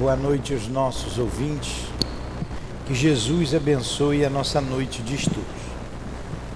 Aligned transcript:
Boa 0.00 0.16
noite 0.16 0.54
aos 0.54 0.66
nossos 0.66 1.18
ouvintes. 1.18 1.84
Que 2.86 2.94
Jesus 2.94 3.54
abençoe 3.54 4.24
a 4.24 4.30
nossa 4.30 4.58
noite 4.58 5.02
de 5.02 5.14
estudos. 5.14 5.44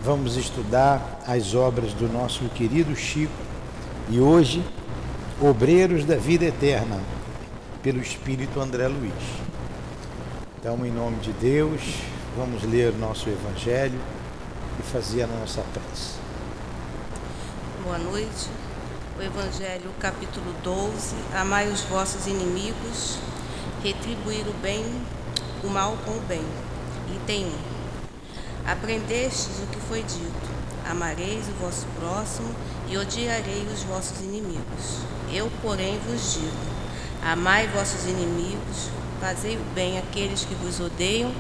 Vamos 0.03 0.39
estudar 0.39 1.21
as 1.27 1.55
obras 1.55 1.93
do 1.93 2.11
nosso 2.11 2.49
querido 2.55 2.97
Chico 2.97 3.35
e 4.09 4.19
hoje, 4.19 4.65
Obreiros 5.43 6.07
da 6.07 6.17
Vida 6.17 6.47
Eterna, 6.47 6.99
pelo 7.83 8.01
Espírito 8.01 8.59
André 8.59 8.89
Luiz. 8.89 9.13
Então, 10.59 10.87
em 10.87 10.91
nome 10.91 11.19
de 11.19 11.33
Deus, 11.35 11.83
vamos 12.39 12.63
ler 12.63 12.95
nosso 12.95 13.29
Evangelho 13.29 14.01
e 14.81 14.83
fazer 14.83 15.25
a 15.25 15.27
nossa 15.27 15.61
prece. 15.61 16.15
Boa 17.85 17.99
noite. 17.99 18.49
O 19.19 19.23
Evangelho, 19.23 19.91
capítulo 20.01 20.53
12. 20.65 21.15
Amai 21.35 21.69
os 21.69 21.83
vossos 21.83 22.27
inimigos, 22.27 23.19
retribuir 23.85 24.49
o 24.49 24.55
bem, 24.63 24.83
o 25.63 25.69
mal 25.69 25.99
com 26.07 26.13
o 26.13 26.21
bem. 26.21 26.43
Item 27.15 27.45
1. 27.45 27.51
Aprendestes 28.67 29.59
o 29.63 29.67
que 29.67 29.79
foi 29.81 30.03
dito: 30.03 30.49
Amareis 30.89 31.47
o 31.49 31.53
vosso 31.63 31.87
próximo 31.99 32.49
e 32.89 32.97
odiarei 32.97 33.67
os 33.71 33.83
vossos 33.83 34.21
inimigos. 34.21 35.01
Eu, 35.31 35.53
porém, 35.61 36.01
vos 36.09 36.33
digo: 36.33 36.57
Amai 37.23 37.69
vossos 37.69 38.07
inimigos, 38.07 38.89
fazei 39.21 39.59
o 39.59 39.65
bem 39.75 39.99
àqueles 39.99 40.47
que 40.47 40.55
vos 40.55 40.81
odeiam 40.81 41.31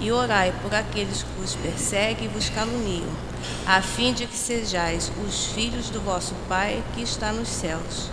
e 0.00 0.10
orai 0.10 0.52
por 0.60 0.74
aqueles 0.74 1.22
que 1.22 1.40
vos 1.40 1.54
perseguem 1.54 2.24
e 2.24 2.28
vos 2.28 2.48
caluniam, 2.48 3.06
a 3.64 3.80
fim 3.80 4.12
de 4.12 4.26
que 4.26 4.36
sejais 4.36 5.12
os 5.24 5.46
filhos 5.46 5.88
do 5.88 6.00
vosso 6.00 6.34
Pai 6.48 6.82
que 6.94 7.02
está 7.02 7.32
nos 7.32 7.48
céus, 7.48 8.10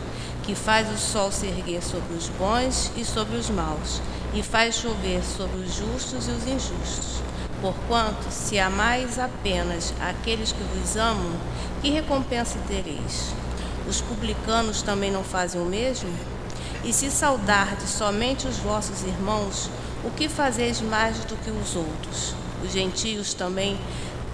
que 0.49 0.55
faz 0.55 0.91
o 0.91 0.97
sol 0.97 1.31
se 1.31 1.45
erguer 1.45 1.83
sobre 1.83 2.15
os 2.15 2.27
bons 2.27 2.91
e 2.97 3.05
sobre 3.05 3.37
os 3.37 3.51
maus, 3.51 4.01
e 4.33 4.41
faz 4.41 4.73
chover 4.73 5.23
sobre 5.23 5.57
os 5.57 5.75
justos 5.75 6.27
e 6.27 6.31
os 6.31 6.47
injustos. 6.47 7.21
Porquanto, 7.61 8.31
se 8.31 8.57
amais 8.57 9.19
apenas 9.19 9.93
aqueles 10.01 10.51
que 10.51 10.63
vos 10.63 10.97
amam, 10.97 11.33
que 11.83 11.91
recompensa 11.91 12.57
tereis? 12.67 13.31
Os 13.87 14.01
publicanos 14.01 14.81
também 14.81 15.11
não 15.11 15.23
fazem 15.23 15.61
o 15.61 15.65
mesmo? 15.65 16.09
E 16.83 16.91
se 16.91 17.11
saudardes 17.11 17.91
somente 17.91 18.47
os 18.47 18.57
vossos 18.57 19.03
irmãos, 19.03 19.69
o 20.03 20.09
que 20.09 20.27
fazeis 20.27 20.81
mais 20.81 21.19
do 21.25 21.35
que 21.35 21.51
os 21.51 21.75
outros? 21.75 22.33
Os 22.65 22.71
gentios 22.71 23.35
também 23.35 23.79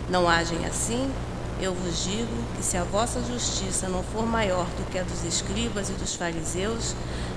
não 0.10 0.30
agem 0.30 0.66
assim? 0.66 1.12
Eu 1.62 1.74
vos 1.74 2.04
digo 2.04 2.28
que 2.58 2.64
se 2.64 2.76
a 2.76 2.84
vossa 2.84 3.22
justiça 3.24 3.88
não 3.88 4.04
for 4.04 4.26
maior 4.26 4.66
do 4.66 4.90
que 4.92 5.00
a 5.00 5.04
dos 5.04 5.24
escribas 5.24 5.90
e 5.90 5.94
dos 5.94 6.14
fariseus, 6.14 6.94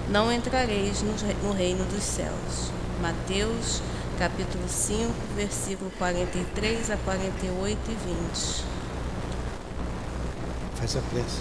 não 0.08 0.32
entrareis 0.32 1.02
no 1.42 1.52
reino 1.52 1.84
dos 1.84 2.02
céus. 2.02 2.72
Mateus, 3.00 3.80
capítulo 4.18 4.68
5, 4.68 5.12
versículo 5.36 5.90
43 5.98 6.90
a 6.90 6.96
48 6.96 7.78
e 7.88 7.94
20. 7.94 8.64
Faz 10.74 10.96
a 10.96 11.00
prece. 11.00 11.40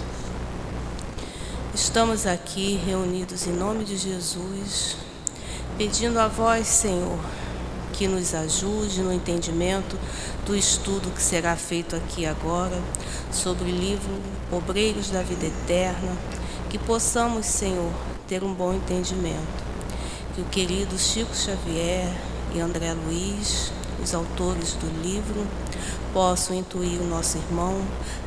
Estamos 1.74 2.26
aqui 2.26 2.76
reunidos 2.76 3.46
em 3.46 3.52
nome 3.52 3.84
de 3.84 3.96
Jesus, 3.96 4.96
pedindo 5.76 6.18
a 6.18 6.28
vós, 6.28 6.66
Senhor, 6.68 7.18
que 7.98 8.06
nos 8.06 8.32
ajude 8.32 9.02
no 9.02 9.12
entendimento 9.12 9.98
do 10.46 10.54
estudo 10.54 11.10
que 11.10 11.20
será 11.20 11.56
feito 11.56 11.96
aqui 11.96 12.24
agora 12.24 12.80
sobre 13.32 13.64
o 13.64 13.74
livro 13.74 14.12
Obreiros 14.52 15.10
da 15.10 15.20
Vida 15.20 15.46
Eterna, 15.46 16.16
que 16.70 16.78
possamos, 16.78 17.44
Senhor, 17.46 17.90
ter 18.28 18.44
um 18.44 18.54
bom 18.54 18.72
entendimento. 18.72 19.64
Que 20.32 20.40
o 20.40 20.44
querido 20.44 20.96
Chico 20.96 21.34
Xavier 21.34 22.08
e 22.54 22.60
André 22.60 22.94
Luiz, 22.94 23.72
os 24.00 24.14
autores 24.14 24.74
do 24.74 25.02
livro, 25.02 25.44
possam 26.12 26.54
intuir 26.54 27.00
o 27.00 27.08
nosso 27.08 27.36
irmão 27.36 27.82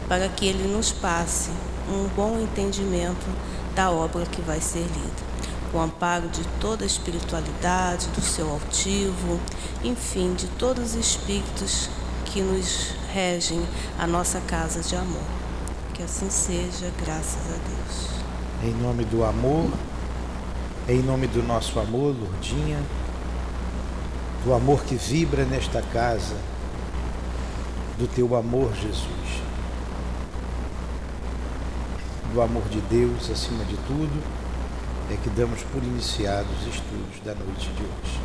para 0.10 0.28
que 0.28 0.48
ele 0.48 0.68
nos 0.68 0.92
passe 0.92 1.50
um 1.90 2.10
bom 2.14 2.38
entendimento 2.42 3.26
da 3.74 3.90
obra 3.90 4.26
que 4.26 4.42
vai 4.42 4.60
ser 4.60 4.82
lida. 4.82 5.31
O 5.74 5.80
amparo 5.80 6.28
de 6.28 6.44
toda 6.60 6.84
a 6.84 6.88
espiritualidade, 6.88 8.08
do 8.08 8.22
seu 8.22 8.50
altivo, 8.50 9.40
enfim, 9.84 10.34
de 10.34 10.48
todos 10.48 10.92
os 10.92 10.96
espíritos 10.96 11.90
que 12.26 12.42
nos 12.42 12.94
regem 13.14 13.66
a 13.98 14.06
nossa 14.06 14.42
casa 14.42 14.82
de 14.82 14.96
amor. 14.96 15.24
Que 15.94 16.04
assim 16.04 16.30
seja, 16.30 16.92
graças 17.04 17.42
a 17.48 17.58
Deus. 17.68 18.10
Em 18.64 18.74
nome 18.82 19.06
do 19.06 19.24
amor, 19.24 19.72
em 20.88 21.02
nome 21.02 21.28
do 21.28 21.42
nosso 21.42 21.80
amor, 21.80 22.16
Lourdinha, 22.20 22.82
do 24.44 24.54
amor 24.54 24.84
que 24.84 24.96
vibra 24.96 25.46
nesta 25.46 25.82
casa, 25.82 26.36
do 27.98 28.08
teu 28.08 28.36
amor, 28.36 28.74
Jesus 28.76 29.42
do 32.34 32.42
amor 32.42 32.64
de 32.70 32.80
Deus 32.82 33.30
acima 33.30 33.64
de 33.66 33.76
tudo, 33.78 34.24
é 35.12 35.18
que 35.18 35.30
damos 35.32 35.62
por 35.64 35.84
iniciados 35.84 36.50
os 36.62 36.68
estudos 36.74 37.20
da 37.26 37.36
noite 37.36 37.70
de 37.70 37.84
hoje. 37.84 38.22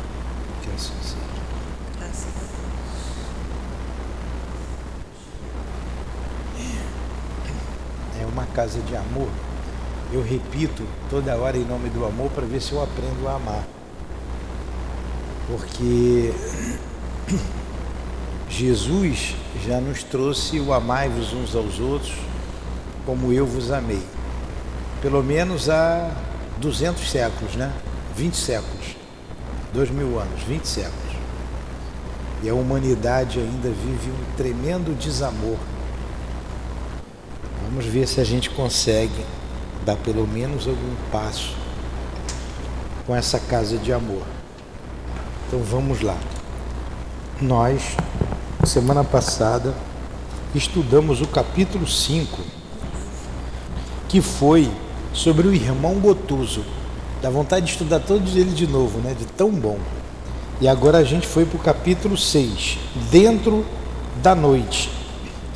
Que 0.61 0.69
assim 0.73 0.93
seja. 1.01 1.17
A 1.99 2.05
É 8.21 8.25
uma 8.25 8.45
casa 8.47 8.79
de 8.79 8.95
amor. 8.95 9.27
Eu 10.13 10.23
repito 10.23 10.83
toda 11.09 11.35
hora 11.35 11.57
em 11.57 11.65
nome 11.65 11.89
do 11.89 12.05
amor 12.05 12.31
para 12.31 12.45
ver 12.45 12.61
se 12.61 12.71
eu 12.71 12.81
aprendo 12.81 13.27
a 13.27 13.35
amar. 13.35 13.67
Porque 15.47 16.33
Jesus 18.49 19.35
já 19.65 19.81
nos 19.81 20.03
trouxe 20.03 20.59
o 20.61 20.71
amai-vos 20.71 21.33
uns 21.33 21.53
aos 21.53 21.79
outros 21.79 22.15
como 23.05 23.33
eu 23.33 23.45
vos 23.45 23.71
amei. 23.71 24.01
Pelo 25.01 25.21
menos 25.21 25.69
há 25.69 26.26
200 26.59 27.09
séculos, 27.09 27.55
né? 27.55 27.71
20 28.15 28.35
séculos. 28.35 28.95
2 29.73 29.89
mil 29.91 30.19
anos, 30.19 30.41
20 30.43 30.65
séculos. 30.65 31.15
E 32.43 32.49
a 32.49 32.53
humanidade 32.53 33.39
ainda 33.39 33.69
vive 33.69 34.09
um 34.09 34.35
tremendo 34.35 34.97
desamor. 34.97 35.57
Vamos 37.63 37.85
ver 37.85 38.07
se 38.07 38.21
a 38.21 38.23
gente 38.23 38.49
consegue 38.49 39.25
dar 39.85 39.95
pelo 39.97 40.27
menos 40.27 40.67
algum 40.67 40.95
passo 41.11 41.53
com 43.05 43.15
essa 43.15 43.39
casa 43.39 43.77
de 43.77 43.91
amor. 43.91 44.23
Então 45.47 45.59
vamos 45.59 46.01
lá. 46.01 46.17
Nós, 47.41 47.95
semana 48.65 49.03
passada, 49.03 49.73
estudamos 50.55 51.21
o 51.21 51.27
capítulo 51.27 51.87
5 51.87 52.57
que 54.07 54.21
foi 54.21 54.71
sobre 55.17 55.47
o 55.47 55.53
irmão 55.53 55.95
Gotuso. 55.95 56.63
Dá 57.21 57.29
vontade 57.29 57.65
de 57.65 57.71
estudar 57.71 57.99
todos 57.99 58.35
eles 58.35 58.55
de 58.55 58.67
novo, 58.67 58.99
né? 58.99 59.15
De 59.17 59.25
tão 59.25 59.49
bom. 59.49 59.79
E 60.61 60.67
agora 60.67 60.99
a 60.99 61.03
gente 61.03 61.25
foi 61.25 61.43
para 61.45 61.57
o 61.57 61.59
capítulo 61.59 62.15
6, 62.15 62.77
Dentro 63.11 63.65
da 64.21 64.35
Noite. 64.35 64.91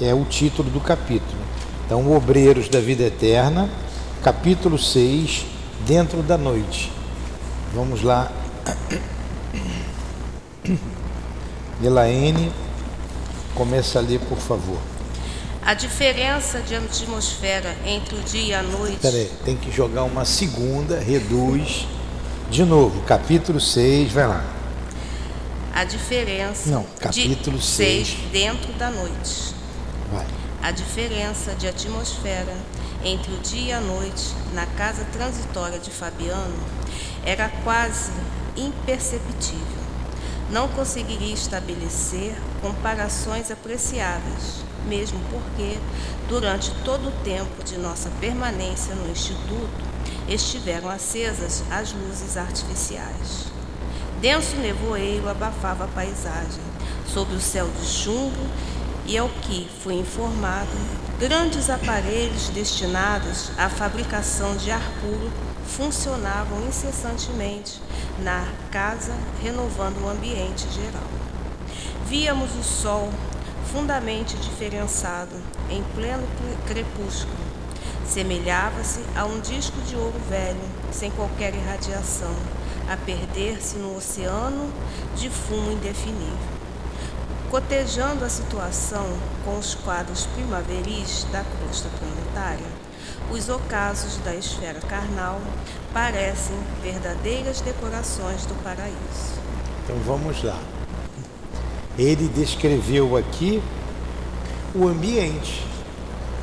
É 0.01 0.13
o 0.13 0.25
título 0.25 0.69
do 0.71 0.79
capítulo. 0.79 1.39
Então, 1.85 2.11
Obreiros 2.15 2.67
da 2.67 2.79
Vida 2.79 3.03
Eterna, 3.03 3.69
capítulo 4.23 4.79
6, 4.79 5.45
Dentro 5.85 6.23
da 6.23 6.37
Noite. 6.37 6.91
Vamos 7.75 8.01
lá. 8.01 8.31
Elaine, 11.83 12.51
começa 13.53 13.99
a 13.99 14.01
ler, 14.01 14.19
por 14.21 14.37
favor. 14.39 14.90
A 15.63 15.75
diferença 15.75 16.59
de 16.59 16.75
atmosfera 16.75 17.77
entre 17.85 18.15
o 18.15 18.19
dia 18.23 18.41
e 18.41 18.53
a 18.53 18.63
noite. 18.63 18.97
Peraí, 18.99 19.31
tem 19.45 19.55
que 19.55 19.71
jogar 19.71 20.03
uma 20.03 20.25
segunda, 20.25 20.99
reduz. 20.99 21.87
De 22.49 22.65
novo, 22.65 22.99
capítulo 23.03 23.61
6, 23.61 24.11
vai 24.11 24.27
lá. 24.27 24.43
A 25.71 25.83
diferença. 25.83 26.69
Não, 26.71 26.83
capítulo 26.99 27.59
de 27.59 27.63
6. 27.63 28.17
Dentro 28.31 28.73
da 28.73 28.89
noite. 28.89 29.53
Vai. 30.11 30.25
A 30.63 30.71
diferença 30.71 31.53
de 31.53 31.67
atmosfera 31.67 32.53
entre 33.03 33.31
o 33.31 33.37
dia 33.37 33.69
e 33.69 33.71
a 33.71 33.79
noite 33.79 34.33
na 34.53 34.65
casa 34.65 35.05
transitória 35.13 35.77
de 35.77 35.91
Fabiano 35.91 36.57
era 37.23 37.49
quase 37.63 38.11
imperceptível. 38.57 39.81
Não 40.49 40.67
conseguiria 40.69 41.33
estabelecer 41.33 42.35
comparações 42.61 43.51
apreciáveis 43.51 44.70
mesmo 44.87 45.19
porque, 45.29 45.77
durante 46.27 46.71
todo 46.83 47.09
o 47.09 47.23
tempo 47.23 47.63
de 47.63 47.77
nossa 47.77 48.09
permanência 48.19 48.95
no 48.95 49.11
Instituto, 49.11 49.69
estiveram 50.27 50.89
acesas 50.89 51.63
as 51.69 51.93
luzes 51.93 52.37
artificiais. 52.37 53.51
Denso 54.19 54.55
nevoeiro 54.57 55.27
abafava 55.29 55.85
a 55.85 55.87
paisagem, 55.87 56.61
sob 57.07 57.33
o 57.33 57.41
céu 57.41 57.67
de 57.67 57.85
chumbo, 57.85 58.45
e 59.05 59.17
ao 59.17 59.27
que 59.27 59.67
fui 59.83 59.95
informado, 59.95 60.69
grandes 61.19 61.69
aparelhos 61.69 62.49
destinados 62.49 63.51
à 63.57 63.67
fabricação 63.67 64.55
de 64.55 64.71
ar 64.71 64.91
puro 65.01 65.31
funcionavam 65.65 66.67
incessantemente 66.67 67.81
na 68.19 68.47
casa, 68.69 69.13
renovando 69.41 70.03
o 70.03 70.09
ambiente 70.09 70.67
geral. 70.71 71.09
Víamos 72.07 72.55
o 72.55 72.63
sol 72.63 73.09
fundamente 73.71 74.35
diferenciado 74.37 75.35
em 75.69 75.81
pleno 75.95 76.27
crepúsculo. 76.67 77.51
Semelhava-se 78.05 78.99
a 79.15 79.25
um 79.25 79.39
disco 79.39 79.79
de 79.81 79.95
ouro 79.95 80.19
velho, 80.29 80.59
sem 80.91 81.09
qualquer 81.11 81.53
irradiação, 81.55 82.35
a 82.89 82.97
perder-se 82.97 83.77
no 83.77 83.95
oceano 83.95 84.71
de 85.15 85.29
fumo 85.29 85.71
indefinível. 85.71 86.61
Cotejando 87.49 88.25
a 88.25 88.29
situação 88.29 89.05
com 89.45 89.57
os 89.57 89.75
quadros 89.75 90.25
primaveris 90.25 91.25
da 91.31 91.43
crosta 91.43 91.89
planetária, 91.99 92.67
os 93.29 93.47
ocasos 93.47 94.17
da 94.17 94.35
esfera 94.35 94.79
carnal 94.81 95.39
parecem 95.93 96.55
verdadeiras 96.81 97.61
decorações 97.61 98.45
do 98.45 98.55
paraíso. 98.63 99.39
Então 99.83 99.97
vamos 99.99 100.43
lá. 100.43 100.59
Ele 101.97 102.27
descreveu 102.27 103.17
aqui 103.17 103.61
o 104.73 104.87
ambiente. 104.87 105.65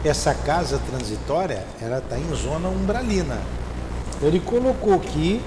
Essa 0.05 0.33
casa 0.33 0.81
transitória, 0.91 1.67
ela 1.81 1.99
está 1.99 2.19
em 2.19 2.35
zona 2.35 2.69
umbralina. 2.69 3.39
Ele 4.23 4.41
colocou 4.41 4.99
que 5.01 5.41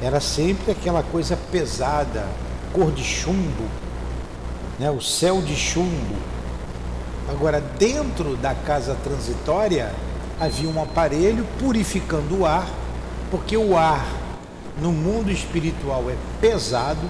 era 0.00 0.20
sempre 0.20 0.72
aquela 0.72 1.02
coisa 1.02 1.36
pesada, 1.50 2.26
cor 2.72 2.92
de 2.92 3.02
chumbo, 3.02 3.64
né? 4.78 4.90
o 4.90 5.00
céu 5.00 5.42
de 5.42 5.56
chumbo. 5.56 6.16
Agora, 7.28 7.60
dentro 7.60 8.36
da 8.36 8.54
casa 8.54 8.96
transitória, 9.02 9.92
havia 10.40 10.68
um 10.68 10.82
aparelho 10.82 11.46
purificando 11.58 12.40
o 12.40 12.46
ar, 12.46 12.68
porque 13.30 13.56
o 13.56 13.76
ar 13.76 14.06
no 14.80 14.92
mundo 14.92 15.30
espiritual 15.30 16.04
é 16.08 16.14
pesado. 16.40 17.00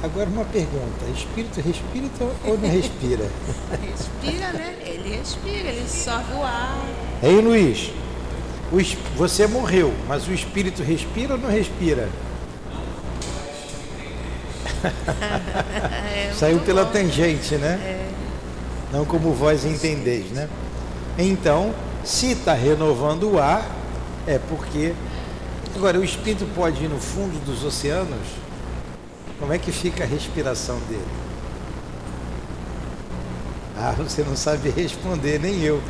Agora 0.00 0.28
uma 0.28 0.44
pergunta, 0.44 1.04
espírito 1.12 1.60
respira 1.60 2.06
ou 2.44 2.56
não 2.56 2.70
respira? 2.70 3.28
respira, 3.82 4.52
né? 4.52 4.76
Ele 4.86 5.16
respira, 5.16 5.68
ele 5.68 5.88
sobe 5.88 6.34
o 6.34 6.42
ar. 6.42 6.86
Ei 7.20 7.40
Luiz, 7.40 7.90
você 9.16 9.46
morreu, 9.48 9.92
mas 10.06 10.28
o 10.28 10.32
espírito 10.32 10.84
respira 10.84 11.34
ou 11.34 11.40
não 11.40 11.50
respira? 11.50 12.08
é, 16.14 16.32
Saiu 16.38 16.60
pela 16.60 16.84
bom. 16.84 16.92
tangente, 16.92 17.56
né? 17.56 17.80
É. 17.82 18.08
Não 18.92 19.04
como 19.04 19.32
vós 19.32 19.64
entendeis, 19.64 20.30
né? 20.30 20.48
Então, 21.18 21.74
se 22.04 22.32
está 22.32 22.54
renovando 22.54 23.32
o 23.32 23.38
ar, 23.38 23.68
é 24.26 24.38
porque. 24.38 24.94
Agora, 25.74 25.98
o 25.98 26.04
espírito 26.04 26.46
pode 26.54 26.84
ir 26.84 26.88
no 26.88 26.98
fundo 26.98 27.44
dos 27.44 27.64
oceanos? 27.64 28.47
Como 29.38 29.52
é 29.52 29.58
que 29.58 29.70
fica 29.70 30.04
a 30.04 30.06
respiração 30.06 30.78
dele? 30.88 31.06
Ah, 33.76 33.94
você 33.96 34.24
não 34.24 34.34
sabe 34.34 34.70
responder, 34.70 35.38
nem 35.38 35.62
eu. 35.62 35.80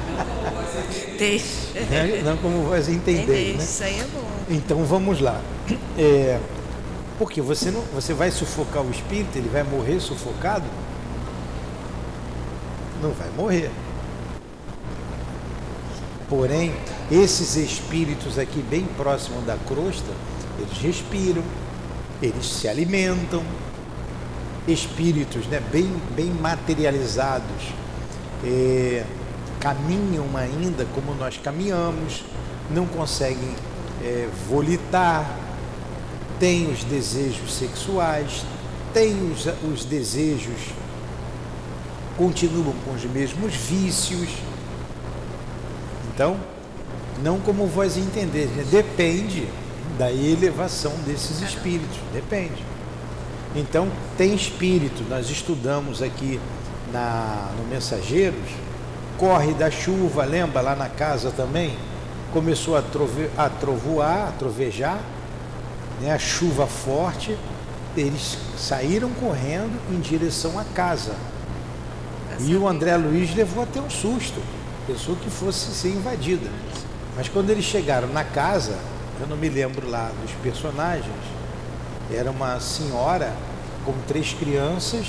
Deixa. 1.18 1.80
Né? 1.88 2.22
Não 2.22 2.36
como 2.36 2.64
vós 2.64 2.88
entender. 2.88 3.56
Né? 3.56 3.64
Isso 3.64 3.82
aí 3.82 3.98
é 3.98 4.04
bom. 4.04 4.28
Então 4.50 4.84
vamos 4.84 5.20
lá. 5.20 5.40
É, 5.98 6.38
porque 7.18 7.40
você 7.40 7.70
não, 7.70 7.80
você 7.94 8.12
vai 8.12 8.30
sufocar 8.30 8.82
o 8.82 8.90
espírito, 8.90 9.36
ele 9.36 9.48
vai 9.48 9.62
morrer 9.62 9.98
sufocado? 10.00 10.64
Não 13.02 13.12
vai 13.12 13.30
morrer. 13.30 13.70
Porém, 16.28 16.74
esses 17.10 17.56
espíritos 17.56 18.38
aqui 18.38 18.62
bem 18.62 18.84
próximos 18.96 19.44
da 19.44 19.56
crosta, 19.66 20.12
eles 20.58 20.78
respiram, 20.78 21.42
eles 22.22 22.46
se 22.46 22.68
alimentam. 22.68 23.42
Espíritos 24.68 25.46
né, 25.46 25.60
bem, 25.72 25.90
bem 26.14 26.26
materializados, 26.26 27.72
é, 28.44 29.04
caminham 29.58 30.26
ainda 30.36 30.86
como 30.94 31.14
nós 31.14 31.38
caminhamos, 31.38 32.22
não 32.70 32.86
conseguem 32.86 33.54
é, 34.02 34.28
volitar, 34.48 35.28
têm 36.38 36.70
os 36.70 36.84
desejos 36.84 37.52
sexuais, 37.52 38.44
têm 38.92 39.32
os, 39.32 39.46
os 39.64 39.84
desejos, 39.84 40.60
continuam 42.16 42.74
com 42.84 42.92
os 42.92 43.04
mesmos 43.04 43.54
vícios 43.54 44.28
então, 46.20 46.36
não 47.22 47.40
como 47.40 47.66
vós 47.66 47.96
entendeis, 47.96 48.50
né? 48.50 48.62
depende 48.70 49.48
da 50.00 50.10
elevação 50.10 50.92
desses 51.04 51.42
espíritos, 51.42 51.98
depende. 52.10 52.64
Então, 53.54 53.86
tem 54.16 54.34
espírito, 54.34 55.04
nós 55.10 55.28
estudamos 55.28 56.00
aqui 56.00 56.40
na, 56.90 57.50
no 57.58 57.68
Mensageiros, 57.68 58.48
corre 59.18 59.52
da 59.52 59.70
chuva, 59.70 60.24
lembra 60.24 60.62
lá 60.62 60.74
na 60.74 60.88
casa 60.88 61.30
também? 61.30 61.76
Começou 62.32 62.78
a, 62.78 62.80
trove, 62.80 63.28
a 63.36 63.50
trovoar, 63.50 64.28
a 64.28 64.32
trovejar, 64.32 65.00
né? 66.00 66.14
a 66.14 66.18
chuva 66.18 66.66
forte, 66.66 67.36
eles 67.94 68.38
saíram 68.56 69.10
correndo 69.10 69.78
em 69.92 70.00
direção 70.00 70.58
à 70.58 70.64
casa. 70.64 71.12
E 72.38 72.56
o 72.56 72.66
André 72.66 72.96
Luiz 72.96 73.34
levou 73.34 73.64
até 73.64 73.82
um 73.82 73.90
susto 73.90 74.40
pensou 74.86 75.14
que 75.16 75.30
fosse 75.30 75.70
ser 75.72 75.90
invadida. 75.90 76.50
Mas 77.16 77.28
quando 77.28 77.50
eles 77.50 77.64
chegaram 77.64 78.08
na 78.08 78.24
casa, 78.24 78.76
eu 79.20 79.26
não 79.26 79.36
me 79.36 79.48
lembro 79.48 79.88
lá 79.88 80.10
dos 80.22 80.32
personagens, 80.42 81.14
era 82.10 82.30
uma 82.30 82.58
senhora 82.58 83.34
com 83.84 83.92
três 84.08 84.32
crianças 84.32 85.06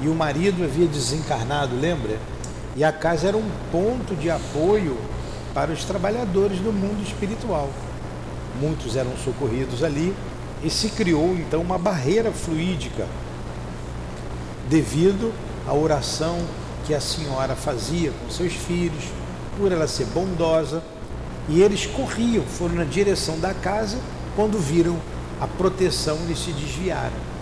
e 0.00 0.08
o 0.08 0.14
marido 0.14 0.62
havia 0.62 0.86
desencarnado, 0.86 1.76
lembra? 1.76 2.18
E 2.76 2.84
a 2.84 2.92
casa 2.92 3.28
era 3.28 3.36
um 3.36 3.50
ponto 3.70 4.14
de 4.14 4.30
apoio 4.30 4.96
para 5.52 5.72
os 5.72 5.84
trabalhadores 5.84 6.58
do 6.58 6.72
mundo 6.72 7.02
espiritual. 7.02 7.68
Muitos 8.60 8.96
eram 8.96 9.16
socorridos 9.16 9.82
ali 9.82 10.14
e 10.62 10.70
se 10.70 10.88
criou 10.90 11.34
então 11.34 11.60
uma 11.60 11.78
barreira 11.78 12.30
fluídica 12.32 13.06
devido 14.68 15.32
à 15.66 15.74
oração 15.74 16.38
que 16.86 16.94
a 16.94 17.00
senhora 17.00 17.54
fazia 17.54 18.12
com 18.12 18.30
seus 18.30 18.52
filhos, 18.52 19.04
por 19.56 19.72
ela 19.72 19.86
ser 19.86 20.06
bondosa, 20.06 20.82
e 21.48 21.60
eles 21.62 21.86
corriam, 21.86 22.44
foram 22.44 22.76
na 22.76 22.84
direção 22.84 23.38
da 23.38 23.52
casa, 23.52 23.98
quando 24.34 24.58
viram 24.58 24.98
a 25.40 25.46
proteção, 25.46 26.16
eles 26.24 26.38
se 26.38 26.52
desviaram. 26.52 27.34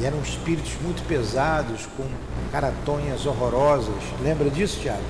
E 0.00 0.04
eram 0.04 0.20
espíritos 0.20 0.72
muito 0.82 1.06
pesados, 1.06 1.86
com 1.96 2.04
caratonhas 2.50 3.26
horrorosas. 3.26 3.94
Lembra 4.22 4.50
disso, 4.50 4.80
Tiago? 4.80 5.02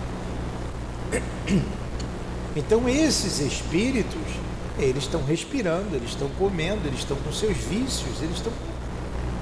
Então 2.59 2.89
esses 2.89 3.39
espíritos, 3.41 4.23
eles 4.79 5.03
estão 5.03 5.23
respirando, 5.23 5.95
eles 5.95 6.09
estão 6.09 6.27
comendo, 6.39 6.89
eles 6.89 7.01
estão 7.01 7.15
com 7.19 7.31
seus 7.31 7.55
vícios, 7.55 8.23
eles 8.23 8.37
estão 8.37 8.51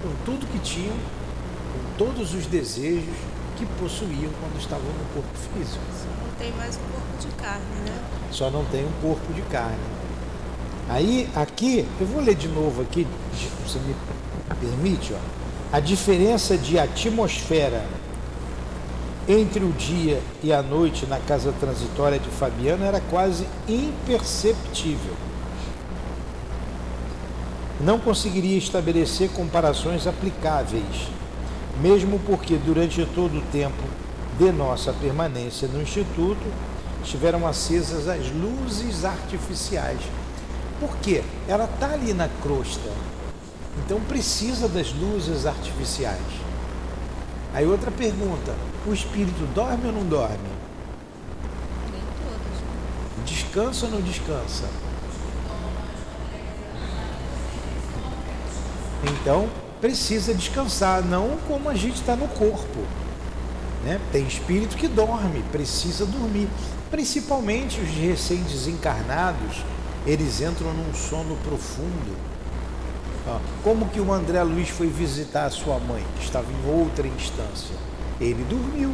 com 0.02 0.10
tudo 0.24 0.44
que 0.48 0.58
tinham, 0.58 0.96
com 0.96 1.96
todos 2.06 2.34
os 2.34 2.46
desejos, 2.46 3.14
que 3.56 3.64
possuíam 3.78 4.32
quando 4.40 4.58
estavam 4.58 4.84
no 4.84 5.04
corpo 5.14 5.30
físico. 5.54 5.80
Tem 6.44 6.52
mais 6.58 6.76
um 6.76 6.92
corpo 6.92 7.16
de 7.18 7.42
carne, 7.42 7.64
né? 7.86 7.98
Só 8.30 8.50
não 8.50 8.66
tem 8.66 8.84
um 8.84 8.92
corpo 9.00 9.32
de 9.32 9.40
carne. 9.50 9.78
Aí, 10.90 11.26
aqui, 11.34 11.88
eu 11.98 12.06
vou 12.06 12.20
ler 12.20 12.34
de 12.34 12.48
novo 12.48 12.82
aqui, 12.82 13.06
você 13.66 13.78
me 13.78 13.96
permite, 14.60 15.14
ó. 15.14 15.18
A 15.74 15.80
diferença 15.80 16.58
de 16.58 16.78
atmosfera 16.78 17.82
entre 19.26 19.64
o 19.64 19.72
dia 19.72 20.20
e 20.42 20.52
a 20.52 20.62
noite 20.62 21.06
na 21.06 21.18
casa 21.18 21.50
transitória 21.58 22.18
de 22.18 22.28
Fabiano 22.28 22.84
era 22.84 23.00
quase 23.00 23.46
imperceptível. 23.66 25.14
Não 27.80 27.98
conseguiria 27.98 28.58
estabelecer 28.58 29.30
comparações 29.30 30.06
aplicáveis 30.06 31.08
mesmo 31.80 32.20
porque 32.20 32.56
durante 32.56 33.04
todo 33.14 33.38
o 33.38 33.42
tempo 33.50 33.82
de 34.38 34.50
nossa 34.50 34.92
permanência 34.92 35.68
no 35.68 35.80
Instituto 35.80 36.44
estiveram 37.02 37.46
acesas 37.46 38.08
as 38.08 38.30
luzes 38.30 39.04
artificiais. 39.04 40.00
Por 40.80 40.96
quê? 40.96 41.22
Ela 41.46 41.64
está 41.64 41.92
ali 41.92 42.12
na 42.12 42.28
crosta, 42.42 42.90
então 43.78 44.00
precisa 44.00 44.68
das 44.68 44.92
luzes 44.92 45.46
artificiais. 45.46 46.18
Aí 47.52 47.66
outra 47.66 47.90
pergunta: 47.90 48.54
o 48.86 48.92
espírito 48.92 49.46
dorme 49.54 49.86
ou 49.86 49.92
não 49.92 50.04
dorme? 50.04 50.38
Nem 51.92 52.00
todos. 52.00 53.30
Descansa 53.30 53.86
ou 53.86 53.92
não 53.92 54.00
descansa? 54.00 54.64
Então, 59.04 59.48
precisa 59.80 60.32
descansar, 60.32 61.04
não 61.04 61.36
como 61.46 61.68
a 61.68 61.74
gente 61.74 61.96
está 61.96 62.16
no 62.16 62.26
corpo. 62.26 63.03
Né? 63.84 64.00
Tem 64.10 64.26
espírito 64.26 64.76
que 64.76 64.88
dorme, 64.88 65.44
precisa 65.52 66.06
dormir. 66.06 66.48
Principalmente 66.90 67.80
os 67.80 67.90
recém-desencarnados 67.90 69.62
eles 70.06 70.40
entram 70.40 70.72
num 70.72 70.94
sono 70.94 71.36
profundo. 71.36 72.16
Como 73.62 73.88
que 73.88 74.00
o 74.00 74.12
André 74.12 74.42
Luiz 74.42 74.68
foi 74.68 74.86
visitar 74.86 75.46
a 75.46 75.50
sua 75.50 75.78
mãe, 75.78 76.04
que 76.18 76.24
estava 76.24 76.46
em 76.50 76.70
outra 76.70 77.06
instância? 77.06 77.74
Ele 78.20 78.44
dormiu. 78.44 78.92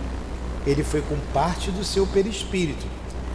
Ele 0.64 0.84
foi 0.84 1.02
com 1.02 1.16
parte 1.32 1.70
do 1.70 1.82
seu 1.82 2.06
perispírito. 2.06 2.86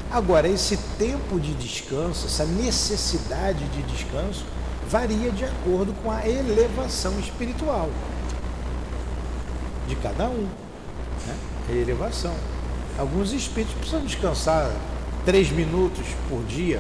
Agora, 0.10 0.48
esse 0.48 0.78
tempo 0.98 1.40
de 1.40 1.54
descanso, 1.56 2.28
essa 2.28 2.46
necessidade 2.46 3.66
de 3.70 3.82
descanso, 3.84 4.46
varia 4.88 5.32
de 5.32 5.44
acordo 5.44 5.94
com 6.02 6.12
a 6.12 6.26
elevação 6.28 7.20
espiritual 7.20 7.90
de 9.88 9.96
cada 9.98 10.30
um. 10.30 10.48
A 11.70 11.72
elevação. 11.74 12.36
Alguns 12.98 13.34
espíritos 13.34 13.76
precisam 13.76 14.02
descansar 14.02 14.72
três 15.26 15.50
minutos 15.52 16.06
por 16.30 16.44
dia 16.44 16.80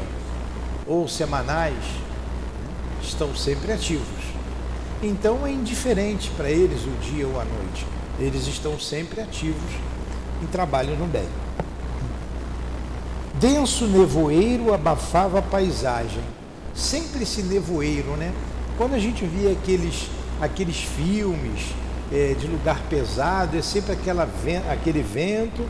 ou 0.86 1.08
semanais, 1.08 1.74
né? 1.74 2.72
estão 3.02 3.36
sempre 3.36 3.72
ativos. 3.72 4.06
Então 5.02 5.46
é 5.46 5.52
indiferente 5.52 6.30
para 6.32 6.50
eles 6.50 6.82
o 6.84 6.92
dia 7.02 7.28
ou 7.28 7.40
a 7.40 7.44
noite. 7.44 7.86
Eles 8.20 8.48
estão 8.48 8.80
sempre 8.80 9.22
ativos 9.22 9.72
em 10.42 10.46
trabalho 10.46 10.96
no 10.96 11.06
bem. 11.06 11.28
Denso 13.40 13.88
nevoeiro 13.88 14.74
abafava 14.74 15.40
a 15.40 15.42
paisagem. 15.42 16.24
Sempre 16.74 17.24
esse 17.24 17.44
nevoeiro, 17.44 18.16
né? 18.16 18.34
Quando 18.78 18.94
a 18.94 19.00
gente 19.00 19.26
via 19.26 19.52
aqueles, 19.52 20.10
aqueles 20.42 20.78
filmes 20.78 21.74
é, 22.12 22.36
de 22.40 22.48
lugar 22.48 22.82
pesado, 22.90 23.58
é 23.58 23.62
sempre 23.62 23.94
aquela, 23.94 24.30
aquele 24.70 25.02
vento, 25.02 25.68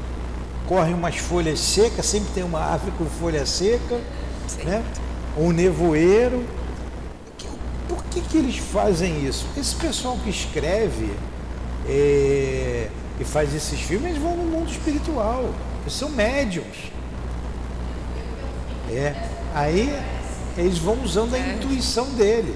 correm 0.68 0.94
umas 0.94 1.18
folhas 1.18 1.60
secas, 1.60 2.06
sempre 2.06 2.30
tem 2.34 2.44
uma 2.44 2.60
árvore 2.60 2.92
com 2.98 3.06
folha 3.06 3.46
seca, 3.46 4.00
né? 4.64 4.84
um 5.38 5.52
nevoeiro. 5.52 6.44
Por 7.88 8.04
que, 8.06 8.22
que 8.22 8.38
eles 8.38 8.58
fazem 8.58 9.26
isso? 9.26 9.46
Esse 9.58 9.76
pessoal 9.76 10.18
que 10.24 10.30
escreve 10.30 11.12
é, 11.88 12.90
e 13.20 13.24
faz 13.24 13.54
esses 13.54 13.80
filmes, 13.80 14.12
eles 14.12 14.22
vão 14.22 14.36
no 14.36 14.44
mundo 14.44 14.70
espiritual, 14.70 15.50
eles 15.84 15.94
são 15.94 16.10
médiums. 16.10 16.92
É, 18.92 19.16
aí 19.54 19.98
eles 20.58 20.78
vão 20.78 21.02
usando 21.04 21.34
a 21.34 21.40
intuição 21.40 22.06
dele 22.12 22.56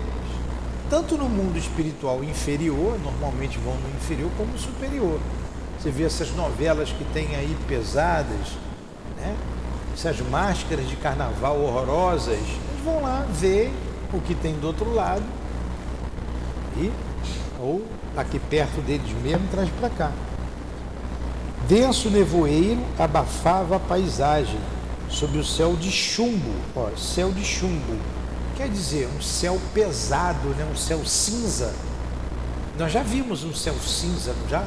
tanto 0.89 1.15
no 1.17 1.29
mundo 1.29 1.57
espiritual 1.57 2.23
inferior, 2.23 2.99
normalmente 3.03 3.57
vão 3.59 3.75
no 3.75 3.89
inferior, 3.95 4.31
como 4.35 4.51
no 4.51 4.57
superior. 4.57 5.19
Você 5.79 5.91
vê 5.91 6.03
essas 6.03 6.31
novelas 6.35 6.89
que 6.89 7.03
tem 7.13 7.35
aí 7.35 7.55
pesadas, 7.67 8.57
né? 9.17 9.35
essas 9.93 10.19
máscaras 10.21 10.87
de 10.89 10.95
carnaval 10.95 11.61
horrorosas, 11.61 12.33
eles 12.33 12.83
vão 12.83 13.01
lá 13.01 13.25
ver 13.29 13.71
o 14.11 14.19
que 14.19 14.33
tem 14.33 14.53
do 14.55 14.67
outro 14.67 14.93
lado 14.93 15.23
e 16.77 16.91
ou 17.59 17.85
aqui 18.15 18.39
perto 18.39 18.81
deles 18.81 19.11
mesmo 19.21 19.47
traz 19.51 19.69
para 19.79 19.89
cá. 19.89 20.11
Denso 21.67 22.09
nevoeiro 22.09 22.81
abafava 22.97 23.75
a 23.75 23.79
paisagem 23.79 24.59
sob 25.09 25.37
o 25.37 25.43
céu 25.43 25.75
de 25.75 25.91
chumbo, 25.91 26.53
ó, 26.75 26.89
céu 26.97 27.31
de 27.31 27.43
chumbo 27.43 27.97
quer 28.59 28.67
dizer 28.67 29.07
um 29.17 29.21
céu 29.21 29.57
pesado, 29.73 30.49
né? 30.49 30.67
um 30.69 30.75
céu 30.75 31.05
cinza. 31.05 31.73
Nós 32.77 32.91
já 32.91 33.01
vimos 33.01 33.45
um 33.45 33.53
céu 33.53 33.73
cinza, 33.75 34.35
não 34.41 34.49
já? 34.49 34.65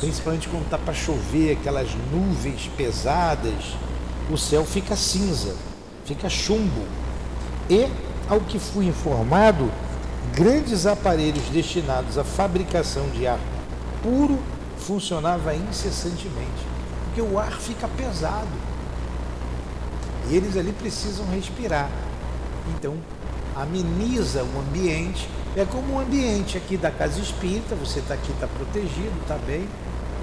Principalmente 0.00 0.48
quando 0.48 0.64
está 0.64 0.76
para 0.76 0.92
chover, 0.92 1.52
aquelas 1.52 1.90
nuvens 2.10 2.68
pesadas, 2.76 3.76
o 4.28 4.36
céu 4.36 4.64
fica 4.64 4.96
cinza, 4.96 5.54
fica 6.04 6.28
chumbo. 6.28 6.84
E, 7.70 7.88
ao 8.28 8.40
que 8.40 8.58
fui 8.58 8.86
informado, 8.86 9.70
grandes 10.34 10.84
aparelhos 10.84 11.44
destinados 11.44 12.18
à 12.18 12.24
fabricação 12.24 13.08
de 13.10 13.24
ar 13.24 13.38
puro 14.02 14.36
funcionavam 14.78 15.54
incessantemente, 15.54 16.66
porque 17.04 17.22
o 17.22 17.38
ar 17.38 17.52
fica 17.52 17.86
pesado. 17.86 18.50
E 20.28 20.34
eles 20.34 20.56
ali 20.56 20.72
precisam 20.72 21.24
respirar. 21.26 21.88
Então, 22.68 22.96
ameniza 23.56 24.42
o 24.42 24.60
ambiente. 24.60 25.28
É 25.56 25.64
como 25.64 25.94
o 25.94 25.98
ambiente 26.00 26.56
aqui 26.56 26.76
da 26.76 26.90
casa 26.90 27.20
espírita, 27.20 27.74
você 27.74 27.98
está 28.00 28.14
aqui, 28.14 28.32
está 28.32 28.46
protegido, 28.46 29.12
está 29.20 29.36
bem, 29.46 29.68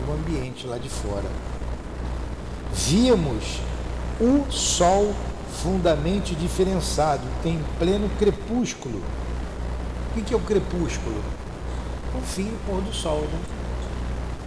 o 0.08 0.12
ambiente 0.12 0.66
lá 0.66 0.78
de 0.78 0.90
fora. 0.90 1.30
Víamos 2.74 3.60
o 4.20 4.52
sol 4.52 5.14
fundamente 5.62 6.36
diferenciado 6.36 7.24
em 7.46 7.60
pleno 7.78 8.10
crepúsculo. 8.18 9.02
O 10.16 10.22
que 10.22 10.34
é 10.34 10.38
o 10.38 10.40
crepúsculo? 10.40 11.22
O 12.16 12.22
fim 12.22 12.46
do 12.46 12.66
pôr 12.66 12.82
do 12.82 12.94
sol. 12.94 13.22
Né? 13.22 13.40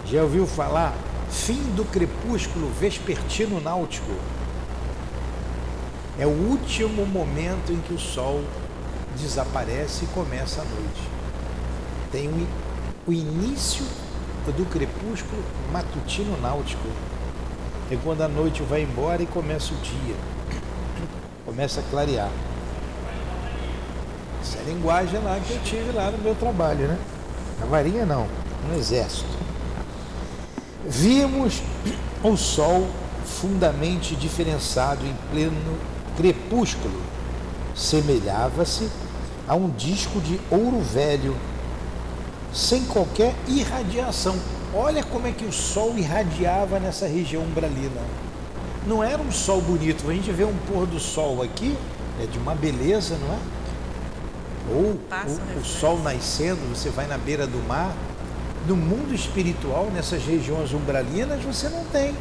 Já 0.07 0.23
ouviu 0.23 0.47
falar? 0.47 0.95
Fim 1.31 1.63
do 1.75 1.85
crepúsculo 1.85 2.71
vespertino 2.79 3.61
náutico. 3.61 4.13
É 6.19 6.27
o 6.27 6.31
último 6.31 7.07
momento 7.07 7.73
em 7.73 7.81
que 7.81 7.95
o 7.95 7.99
sol 7.99 8.43
desaparece 9.19 10.05
e 10.05 10.09
começa 10.09 10.61
a 10.61 10.65
noite. 10.65 11.03
Tem 12.11 12.29
o, 13.07 13.13
início 13.13 13.85
do 14.47 14.69
crepúsculo 14.69 15.43
matutino 15.73 16.39
náutico. 16.41 16.87
É 17.91 17.97
quando 18.03 18.23
a 18.23 18.29
noite 18.29 18.63
vai 18.63 18.83
embora 18.83 19.23
e 19.23 19.27
começa 19.27 19.73
o 19.73 19.77
dia. 19.79 20.15
Começa 21.47 21.81
a 21.81 21.83
clarear. 21.85 22.31
Essa 24.43 24.59
é 24.59 24.61
a 24.61 24.65
linguagem 24.65 25.21
lá 25.23 25.41
que 25.41 25.53
eu 25.53 25.63
tive 25.63 25.93
lá 25.93 26.11
no 26.11 26.19
meu 26.19 26.35
trabalho, 26.35 26.89
né? 26.89 26.99
Na 27.59 27.67
varinha 27.67 28.05
não, 28.05 28.27
no 28.69 28.77
exército. 28.77 29.31
Vimos 30.87 31.63
o 32.23 32.37
sol 32.37 32.87
fundamente 33.25 34.15
diferenciado 34.15 35.07
em 35.07 35.15
pleno 35.31 35.79
crepúsculo 36.17 37.01
semelhava-se 37.75 38.89
a 39.47 39.55
um 39.55 39.71
disco 39.71 40.21
de 40.21 40.41
ouro 40.51 40.81
velho, 40.81 41.37
sem 42.53 42.85
qualquer 42.85 43.35
irradiação. 43.49 44.37
Olha 44.75 45.03
como 45.03 45.27
é 45.27 45.33
que 45.33 45.45
o 45.45 45.53
sol 45.53 45.97
irradiava 45.97 46.79
nessa 46.79 47.07
região 47.07 47.43
umbralina. 47.43 48.01
Não 48.87 49.03
era 49.03 49.21
um 49.21 49.31
sol 49.31 49.61
bonito. 49.61 50.09
A 50.09 50.15
gente 50.15 50.31
vê 50.33 50.45
um 50.45 50.57
pôr 50.69 50.87
do 50.87 50.99
sol 50.99 51.43
aqui, 51.43 51.77
é 52.23 52.27
de 52.27 52.39
uma 52.39 52.55
beleza, 52.55 53.17
não 53.17 53.35
é? 53.35 53.39
Ou 54.75 54.99
o, 55.57 55.61
o 55.61 55.65
sol 55.65 55.99
nascendo, 56.01 56.61
você 56.75 56.89
vai 56.89 57.07
na 57.07 57.19
beira 57.19 57.47
do 57.47 57.59
mar. 57.67 57.95
No 58.67 58.77
mundo 58.77 59.13
espiritual, 59.13 59.91
nessas 59.93 60.25
regiões 60.25 60.73
umbralinas, 60.73 61.43
você 61.43 61.69
não 61.69 61.85
tem 61.87 62.15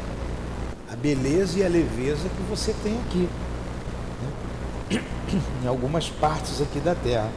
a 0.90 0.96
beleza 0.96 1.60
e 1.60 1.64
a 1.64 1.68
leveza 1.68 2.28
que 2.28 2.42
você 2.50 2.74
tem 2.82 2.98
aqui 3.06 3.28
em 5.62 5.66
algumas 5.66 6.08
partes 6.08 6.60
aqui 6.60 6.80
da 6.80 6.94
Terra. 6.94 7.28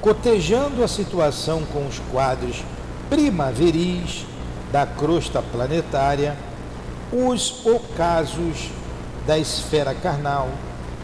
Cotejando 0.00 0.84
a 0.84 0.88
situação 0.88 1.64
com 1.72 1.86
os 1.86 1.98
quadros 2.10 2.62
primaveris 3.10 4.26
da 4.70 4.86
crosta 4.86 5.42
planetária, 5.42 6.36
os 7.12 7.64
ocasos 7.66 8.70
da 9.26 9.38
esfera 9.38 9.94
carnal. 9.94 10.48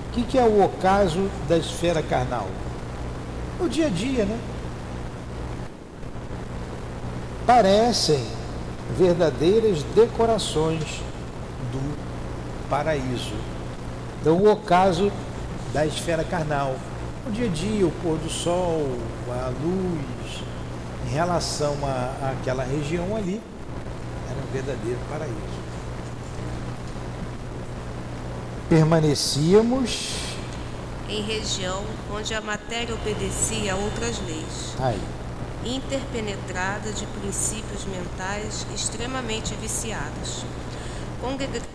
O 0.09 0.13
que, 0.13 0.23
que 0.23 0.39
é 0.39 0.43
o 0.43 0.63
ocaso 0.63 1.29
da 1.49 1.57
esfera 1.57 2.03
carnal? 2.03 2.47
O 3.59 3.69
dia 3.69 3.87
a 3.87 3.91
dia, 3.91 4.25
né? 4.25 4.39
Parecem 7.47 8.25
verdadeiras 8.97 9.83
decorações 9.95 11.01
do 11.73 11.97
paraíso 12.71 13.35
então, 14.25 14.39
o 14.39 14.51
ocaso 14.51 15.13
da 15.75 15.85
esfera 15.85 16.25
carnal. 16.25 16.77
O 17.27 17.31
dia 17.31 17.45
a 17.45 17.51
dia, 17.51 17.87
o 17.87 17.91
pôr 18.03 18.17
do 18.17 18.31
sol, 18.31 18.89
a 19.29 19.49
luz, 19.49 20.43
em 21.07 21.11
relação 21.11 21.77
àquela 22.23 22.65
região 22.65 23.15
ali, 23.15 23.39
era 24.31 24.39
um 24.41 24.51
verdadeiro 24.51 24.99
paraíso. 25.11 25.35
Permanecíamos 28.67 30.09
em 31.07 31.21
região 31.21 31.85
onde 32.11 32.33
a 32.33 32.41
matéria 32.41 32.95
obedecia 32.95 33.75
a 33.75 33.77
outras 33.77 34.19
leis. 34.21 34.75
Aí. 34.79 35.03
Interpenetrada 35.67 36.91
de 36.93 37.05
princípios 37.21 37.85
mentais 37.85 38.67
extremamente 38.75 39.55
viciados. 39.57 40.47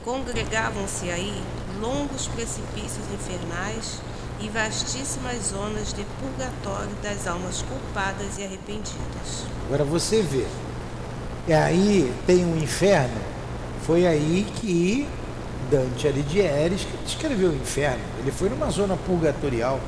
Congregavam-se 0.03 1.12
aí 1.12 1.44
longos 1.82 2.28
precipícios 2.28 3.06
infernais 3.14 4.00
e 4.42 4.50
vastíssimas 4.50 5.50
zonas 5.50 5.94
de 5.94 6.06
purgatório 6.20 6.96
das 7.04 7.28
almas 7.28 7.62
culpadas 7.62 8.38
e 8.38 8.44
arrependidas. 8.44 9.46
Agora 9.68 9.84
você 9.84 10.22
vê, 10.22 10.46
é 11.48 11.56
aí 11.56 12.14
tem 12.26 12.46
um 12.46 12.58
inferno, 12.58 13.20
foi 13.86 14.06
aí 14.06 14.48
que 14.56 15.08
Dante 15.70 16.08
Alighieri 16.08 16.76
escreveu 17.06 17.52
o 17.52 17.56
inferno. 17.56 18.02
Ele 18.20 18.32
foi 18.32 18.50
numa 18.50 18.70
zona 18.70 18.98
purgatorial. 18.98 19.80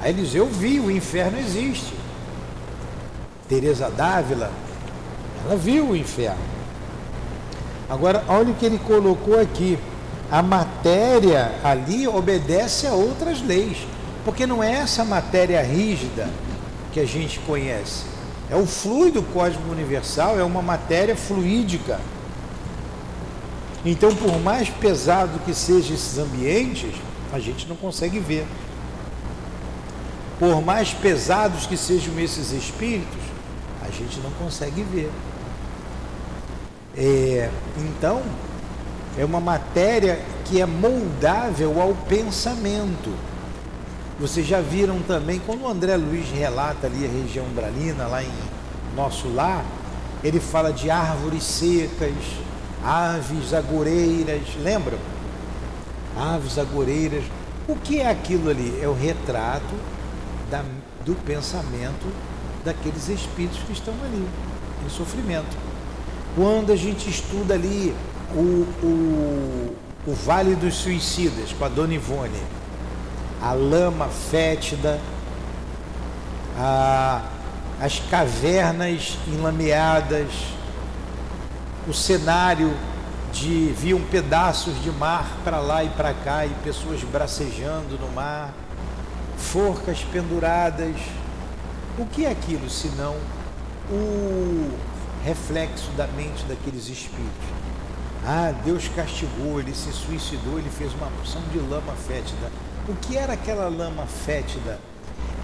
Aí 0.00 0.10
ele 0.10 0.22
diz, 0.22 0.34
eu 0.34 0.46
vi, 0.46 0.80
o 0.80 0.90
inferno 0.90 1.38
existe. 1.38 1.94
Teresa 3.48 3.90
Dávila, 3.90 4.50
ela 5.44 5.56
viu 5.56 5.90
o 5.90 5.96
inferno. 5.96 6.38
Agora, 7.88 8.22
olha 8.28 8.50
o 8.50 8.54
que 8.54 8.66
ele 8.66 8.78
colocou 8.78 9.40
aqui. 9.40 9.78
A 10.30 10.42
matéria 10.88 11.52
ali 11.62 12.08
obedece 12.08 12.86
a 12.86 12.92
outras 12.92 13.42
leis, 13.42 13.76
porque 14.24 14.46
não 14.46 14.62
é 14.62 14.72
essa 14.72 15.04
matéria 15.04 15.62
rígida 15.62 16.30
que 16.92 16.98
a 16.98 17.04
gente 17.04 17.38
conhece. 17.40 18.04
É 18.50 18.56
o 18.56 18.66
fluido 18.66 19.22
cósmico 19.22 19.70
universal, 19.70 20.38
é 20.40 20.42
uma 20.42 20.62
matéria 20.62 21.14
fluídica. 21.14 22.00
Então, 23.84 24.14
por 24.14 24.40
mais 24.40 24.70
pesado 24.70 25.38
que 25.40 25.52
sejam 25.52 25.94
esses 25.94 26.16
ambientes, 26.16 26.94
a 27.32 27.38
gente 27.38 27.68
não 27.68 27.76
consegue 27.76 28.18
ver. 28.18 28.46
Por 30.38 30.62
mais 30.62 30.94
pesados 30.94 31.66
que 31.66 31.76
sejam 31.76 32.18
esses 32.18 32.52
espíritos, 32.52 33.20
a 33.82 33.90
gente 33.90 34.20
não 34.20 34.30
consegue 34.30 34.82
ver. 34.82 35.10
É, 36.96 37.50
então, 37.76 38.22
é 39.18 39.24
uma 39.24 39.40
matéria 39.40 40.20
que 40.44 40.60
é 40.60 40.66
moldável 40.66 41.82
ao 41.82 41.92
pensamento. 42.08 43.12
Vocês 44.20 44.46
já 44.46 44.60
viram 44.60 45.00
também, 45.00 45.40
quando 45.44 45.62
o 45.62 45.68
André 45.68 45.96
Luiz 45.96 46.30
relata 46.30 46.86
ali 46.86 47.04
a 47.04 47.08
região 47.08 47.44
umbralina, 47.44 48.06
lá 48.06 48.22
em 48.22 48.30
nosso 48.94 49.28
lar, 49.28 49.64
ele 50.22 50.38
fala 50.38 50.72
de 50.72 50.88
árvores 50.88 51.42
secas, 51.42 52.14
aves 52.84 53.52
agoreiras, 53.52 54.42
lembram? 54.62 54.98
Aves 56.16 56.56
agoreiras. 56.56 57.24
O 57.66 57.74
que 57.74 58.00
é 58.00 58.10
aquilo 58.10 58.50
ali? 58.50 58.78
É 58.80 58.88
o 58.88 58.94
retrato 58.94 59.74
da, 60.50 60.64
do 61.04 61.14
pensamento 61.24 62.12
daqueles 62.64 63.08
espíritos 63.08 63.58
que 63.64 63.72
estão 63.72 63.94
ali, 64.04 64.26
em 64.84 64.88
sofrimento. 64.88 65.56
Quando 66.36 66.72
a 66.72 66.76
gente 66.76 67.08
estuda 67.08 67.54
ali 67.54 67.94
o, 68.34 68.66
o, 68.82 69.76
o 70.06 70.12
Vale 70.12 70.54
dos 70.54 70.74
Suicidas 70.74 71.52
com 71.52 71.64
a 71.64 71.68
Dona 71.68 71.94
Ivone, 71.94 72.42
a 73.40 73.52
lama 73.52 74.08
fétida, 74.08 75.00
a, 76.56 77.22
as 77.80 78.00
cavernas 78.10 79.16
enlameadas, 79.26 80.28
o 81.86 81.94
cenário 81.94 82.74
de 83.32 83.72
viam 83.76 84.00
pedaços 84.00 84.82
de 84.82 84.90
mar 84.90 85.38
para 85.44 85.60
lá 85.60 85.84
e 85.84 85.88
para 85.90 86.12
cá 86.12 86.44
e 86.44 86.50
pessoas 86.64 87.02
bracejando 87.04 87.98
no 87.98 88.08
mar, 88.12 88.52
forcas 89.36 90.00
penduradas. 90.12 90.96
O 91.98 92.06
que 92.06 92.24
é 92.24 92.30
aquilo 92.30 92.68
senão 92.68 93.16
o 93.90 94.70
reflexo 95.24 95.90
da 95.92 96.06
mente 96.06 96.44
daqueles 96.44 96.88
espíritos? 96.88 97.57
Ah, 98.24 98.52
Deus 98.64 98.88
castigou, 98.88 99.60
ele 99.60 99.74
se 99.74 99.92
suicidou, 99.92 100.58
ele 100.58 100.70
fez 100.70 100.92
uma 100.94 101.06
porção 101.06 101.40
de 101.52 101.58
lama 101.58 101.92
fétida. 102.06 102.50
O 102.88 102.94
que 102.94 103.16
era 103.16 103.32
aquela 103.32 103.68
lama 103.68 104.06
fétida? 104.06 104.78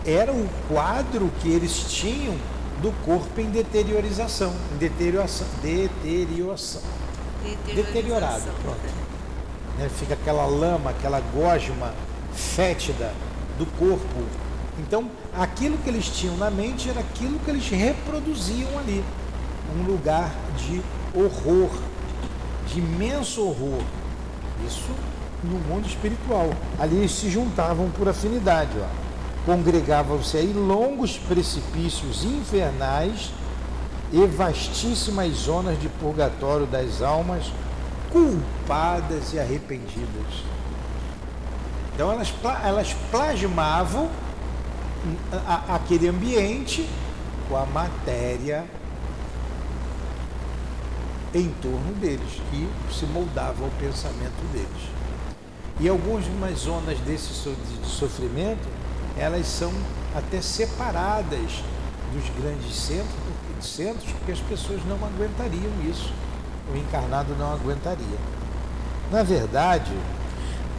Era 0.04 0.32
o 0.32 0.48
quadro 0.68 1.30
que 1.40 1.48
eles 1.48 1.84
tinham 1.88 2.36
do 2.82 2.92
corpo 3.04 3.40
em 3.40 3.50
deteriorização, 3.50 4.52
em 4.74 4.76
deterioração, 4.76 5.46
deterioração, 5.62 6.82
deteriorado, 7.74 8.50
pronto. 8.62 8.80
Né? 9.78 9.88
Fica 9.88 10.14
aquela 10.14 10.46
lama, 10.46 10.90
aquela 10.90 11.20
gosma 11.20 11.94
fétida 12.34 13.12
do 13.58 13.66
corpo. 13.78 14.24
Então, 14.78 15.08
aquilo 15.34 15.78
que 15.78 15.88
eles 15.88 16.08
tinham 16.08 16.36
na 16.36 16.50
mente 16.50 16.90
era 16.90 17.00
aquilo 17.00 17.38
que 17.38 17.50
eles 17.50 17.68
reproduziam 17.68 18.78
ali, 18.78 19.04
um 19.76 19.84
lugar 19.84 20.34
de 20.58 20.82
horror, 21.14 21.70
de 22.66 22.80
imenso 22.80 23.42
horror. 23.42 23.82
Isso 24.66 24.90
no 25.42 25.58
mundo 25.58 25.86
espiritual. 25.86 26.50
Ali 26.78 26.96
eles 26.96 27.12
se 27.12 27.30
juntavam 27.30 27.90
por 27.90 28.08
afinidade, 28.08 28.72
congregavam-se 29.44 30.36
aí 30.36 30.52
longos 30.52 31.18
precipícios 31.18 32.24
infernais 32.24 33.30
e 34.12 34.26
vastíssimas 34.26 35.32
zonas 35.34 35.80
de 35.80 35.88
purgatório 35.88 36.66
das 36.66 37.02
almas 37.02 37.52
culpadas 38.10 39.32
e 39.34 39.38
arrependidas. 39.38 40.44
Então 41.94 42.10
elas, 42.10 42.32
elas 42.64 42.96
plasmavam 43.10 44.08
aquele 45.68 46.08
ambiente 46.08 46.88
com 47.48 47.56
a 47.56 47.66
matéria 47.66 48.64
em 51.34 51.50
torno 51.60 51.92
deles, 51.94 52.40
que 52.50 52.68
se 52.94 53.04
moldava 53.06 53.64
ao 53.64 53.70
pensamento 53.70 54.40
deles. 54.52 54.88
E 55.80 55.88
algumas 55.88 56.24
zonas 56.56 56.98
desse 57.00 57.32
sofrimento 57.84 58.68
elas 59.16 59.46
são 59.46 59.72
até 60.14 60.40
separadas 60.40 61.62
dos 62.12 62.30
grandes 62.40 62.74
centros, 62.76 63.08
centros, 63.60 64.12
porque 64.12 64.32
as 64.32 64.40
pessoas 64.40 64.80
não 64.86 64.96
aguentariam 64.96 65.72
isso. 65.88 66.12
O 66.72 66.76
encarnado 66.76 67.34
não 67.36 67.52
aguentaria. 67.52 68.18
Na 69.10 69.22
verdade. 69.22 69.92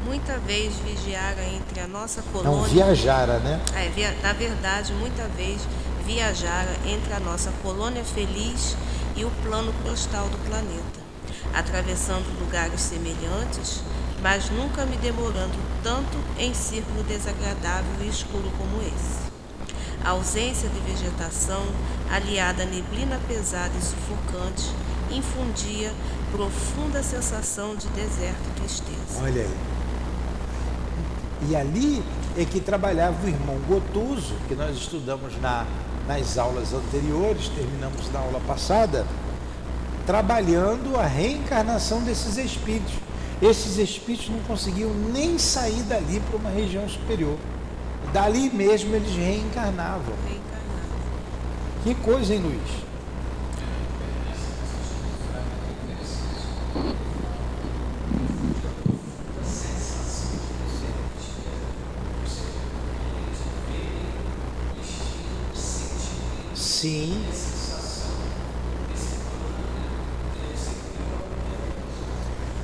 Muita 0.05 0.37
vez 0.39 0.75
vigiara 0.77 1.43
entre 1.43 1.79
a 1.79 1.87
nossa 1.87 2.21
colônia. 2.21 2.51
Não 2.51 2.63
viajara, 2.63 3.39
né? 3.39 3.59
É, 3.75 3.89
via, 3.89 4.15
na 4.21 4.33
verdade, 4.33 4.93
muita 4.93 5.27
vez 5.29 5.61
viajara 6.05 6.75
entre 6.85 7.13
a 7.13 7.19
nossa 7.19 7.51
colônia 7.63 8.03
feliz 8.03 8.75
e 9.15 9.23
o 9.23 9.31
plano 9.43 9.73
postal 9.83 10.27
do 10.29 10.37
planeta, 10.47 10.99
atravessando 11.53 12.39
lugares 12.39 12.81
semelhantes 12.81 13.81
mas 14.25 14.49
nunca 14.49 14.87
me 14.87 14.97
demorando 14.97 15.53
tanto 15.83 16.17
em 16.39 16.51
círculo 16.51 17.03
desagradável 17.03 18.03
e 18.03 18.07
escuro 18.07 18.51
como 18.57 18.81
esse. 18.81 19.23
A 20.03 20.09
ausência 20.09 20.67
de 20.67 20.79
vegetação, 20.79 21.63
aliada 22.09 22.63
à 22.63 22.65
neblina 22.65 23.19
pesada 23.27 23.71
e 23.77 23.81
sufocante, 23.83 24.71
infundia 25.11 25.93
profunda 26.31 27.03
sensação 27.03 27.75
de 27.75 27.87
deserto 27.89 28.41
e 28.49 28.59
tristeza. 28.61 29.21
Olha 29.21 29.43
aí. 29.43 29.57
E 31.47 31.55
ali 31.55 32.03
é 32.35 32.45
que 32.45 32.59
trabalhava 32.59 33.23
o 33.23 33.29
irmão 33.29 33.59
Gotuso, 33.67 34.33
que 34.47 34.55
nós 34.55 34.75
estudamos 34.75 35.39
na, 35.39 35.67
nas 36.07 36.37
aulas 36.37 36.73
anteriores, 36.73 37.49
terminamos 37.49 38.11
na 38.11 38.19
aula 38.19 38.39
passada, 38.47 39.05
trabalhando 40.05 40.97
a 40.99 41.05
reencarnação 41.05 42.01
desses 42.01 42.37
espíritos 42.37 43.05
esses 43.41 43.77
espíritos 43.77 44.29
não 44.29 44.39
conseguiam 44.39 44.89
nem 45.13 45.37
sair 45.37 45.83
dali 45.83 46.21
para 46.21 46.37
uma 46.37 46.49
região 46.49 46.87
superior. 46.87 47.37
Dali 48.13 48.49
mesmo 48.49 48.95
eles 48.95 49.13
reencarnavam. 49.15 50.13
Que 51.83 51.93
coisa, 51.95 52.33
hein, 52.33 52.41
Luiz? 52.41 52.85
Sim. 66.75 67.23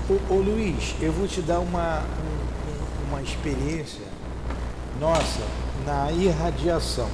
Ô, 0.09 0.33
ô, 0.33 0.37
Luiz, 0.39 0.95
eu 0.99 1.13
vou 1.13 1.25
te 1.29 1.41
dar 1.41 1.59
uma, 1.61 2.01
um, 2.01 3.07
uma 3.07 3.21
experiência 3.21 4.03
nossa 4.99 5.39
na 5.85 6.11
irradiação. 6.11 7.09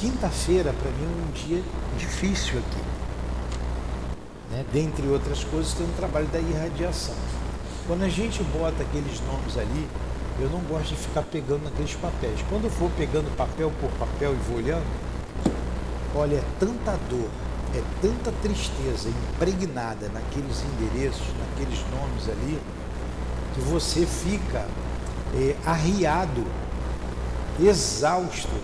Quinta-feira, 0.00 0.72
para 0.72 0.90
mim, 0.90 1.04
é 1.04 1.28
um 1.28 1.30
dia 1.30 1.62
difícil 1.96 2.58
aqui. 2.58 2.82
Né? 4.50 4.64
Dentre 4.72 5.06
outras 5.06 5.44
coisas, 5.44 5.72
tem 5.72 5.86
um 5.86 5.92
trabalho 5.92 6.26
da 6.26 6.40
irradiação. 6.40 7.14
Quando 7.86 8.02
a 8.02 8.08
gente 8.08 8.42
bota 8.42 8.82
aqueles 8.82 9.20
nomes 9.20 9.56
ali, 9.56 9.88
eu 10.40 10.50
não 10.50 10.58
gosto 10.62 10.88
de 10.88 10.96
ficar 10.96 11.22
pegando 11.22 11.62
naqueles 11.62 11.94
papéis. 11.94 12.40
Quando 12.48 12.64
eu 12.64 12.70
for 12.70 12.90
pegando 12.98 13.32
papel 13.36 13.72
por 13.80 13.88
papel 13.92 14.32
e 14.32 14.36
vou 14.48 14.56
olhando, 14.56 15.07
olha, 16.14 16.36
é 16.36 16.44
tanta 16.58 16.98
dor, 17.08 17.28
é 17.74 17.82
tanta 18.00 18.32
tristeza 18.42 19.08
impregnada 19.08 20.08
naqueles 20.08 20.62
endereços, 20.62 21.26
naqueles 21.38 21.78
nomes 21.90 22.28
ali, 22.28 22.58
que 23.54 23.60
você 23.60 24.06
fica 24.06 24.66
é, 25.34 25.54
arriado, 25.66 26.44
exausto. 27.60 28.56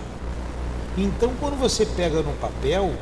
Então, 0.97 1.31
quando 1.39 1.59
você 1.59 1.85
pega 1.85 2.21
no 2.21 2.33
papel, 2.33 2.93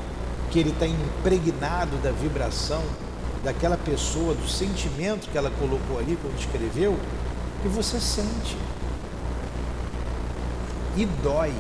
que 0.49 0.59
ele 0.59 0.69
está 0.69 0.85
impregnado 0.87 1.97
da 1.97 2.11
vibração 2.11 2.81
daquela 3.43 3.77
pessoa, 3.77 4.33
do 4.33 4.47
sentimento 4.47 5.29
que 5.29 5.37
ela 5.37 5.51
colocou 5.59 5.99
ali 5.99 6.17
quando 6.21 6.39
escreveu, 6.39 6.97
que 7.61 7.67
você 7.67 7.99
sente. 7.99 8.57
E 10.95 11.05
dói. 11.05 11.53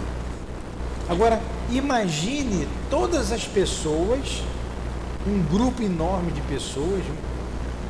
Agora, 1.09 1.41
imagine 1.71 2.67
todas 2.89 3.31
as 3.31 3.45
pessoas, 3.45 4.43
um 5.25 5.41
grupo 5.43 5.81
enorme 5.81 6.31
de 6.31 6.41
pessoas, 6.41 7.03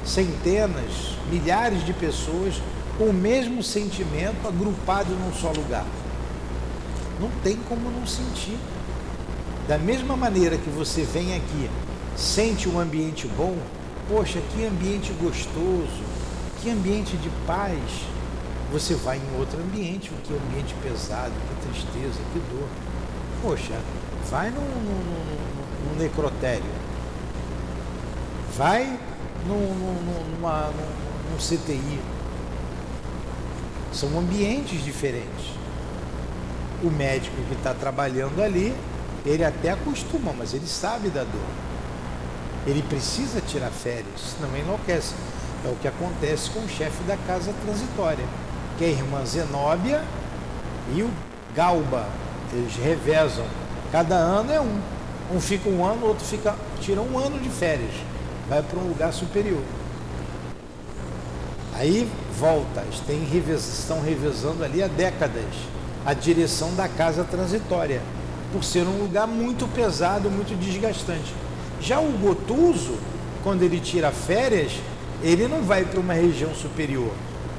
centenas, 0.06 1.18
milhares 1.30 1.86
de 1.86 1.94
pessoas, 1.94 2.56
com 2.98 3.06
o 3.06 3.14
mesmo 3.14 3.64
sentimento 3.64 4.48
agrupado 4.48 5.14
num 5.16 5.34
só 5.34 5.52
lugar. 5.52 5.86
Não 7.20 7.30
tem 7.44 7.58
como 7.68 7.90
não 7.90 8.06
sentir. 8.06 8.58
Da 9.68 9.78
mesma 9.78 10.16
maneira 10.16 10.58
que 10.58 10.70
você 10.70 11.04
vem 11.04 11.36
aqui, 11.36 11.70
sente 12.16 12.68
um 12.68 12.80
ambiente 12.80 13.28
bom, 13.28 13.56
poxa, 14.10 14.40
que 14.52 14.66
ambiente 14.66 15.14
gostoso, 15.14 16.04
que 16.62 16.70
ambiente 16.70 17.16
de 17.18 17.30
paz. 17.48 17.80
Você 18.72 18.96
vai 18.96 19.18
em 19.18 19.40
outro 19.40 19.60
ambiente, 19.62 20.12
que 20.24 20.34
ambiente 20.34 20.76
pesado, 20.84 21.32
que 21.32 21.68
tristeza, 21.68 22.20
que 22.34 22.40
dor. 22.52 22.68
Poxa, 23.44 23.78
vai 24.32 24.50
num, 24.50 24.62
num, 24.62 25.90
num 25.90 26.00
necrotério, 26.00 26.64
vai 28.56 28.98
num, 29.46 29.74
numa, 30.40 30.68
num, 30.68 31.32
num 31.32 31.38
CTI. 31.38 32.00
São 33.92 34.18
ambientes 34.18 34.82
diferentes. 34.82 35.58
O 36.82 36.90
médico 36.90 37.36
que 37.50 37.54
está 37.54 37.74
trabalhando 37.74 38.42
ali, 38.42 38.74
ele 39.26 39.44
até 39.44 39.72
acostuma, 39.72 40.32
mas 40.32 40.54
ele 40.54 40.66
sabe 40.66 41.10
da 41.10 41.26
dor. 41.26 41.42
Ele 42.66 42.82
precisa 42.84 43.42
tirar 43.42 43.72
férias, 43.72 44.36
senão 44.38 44.58
enlouquece. 44.58 45.14
É 45.66 45.70
o 45.70 45.76
que 45.76 45.88
acontece 45.90 46.50
com 46.50 46.62
o 46.62 46.70
chefe 46.70 47.04
da 47.04 47.18
casa 47.18 47.54
transitória, 47.66 48.26
que 48.78 48.86
é 48.86 48.88
a 48.88 48.92
irmã 48.92 49.26
Zenóbia 49.26 50.02
e 50.96 51.04
o 51.04 51.12
Galba. 51.54 52.08
Eles 52.54 52.76
revezam. 52.76 53.46
Cada 53.92 54.16
ano 54.16 54.52
é 54.52 54.62
um. 54.62 54.80
Um 55.34 55.40
fica 55.40 55.70
um 55.70 55.86
ano, 55.86 56.06
outro 56.06 56.26
fica 56.26 56.56
tira 56.80 57.02
um 57.02 57.18
ano 57.18 57.40
de 57.40 57.50
férias, 57.50 57.94
vai 58.50 58.62
para 58.62 58.78
um 58.78 58.88
lugar 58.90 59.14
superior. 59.14 59.62
Aí 61.76 62.08
volta, 62.38 62.84
tem, 63.08 63.24
estão 63.56 64.02
revezando 64.02 64.64
ali 64.64 64.84
há 64.84 64.88
décadas 64.88 65.46
a 66.06 66.14
direção 66.14 66.76
da 66.76 66.88
casa 66.88 67.24
transitória, 67.24 68.02
por 68.52 68.64
ser 68.64 68.86
um 68.86 69.00
lugar 69.00 69.26
muito 69.26 69.68
pesado, 69.70 70.30
muito 70.30 70.56
desgastante. 70.60 71.34
Já 71.80 72.00
o 72.00 72.12
Gotuso, 72.12 72.98
quando 73.44 73.64
ele 73.64 73.80
tira 73.80 74.12
férias, 74.12 74.74
ele 75.24 75.48
não 75.48 75.64
vai 75.64 75.86
para 75.86 76.00
uma 76.00 76.14
região 76.14 76.54
superior. 76.54 77.12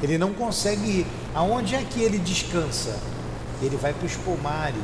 Ele 0.02 0.18
não 0.18 0.34
consegue 0.34 1.00
ir. 1.00 1.06
Aonde 1.34 1.74
é 1.74 1.82
que 1.82 2.00
ele 2.02 2.18
descansa? 2.18 2.96
Ele 3.64 3.76
vai 3.76 3.92
para 3.92 4.06
os 4.06 4.14
pomares, 4.16 4.76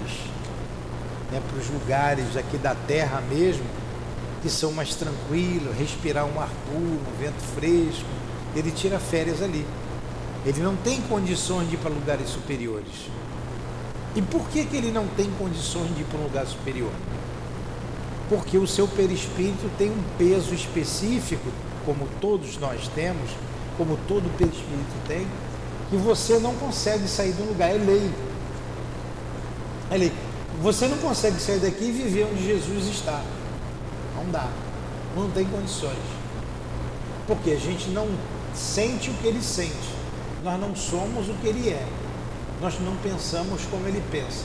né, 1.30 1.40
para 1.48 1.58
os 1.58 1.68
lugares 1.68 2.36
aqui 2.36 2.56
da 2.56 2.74
terra 2.74 3.20
mesmo, 3.20 3.64
que 4.42 4.48
são 4.48 4.72
mais 4.72 4.94
tranquilos, 4.94 5.76
respirar 5.76 6.24
um 6.24 6.40
ar 6.40 6.50
puro, 6.66 6.80
um 6.80 7.18
vento 7.18 7.42
fresco. 7.54 8.08
Ele 8.56 8.70
tira 8.70 8.98
férias 8.98 9.42
ali. 9.42 9.66
Ele 10.44 10.60
não 10.60 10.74
tem 10.76 11.00
condições 11.02 11.68
de 11.68 11.74
ir 11.74 11.78
para 11.78 11.90
lugares 11.90 12.28
superiores. 12.30 13.10
E 14.16 14.22
por 14.22 14.48
que, 14.48 14.64
que 14.64 14.76
ele 14.76 14.90
não 14.90 15.06
tem 15.08 15.30
condições 15.38 15.94
de 15.94 16.00
ir 16.00 16.04
para 16.04 16.18
um 16.18 16.24
lugar 16.24 16.46
superior? 16.46 16.90
Porque 18.28 18.56
o 18.56 18.66
seu 18.66 18.88
perispírito 18.88 19.70
tem 19.76 19.90
um 19.90 20.02
peso 20.16 20.54
específico, 20.54 21.48
como 21.84 22.08
todos 22.20 22.56
nós 22.58 22.88
temos, 22.94 23.30
como 23.76 23.98
todo 24.08 24.34
perispírito 24.36 24.94
tem, 25.06 25.26
que 25.90 25.96
você 25.96 26.38
não 26.38 26.54
consegue 26.54 27.06
sair 27.06 27.34
um 27.40 27.46
lugar, 27.46 27.70
é 27.70 27.78
lei. 27.78 28.10
Lei. 29.96 30.12
Você 30.62 30.86
não 30.88 30.98
consegue 30.98 31.40
sair 31.40 31.58
daqui 31.58 31.84
e 31.84 31.92
viver 31.92 32.28
onde 32.30 32.44
Jesus 32.44 32.86
está. 32.86 33.22
Não 34.16 34.30
dá. 34.30 34.48
Não 35.16 35.30
tem 35.30 35.44
condições. 35.46 35.98
Porque 37.26 37.52
a 37.52 37.58
gente 37.58 37.88
não 37.90 38.08
sente 38.54 39.10
o 39.10 39.14
que 39.14 39.26
ele 39.26 39.42
sente. 39.42 39.94
Nós 40.42 40.60
não 40.60 40.74
somos 40.74 41.28
o 41.28 41.34
que 41.34 41.46
ele 41.46 41.68
é 41.70 41.86
nós 42.60 42.78
não 42.80 42.94
pensamos 42.96 43.62
como 43.70 43.86
ele 43.88 44.02
pensa. 44.12 44.44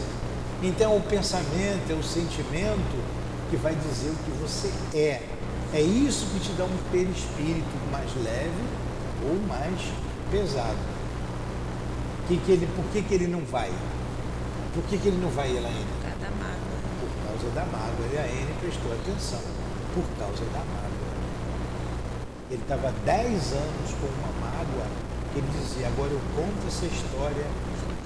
Então, 0.64 0.94
é 0.94 0.98
o 0.98 1.02
pensamento, 1.02 1.92
é 1.92 1.94
o 1.94 2.04
sentimento 2.04 3.04
que 3.50 3.58
vai 3.58 3.76
dizer 3.76 4.10
o 4.10 4.16
que 4.16 4.32
você 4.42 4.72
é. 4.98 5.22
É 5.74 5.82
isso 5.82 6.26
que 6.28 6.40
te 6.40 6.52
dá 6.54 6.64
um 6.64 6.78
perispírito 6.92 7.68
mais 7.92 8.10
leve 8.24 8.64
ou 9.28 9.36
mais 9.48 9.80
pesado. 10.32 10.78
Que 12.28 12.38
que 12.38 12.52
ele, 12.54 12.68
por 12.76 12.86
que, 12.86 13.02
que 13.02 13.14
ele 13.14 13.28
não 13.28 13.42
vai? 13.42 13.70
Por 14.76 14.84
que, 14.84 14.98
que 14.98 15.08
ele 15.08 15.24
não 15.24 15.30
vai, 15.30 15.56
Elaine? 15.56 15.88
Por 15.88 16.04
causa 16.04 16.20
da 16.20 16.32
mágoa. 16.36 16.76
Por 17.00 17.12
causa 17.24 17.48
da 17.56 17.66
mágoa. 17.72 18.08
E 18.12 18.18
a 18.18 18.28
Elaine 18.28 18.54
prestou 18.60 18.92
atenção. 18.92 19.40
Por 19.96 20.04
causa 20.20 20.44
da 20.52 20.60
mágoa. 20.60 21.16
Ele 22.52 22.62
estava 22.62 22.92
10 22.92 23.54
anos 23.54 23.90
com 23.96 24.08
uma 24.20 24.52
mágoa 24.52 24.86
que 25.32 25.40
ele 25.40 25.48
dizia, 25.48 25.88
agora 25.88 26.12
eu 26.12 26.20
conto 26.36 26.68
essa 26.68 26.86
história 26.86 27.48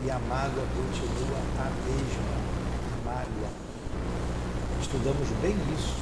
e 0.06 0.12
a 0.12 0.20
mágoa 0.30 0.66
continua 0.78 1.42
a 1.58 1.70
mesma 1.90 2.38
mágoa. 3.04 3.50
Estudamos 4.80 5.28
bem 5.42 5.58
isso. 5.74 5.98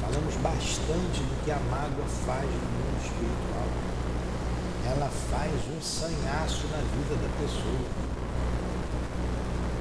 Falamos 0.00 0.34
bastante 0.36 1.26
do 1.26 1.44
que 1.44 1.50
a 1.50 1.58
mágoa 1.70 2.06
faz 2.24 2.46
no 2.46 2.70
mundo 2.70 3.02
espiritual. 3.02 3.68
Ela 4.86 5.10
faz 5.10 5.52
um 5.76 5.82
sanhaço 5.82 6.68
na 6.70 6.78
vida 6.78 7.18
da 7.18 7.28
pessoa. 7.42 8.25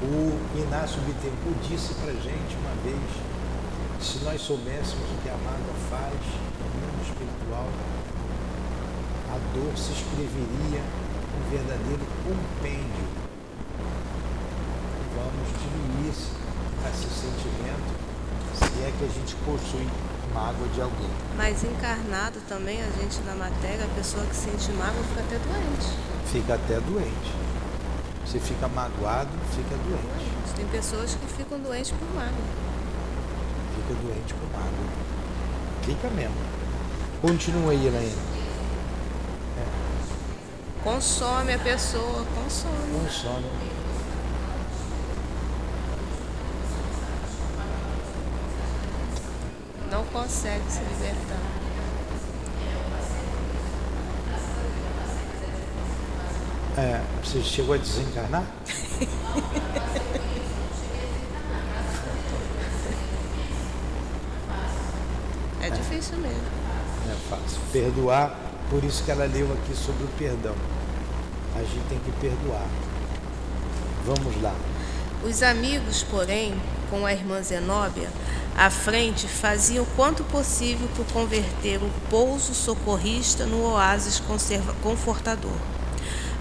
O 0.04 0.60
Inácio 0.60 1.00
Bittencourt 1.02 1.58
disse 1.68 1.94
para 1.96 2.12
gente 2.12 2.56
uma 2.58 2.76
vez, 2.84 3.00
se 4.02 4.24
nós 4.26 4.42
soubéssemos 4.42 5.10
o 5.10 5.22
que 5.24 5.30
a 5.30 5.38
mágoa 5.38 5.76
faz 5.90 6.20
no 6.60 6.68
mundo 6.76 7.02
espiritual, 7.02 7.70
a 9.32 9.38
dor 9.56 9.78
se 9.78 9.94
escreveria 9.94 10.82
um 11.36 11.50
verdadeiro 11.50 12.06
compêndio. 12.24 13.08
Vamos 15.16 15.48
diluir 15.64 16.12
esse 16.12 17.10
sentimento, 17.10 17.92
se 18.54 18.84
é 18.84 18.94
que 19.00 19.06
a 19.06 19.08
gente 19.08 19.36
possui 19.46 19.88
mágoa 20.34 20.68
de 20.68 20.82
alguém. 20.82 21.10
Mas 21.38 21.64
encarnado 21.64 22.40
também, 22.50 22.82
a 22.82 22.92
gente 23.02 23.22
na 23.22 23.36
matéria, 23.36 23.86
a 23.86 23.96
pessoa 23.96 24.26
que 24.26 24.36
sente 24.36 24.72
mágoa 24.74 25.04
fica 25.04 25.22
até 25.22 25.40
doente. 25.40 25.98
Fica 26.32 26.54
até 26.56 26.80
doente. 26.82 27.45
Você 28.36 28.54
fica 28.54 28.68
magoado, 28.68 29.30
fica 29.52 29.78
doente. 29.78 30.54
Tem 30.58 30.68
pessoas 30.68 31.16
que 31.16 31.26
ficam 31.26 31.58
doentes 31.58 31.92
por 31.92 32.06
mágoa. 32.14 32.34
Fica 33.76 33.94
doente 34.02 34.34
por 34.34 34.52
mágoa. 34.52 34.90
Fica 35.84 36.10
mesmo. 36.10 36.36
Continua 37.22 37.72
aí, 37.72 37.88
Elaine. 37.88 38.14
Consome 40.84 41.54
a 41.54 41.60
pessoa, 41.60 42.26
consome. 42.36 43.06
Consome. 43.06 43.46
Não 49.90 50.04
consegue 50.08 50.70
se 50.70 50.82
libertar. 50.82 51.40
É, 56.78 57.15
você 57.26 57.42
chegou 57.42 57.76
a 57.76 57.78
desencarnar? 57.78 58.46
é 65.62 65.70
difícil 65.70 66.18
mesmo. 66.18 66.44
É 67.10 67.16
fácil. 67.30 67.60
Perdoar, 67.72 68.40
por 68.70 68.84
isso 68.84 69.04
que 69.04 69.12
ela 69.12 69.26
leu 69.26 69.52
aqui 69.54 69.76
sobre 69.76 70.04
o 70.04 70.08
perdão 70.18 70.56
a 71.56 71.60
gente 71.60 71.88
tem 71.88 72.00
que 72.00 72.12
perdoar. 72.20 72.68
Vamos 74.06 74.42
lá. 74.42 74.54
Os 75.24 75.42
amigos, 75.42 76.04
porém, 76.04 76.54
com 76.90 77.06
a 77.06 77.14
irmã 77.14 77.42
Zenóbia, 77.42 78.10
à 78.56 78.70
frente, 78.70 79.28
faziam 79.28 79.84
o 79.84 79.88
quanto 79.96 80.24
possível 80.26 80.88
por 80.96 81.06
converter 81.08 81.82
o 81.82 81.90
pouso 82.10 82.54
socorrista 82.54 83.46
no 83.46 83.64
oásis 83.72 84.22
confortador. 84.84 85.58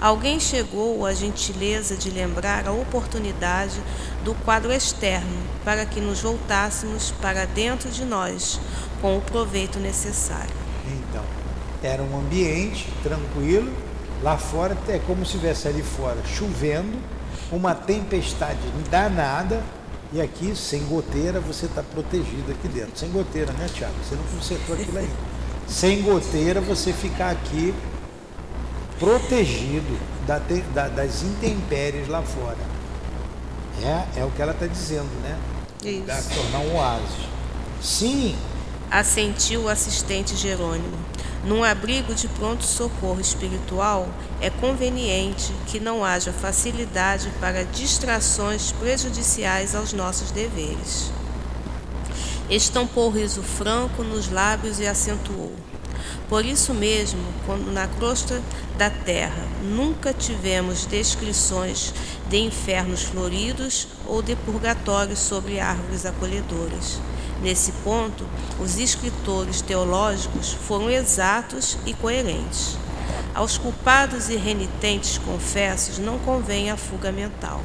Alguém 0.04 0.38
chegou 0.38 1.06
à 1.06 1.14
gentileza 1.14 1.96
de 1.96 2.10
lembrar 2.10 2.68
a 2.68 2.72
oportunidade 2.72 3.80
do 4.22 4.34
quadro 4.34 4.70
externo 4.70 5.42
para 5.64 5.86
que 5.86 5.98
nos 5.98 6.20
voltássemos 6.20 7.10
para 7.22 7.46
dentro 7.46 7.88
de 7.88 8.04
nós 8.04 8.60
com 9.00 9.16
o 9.16 9.22
proveito 9.22 9.78
necessário. 9.78 10.52
Então, 10.86 11.24
era 11.82 12.02
um 12.02 12.18
ambiente 12.18 12.86
tranquilo, 13.02 13.72
Lá 14.22 14.36
fora 14.36 14.76
é 14.88 14.98
como 14.98 15.24
se 15.24 15.36
estivesse 15.36 15.68
ali 15.68 15.82
fora 15.82 16.18
chovendo, 16.26 16.98
uma 17.50 17.74
tempestade 17.74 18.60
danada, 18.90 19.62
e 20.12 20.20
aqui, 20.20 20.54
sem 20.54 20.82
goteira, 20.84 21.40
você 21.40 21.64
está 21.64 21.82
protegido 21.82 22.52
aqui 22.52 22.68
dentro. 22.68 22.92
Sem 22.94 23.10
goteira, 23.10 23.52
né, 23.52 23.68
Tiago? 23.72 23.94
Você 24.02 24.14
não 24.14 24.24
consertou 24.24 24.76
aquilo 24.76 24.98
aí. 24.98 25.10
sem 25.66 26.02
goteira, 26.02 26.60
você 26.60 26.92
ficar 26.92 27.30
aqui 27.30 27.74
protegido 28.98 29.98
da, 30.26 30.40
da, 30.72 30.88
das 30.88 31.22
intempéries 31.22 32.08
lá 32.08 32.22
fora. 32.22 32.58
É, 33.82 34.20
é 34.20 34.24
o 34.24 34.30
que 34.30 34.40
ela 34.40 34.52
está 34.52 34.66
dizendo, 34.66 35.10
né? 35.22 35.38
Isso. 35.84 36.06
Dá 36.06 36.22
tornar 36.22 36.58
um 36.60 36.76
oásis. 36.76 37.28
Sim. 37.82 38.36
Assentiu 38.90 39.62
o 39.62 39.68
assistente 39.68 40.36
Jerônimo. 40.36 40.96
Num 41.44 41.62
abrigo 41.62 42.14
de 42.14 42.26
pronto-socorro 42.28 43.20
espiritual, 43.20 44.08
é 44.40 44.48
conveniente 44.48 45.52
que 45.66 45.78
não 45.78 46.02
haja 46.02 46.32
facilidade 46.32 47.30
para 47.38 47.64
distrações 47.64 48.72
prejudiciais 48.72 49.74
aos 49.74 49.92
nossos 49.92 50.30
deveres. 50.30 51.12
Estampou 52.48 53.10
riso 53.10 53.42
franco 53.42 54.02
nos 54.02 54.30
lábios 54.30 54.80
e 54.80 54.86
acentuou. 54.86 55.52
Por 56.30 56.46
isso 56.46 56.72
mesmo, 56.72 57.22
quando 57.44 57.70
na 57.70 57.86
crosta 57.86 58.40
da 58.76 58.90
terra 58.90 59.46
nunca 59.62 60.12
tivemos 60.12 60.84
descrições 60.84 61.94
de 62.28 62.38
infernos 62.38 63.02
floridos 63.02 63.88
ou 64.06 64.20
de 64.20 64.34
purgatórios 64.36 65.20
sobre 65.20 65.60
árvores 65.60 66.04
acolhedoras. 66.04 67.00
Nesse 67.40 67.72
ponto, 67.84 68.26
os 68.58 68.78
escritores 68.78 69.60
teológicos 69.60 70.52
foram 70.52 70.90
exatos 70.90 71.76
e 71.86 71.92
coerentes. 71.94 72.76
Aos 73.34 73.58
culpados 73.58 74.28
e 74.28 74.36
renitentes 74.36 75.18
confessos 75.18 75.98
não 75.98 76.18
convém 76.18 76.70
a 76.70 76.76
fuga 76.76 77.12
mental. 77.12 77.60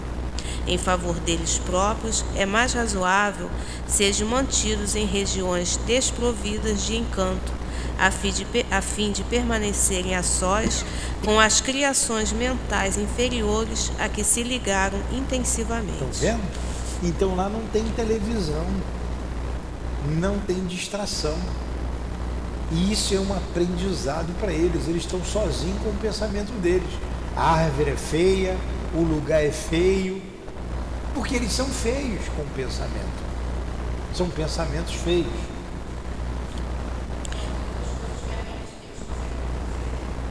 Em 0.67 0.77
favor 0.77 1.15
deles 1.19 1.59
próprios, 1.59 2.23
é 2.35 2.45
mais 2.45 2.73
razoável 2.73 3.49
sejam 3.87 4.27
mantidos 4.27 4.95
em 4.95 5.05
regiões 5.05 5.77
desprovidas 5.87 6.83
de 6.85 6.95
encanto, 6.97 7.51
a 7.99 8.11
fim 8.11 8.31
de, 8.31 8.47
a 8.71 8.81
fim 8.81 9.11
de 9.11 9.23
permanecerem 9.23 10.15
a 10.15 10.23
sós 10.23 10.85
com 11.23 11.39
as 11.39 11.61
criações 11.61 12.31
mentais 12.31 12.97
inferiores 12.97 13.91
a 13.99 14.07
que 14.07 14.23
se 14.23 14.43
ligaram 14.43 14.99
intensivamente. 15.11 16.03
Estão 16.03 16.11
vendo? 16.11 16.69
Então 17.03 17.35
lá 17.35 17.49
não 17.49 17.61
tem 17.67 17.83
televisão 17.95 18.65
não 20.07 20.39
tem 20.39 20.65
distração. 20.65 21.37
E 22.71 22.91
isso 22.91 23.15
é 23.15 23.19
um 23.19 23.33
aprendizado 23.33 24.33
para 24.39 24.51
eles. 24.51 24.87
Eles 24.87 25.03
estão 25.03 25.23
sozinhos 25.23 25.81
com 25.81 25.89
o 25.89 25.95
pensamento 25.95 26.51
deles. 26.61 26.89
A 27.35 27.55
árvore 27.55 27.91
é 27.91 27.95
feia, 27.95 28.57
o 28.93 29.01
lugar 29.01 29.43
é 29.43 29.51
feio, 29.51 30.21
porque 31.13 31.35
eles 31.35 31.51
são 31.51 31.65
feios 31.67 32.27
com 32.35 32.41
o 32.41 32.47
pensamento. 32.55 33.29
São 34.13 34.29
pensamentos 34.29 34.93
feios. 34.93 35.27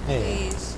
É. 0.09 0.49
Isso. 0.55 0.77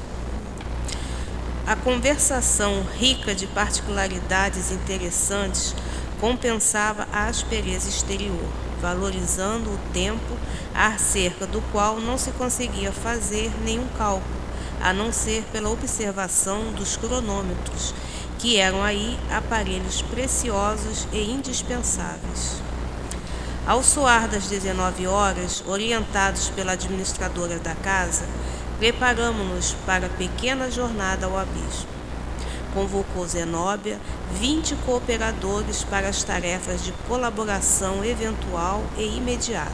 A 1.67 1.77
conversação 1.77 2.83
rica 2.99 3.35
de 3.35 3.47
particularidades 3.47 4.73
interessantes 4.73 5.75
compensava 6.21 7.07
a 7.13 7.27
aspereza 7.27 7.89
exterior 7.89 8.49
valorizando 8.81 9.71
o 9.71 9.79
tempo 9.93 10.37
acerca 10.75 11.47
do 11.47 11.61
qual 11.71 12.01
não 12.01 12.17
se 12.17 12.31
conseguia 12.33 12.91
fazer 12.91 13.53
nenhum 13.63 13.87
cálculo, 13.99 14.41
a 14.81 14.93
não 14.93 15.13
ser 15.13 15.45
pela 15.53 15.71
observação 15.71 16.73
dos 16.73 16.97
cronômetros, 16.97 17.95
que 18.39 18.57
eram 18.57 18.83
aí 18.83 19.19
aparelhos 19.31 20.01
preciosos 20.03 21.07
e 21.13 21.31
indispensáveis. 21.31 22.63
Ao 23.67 23.83
soar 23.83 24.27
das 24.27 24.49
19 24.49 25.07
horas, 25.07 25.63
orientados 25.67 26.49
pela 26.49 26.73
administradora 26.73 27.59
da 27.59 27.75
casa, 27.75 28.25
preparamos-nos 28.81 29.77
para 29.85 30.07
a 30.07 30.09
pequena 30.09 30.71
jornada 30.71 31.27
ao 31.27 31.39
abismo. 31.39 31.87
Convocou 32.73 33.29
Zenóbia 33.29 34.01
20 34.33 34.75
cooperadores 34.87 35.85
para 35.85 36.09
as 36.09 36.25
tarefas 36.25 36.83
de 36.83 36.93
colaboração 37.07 38.03
eventual 38.03 38.83
e 38.97 39.19
imediata, 39.19 39.71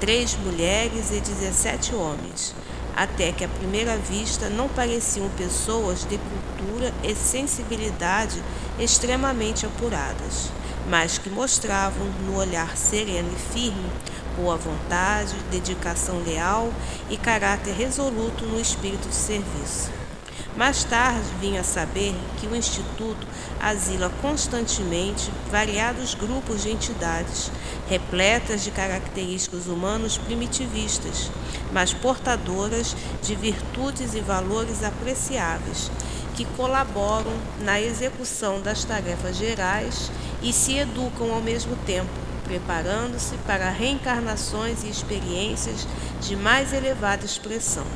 três 0.00 0.34
mulheres 0.34 1.10
e 1.10 1.20
17 1.20 1.94
homens, 1.94 2.54
até 2.96 3.32
que 3.32 3.44
à 3.44 3.48
primeira 3.48 3.98
vista 3.98 4.48
não 4.48 4.66
pareciam 4.66 5.28
pessoas 5.36 6.06
de 6.06 6.16
cultura 6.16 6.90
e 7.02 7.14
sensibilidade 7.14 8.42
extremamente 8.78 9.66
apuradas, 9.66 10.50
mas 10.88 11.18
que 11.18 11.30
mostravam 11.30 12.06
no 12.26 12.36
olhar 12.36 12.76
sereno 12.76 13.30
e 13.32 13.52
firme 13.52 13.90
boa 14.36 14.56
vontade, 14.56 15.34
dedicação 15.50 16.22
leal 16.24 16.72
e 17.10 17.16
caráter 17.16 17.74
resoluto 17.74 18.44
no 18.44 18.60
espírito 18.60 19.08
de 19.08 19.14
serviço. 19.14 20.01
Mais 20.54 20.84
tarde 20.84 21.24
vim 21.40 21.56
a 21.56 21.64
saber 21.64 22.14
que 22.38 22.46
o 22.46 22.54
Instituto 22.54 23.26
asila 23.58 24.10
constantemente 24.20 25.30
variados 25.50 26.14
grupos 26.14 26.62
de 26.62 26.70
entidades, 26.70 27.50
repletas 27.88 28.62
de 28.62 28.70
características 28.70 29.66
humanos 29.66 30.18
primitivistas, 30.18 31.30
mas 31.72 31.94
portadoras 31.94 32.94
de 33.22 33.34
virtudes 33.34 34.12
e 34.12 34.20
valores 34.20 34.84
apreciáveis, 34.84 35.90
que 36.36 36.44
colaboram 36.44 37.32
na 37.60 37.80
execução 37.80 38.60
das 38.60 38.84
tarefas 38.84 39.36
gerais 39.36 40.10
e 40.42 40.52
se 40.52 40.76
educam 40.76 41.32
ao 41.32 41.40
mesmo 41.40 41.76
tempo, 41.86 42.10
preparando-se 42.44 43.36
para 43.46 43.70
reencarnações 43.70 44.84
e 44.84 44.90
experiências 44.90 45.88
de 46.20 46.36
mais 46.36 46.74
elevada 46.74 47.24
expressão. 47.24 47.86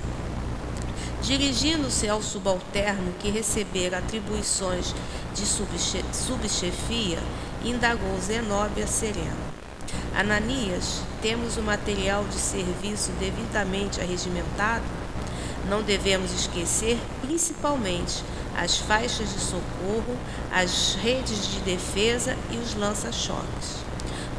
Dirigindo-se 1.26 2.08
ao 2.08 2.22
subalterno 2.22 3.12
que 3.18 3.28
recebera 3.28 3.98
atribuições 3.98 4.94
de 5.34 5.44
subchefia, 5.44 7.18
indagou 7.64 8.16
Zenóbia 8.20 8.86
serena. 8.86 9.34
Ananias, 10.14 11.00
temos 11.20 11.56
o 11.56 11.62
material 11.62 12.24
de 12.26 12.36
serviço 12.36 13.10
devidamente 13.18 14.00
arregimentado? 14.00 14.84
Não 15.68 15.82
devemos 15.82 16.30
esquecer, 16.30 16.96
principalmente, 17.22 18.22
as 18.56 18.76
faixas 18.76 19.32
de 19.32 19.40
socorro, 19.40 20.16
as 20.52 20.94
redes 20.94 21.48
de 21.48 21.58
defesa 21.62 22.36
e 22.52 22.56
os 22.56 22.76
lança-choques. 22.76 23.84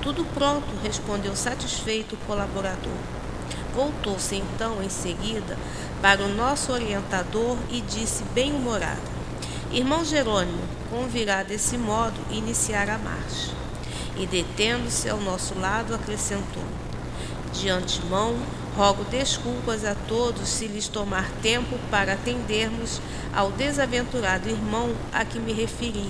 Tudo 0.02 0.24
pronto, 0.34 0.68
respondeu 0.82 1.36
satisfeito 1.36 2.16
o 2.16 2.26
colaborador. 2.26 3.27
Voltou-se 3.78 4.36
então 4.36 4.82
em 4.82 4.90
seguida 4.90 5.56
para 6.02 6.24
o 6.24 6.34
nosso 6.34 6.72
orientador 6.72 7.56
e 7.70 7.80
disse 7.80 8.24
bem-humorado: 8.34 9.00
Irmão 9.72 10.04
Jerônimo, 10.04 10.64
convirá 10.90 11.44
desse 11.44 11.78
modo 11.78 12.20
iniciar 12.32 12.90
a 12.90 12.98
marcha. 12.98 13.52
E 14.16 14.26
detendo-se 14.26 15.08
ao 15.08 15.20
nosso 15.20 15.60
lado, 15.60 15.94
acrescentou: 15.94 16.64
De 17.54 17.70
antemão, 17.70 18.36
rogo 18.76 19.04
desculpas 19.12 19.86
a 19.86 19.94
todos 19.94 20.50
se 20.50 20.66
lhes 20.66 20.88
tomar 20.88 21.30
tempo 21.44 21.78
para 21.92 22.14
atendermos 22.14 23.00
ao 23.32 23.52
desaventurado 23.52 24.50
irmão 24.50 24.92
a 25.14 25.24
que 25.24 25.40
me 25.40 25.54
referi, 25.54 26.10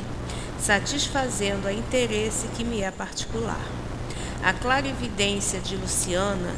satisfazendo 0.57 1.67
a 1.67 1.73
interesse 1.73 2.47
que 2.55 2.63
me 2.63 2.79
é 2.79 2.91
particular. 2.91 3.59
A 4.41 4.53
clarividência 4.53 5.59
de 5.59 5.75
Luciana 5.75 6.55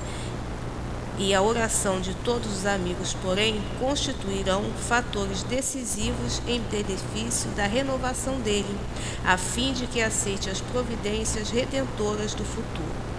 e 1.20 1.36
a 1.36 1.42
oração 1.42 2.00
de 2.00 2.14
todos 2.16 2.60
os 2.60 2.66
amigos, 2.66 3.14
porém, 3.22 3.62
constituirão 3.78 4.64
fatores 4.88 5.44
decisivos 5.44 6.42
em 6.48 6.62
benefício 6.62 7.50
da 7.52 7.66
renovação 7.66 8.40
dele, 8.40 8.78
a 9.26 9.38
fim 9.38 9.74
de 9.74 9.86
que 9.86 10.02
aceite 10.02 10.50
as 10.50 10.62
providências 10.62 11.50
redentoras 11.50 12.34
do 12.34 12.46
futuro. 12.46 13.10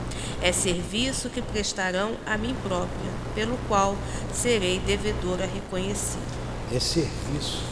É 0.40 0.50
serviço 0.50 1.28
que 1.28 1.42
prestarão 1.42 2.12
a 2.24 2.38
mim 2.38 2.56
própria, 2.62 3.10
pelo 3.34 3.58
qual 3.68 3.94
serei 4.32 4.78
devedora 4.80 5.44
reconhecida. 5.44 6.24
É 6.72 6.80
serviço 6.80 7.62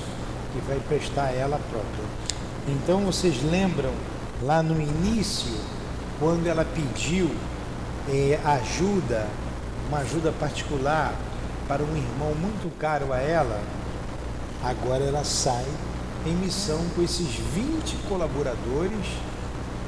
que 0.52 0.60
vai 0.68 0.78
prestar 0.80 1.28
a 1.28 1.32
ela 1.32 1.58
própria. 1.70 2.04
Então 2.68 3.00
vocês 3.00 3.42
lembram 3.42 3.94
lá 4.42 4.62
no 4.62 4.78
início, 4.78 5.58
quando 6.20 6.46
ela 6.46 6.66
pediu 6.66 7.30
eh, 8.10 8.38
ajuda 8.44 9.26
uma 9.88 9.98
ajuda 9.98 10.30
particular 10.32 11.14
para 11.66 11.82
um 11.82 11.96
irmão 11.96 12.34
muito 12.34 12.70
caro 12.78 13.12
a 13.12 13.18
ela, 13.18 13.60
agora 14.62 15.02
ela 15.02 15.24
sai 15.24 15.66
em 16.26 16.32
missão 16.32 16.78
com 16.94 17.02
esses 17.02 17.26
20 17.26 17.96
colaboradores 18.08 19.06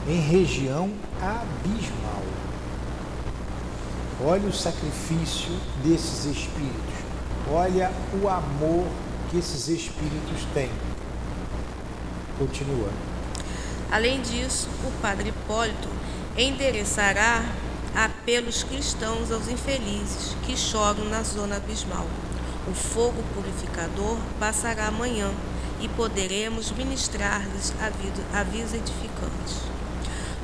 em 0.08 0.20
região 0.20 0.90
abismal. 1.20 2.22
Olha 4.24 4.48
o 4.48 4.52
sacrifício 4.52 5.52
desses 5.82 6.24
espíritos, 6.24 6.94
olha 7.50 7.90
o 8.22 8.28
amor 8.28 8.86
que 9.30 9.38
esses 9.38 9.68
espíritos 9.68 10.46
têm. 10.52 10.70
Continua. 12.38 12.90
Além 13.90 14.20
disso, 14.22 14.68
o 14.84 14.90
padre 15.02 15.30
Hipólito 15.30 15.88
endereçará 16.36 17.44
apelos 17.94 18.62
cristãos 18.62 19.30
aos 19.30 19.48
infelizes 19.48 20.36
que 20.44 20.56
choram 20.56 21.04
na 21.06 21.22
zona 21.22 21.56
abismal. 21.56 22.06
O 22.68 22.74
fogo 22.74 23.22
purificador 23.34 24.16
passará 24.38 24.86
amanhã 24.86 25.30
e 25.80 25.88
poderemos 25.88 26.70
ministrar-lhes 26.72 27.72
avisos 28.32 28.74
edificantes. 28.74 29.70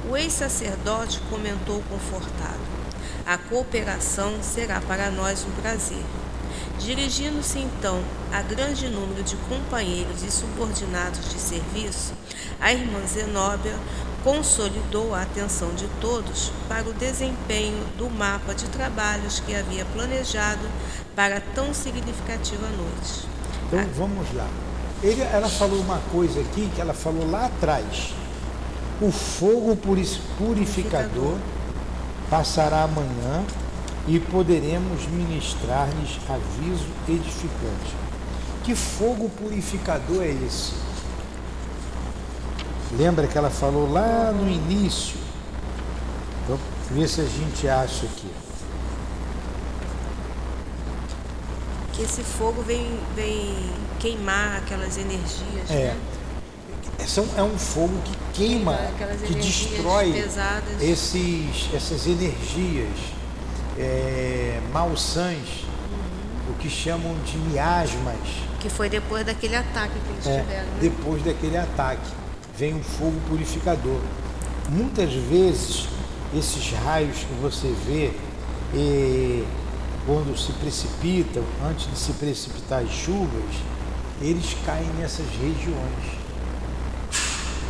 O 0.08 0.16
ex-sacerdote 0.16 1.20
comentou 1.30 1.82
confortado: 1.88 2.60
A 3.26 3.36
cooperação 3.36 4.42
será 4.42 4.80
para 4.80 5.10
nós 5.10 5.44
um 5.44 5.60
prazer. 5.60 6.04
Dirigindo-se 6.78 7.58
então 7.58 8.02
a 8.32 8.42
grande 8.42 8.88
número 8.88 9.22
de 9.22 9.34
companheiros 9.36 10.22
e 10.22 10.30
subordinados 10.30 11.28
de 11.30 11.38
serviço, 11.38 12.12
a 12.60 12.72
irmã 12.72 13.00
Zenóbia 13.06 13.74
consolidou 14.26 15.14
a 15.14 15.22
atenção 15.22 15.72
de 15.76 15.86
todos 16.00 16.50
para 16.68 16.88
o 16.88 16.92
desempenho 16.92 17.84
do 17.96 18.10
mapa 18.10 18.56
de 18.56 18.64
trabalhos 18.70 19.38
que 19.38 19.54
havia 19.54 19.84
planejado 19.84 20.68
para 21.14 21.40
tão 21.54 21.72
significativa 21.72 22.66
noite. 22.70 23.28
Então 23.68 23.86
vamos 23.94 24.34
lá. 24.34 24.48
Ele, 25.00 25.22
ela 25.22 25.48
falou 25.48 25.78
uma 25.78 26.00
coisa 26.10 26.40
aqui 26.40 26.68
que 26.74 26.80
ela 26.80 26.92
falou 26.92 27.30
lá 27.30 27.46
atrás. 27.46 28.14
O 29.00 29.12
fogo 29.12 29.76
purificador 29.76 31.38
passará 32.28 32.82
amanhã 32.82 33.44
e 34.08 34.18
poderemos 34.18 35.06
ministrar-lhes 35.06 36.18
aviso 36.28 36.88
edificante. 37.08 37.94
Que 38.64 38.74
fogo 38.74 39.30
purificador 39.38 40.24
é 40.24 40.30
esse? 40.30 40.72
Lembra 42.92 43.26
que 43.26 43.36
ela 43.36 43.50
falou 43.50 43.90
lá 43.90 44.32
no 44.32 44.48
início? 44.48 45.16
Vamos 46.46 46.62
ver 46.90 47.08
se 47.08 47.20
a 47.20 47.24
gente 47.24 47.68
acha 47.68 48.06
aqui. 48.06 48.30
Que 51.92 52.02
esse 52.02 52.22
fogo 52.22 52.62
vem, 52.62 52.98
vem 53.14 53.54
queimar 53.98 54.58
aquelas 54.58 54.96
energias. 54.96 55.70
É. 55.70 55.94
Né? 55.94 55.96
É 57.36 57.42
um 57.42 57.58
fogo 57.58 57.94
que 58.04 58.16
queima, 58.34 58.78
que 59.26 59.34
destrói 59.34 60.12
pesadas. 60.12 60.82
esses, 60.82 61.68
essas 61.74 62.06
energias 62.06 62.88
é, 63.78 64.60
malsãs, 64.72 65.36
uhum. 65.36 66.52
o 66.52 66.54
que 66.58 66.68
chamam 66.68 67.14
de 67.24 67.38
miasmas. 67.38 68.16
Que 68.60 68.68
foi 68.68 68.88
depois 68.88 69.24
daquele 69.24 69.56
ataque 69.56 69.94
que 69.94 70.12
eles 70.12 70.26
é, 70.26 70.40
tiveram. 70.40 70.64
Né? 70.64 70.78
Depois 70.80 71.22
daquele 71.22 71.56
ataque 71.56 72.25
vem 72.58 72.74
um 72.74 72.82
fogo 72.82 73.20
purificador. 73.28 74.00
Muitas 74.68 75.12
vezes 75.12 75.88
esses 76.34 76.72
raios 76.72 77.18
que 77.18 77.34
você 77.40 77.72
vê 77.86 78.12
quando 80.06 80.36
se 80.38 80.52
precipitam, 80.52 81.42
antes 81.68 81.90
de 81.90 81.98
se 81.98 82.12
precipitar 82.12 82.82
as 82.82 82.90
chuvas, 82.90 83.44
eles 84.20 84.56
caem 84.64 84.88
nessas 84.98 85.26
regiões 85.26 86.16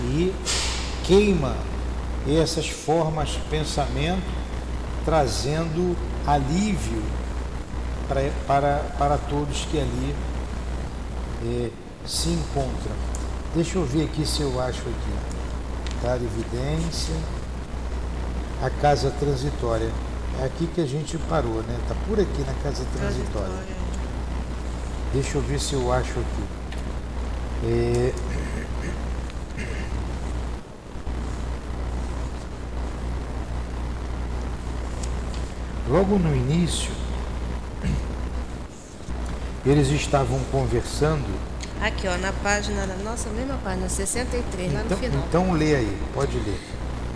e 0.03 0.33
queima 1.05 1.57
essas 2.29 2.69
formas 2.69 3.31
de 3.31 3.39
pensamento, 3.51 4.27
trazendo 5.05 5.97
alívio 6.27 7.03
para, 8.09 8.31
para, 8.47 8.79
para 8.99 9.19
todos 9.19 9.67
que 9.71 9.79
ali 9.79 10.15
eh, 11.45 11.71
se 12.05 12.29
encontram. 12.31 13.16
Deixa 13.57 13.79
eu 13.79 13.87
ver 13.87 14.05
aqui 14.05 14.27
se 14.27 14.43
eu 14.43 14.61
acho 14.61 14.83
aqui. 14.83 16.03
Dar 16.03 16.17
evidência. 16.17 17.15
A 18.63 18.69
casa 18.69 19.11
transitória. 19.19 19.91
É 20.43 20.45
aqui 20.45 20.67
que 20.67 20.83
a 20.83 20.85
gente 20.85 21.17
parou, 21.17 21.63
né? 21.63 21.81
Tá 21.89 21.95
por 22.07 22.21
aqui 22.21 22.41
na 22.41 22.53
casa 22.63 22.85
transitória. 22.95 23.49
transitória. 23.49 23.77
Deixa 25.15 25.39
eu 25.39 25.41
ver 25.41 25.59
se 25.59 25.73
eu 25.73 25.91
acho 25.91 26.11
aqui. 26.11 26.45
É... 27.65 28.13
Logo 35.89 36.19
no 36.19 36.37
início, 36.37 36.91
eles 39.65 39.89
estavam 39.89 40.41
conversando 40.53 41.56
Aqui, 41.81 42.09
ó, 42.09 42.17
na 42.17 42.33
página, 42.33 42.87
na 42.87 42.97
nossa 42.97 43.29
mesma 43.31 43.59
página, 43.63 43.89
63, 43.89 44.69
então, 44.69 44.83
lá 44.83 44.89
no 44.89 44.97
final. 44.97 45.25
Então 45.29 45.53
lê 45.53 45.75
aí, 45.75 45.99
pode 46.15 46.39
ler. 46.39 46.59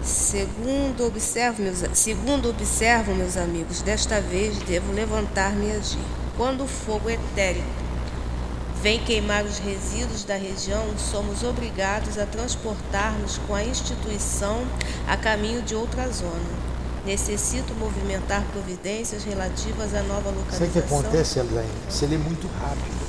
Segundo 0.02 1.06
observo, 1.06 1.62
meus, 1.62 1.82
segundo 1.92 2.48
observo, 2.48 3.14
meus 3.14 3.36
amigos, 3.36 3.82
desta 3.82 4.20
vez 4.20 4.58
devo 4.60 4.92
levantar-me 4.92 5.66
e 5.66 5.72
agir. 5.72 6.04
Quando 6.36 6.64
o 6.64 6.66
fogo 6.66 7.10
etérico 7.10 7.66
vem 8.82 8.98
queimar 9.00 9.44
os 9.44 9.58
resíduos 9.58 10.24
da 10.24 10.36
região, 10.36 10.86
somos 10.96 11.42
obrigados 11.42 12.18
a 12.18 12.24
transportar-nos 12.24 13.38
com 13.46 13.54
a 13.54 13.62
instituição 13.62 14.64
a 15.06 15.16
caminho 15.16 15.60
de 15.62 15.74
outra 15.74 16.08
zona. 16.08 16.70
Necessito 17.04 17.74
movimentar 17.74 18.42
providências 18.52 19.24
relativas 19.24 19.94
à 19.94 20.02
nova 20.02 20.30
localização. 20.30 20.58
Sabe 20.58 20.70
o 20.70 20.72
que 20.72 20.78
acontece, 20.78 21.38
Elaine? 21.38 21.70
Você 21.88 22.06
lê 22.06 22.16
muito 22.16 22.46
rápido 22.60 23.00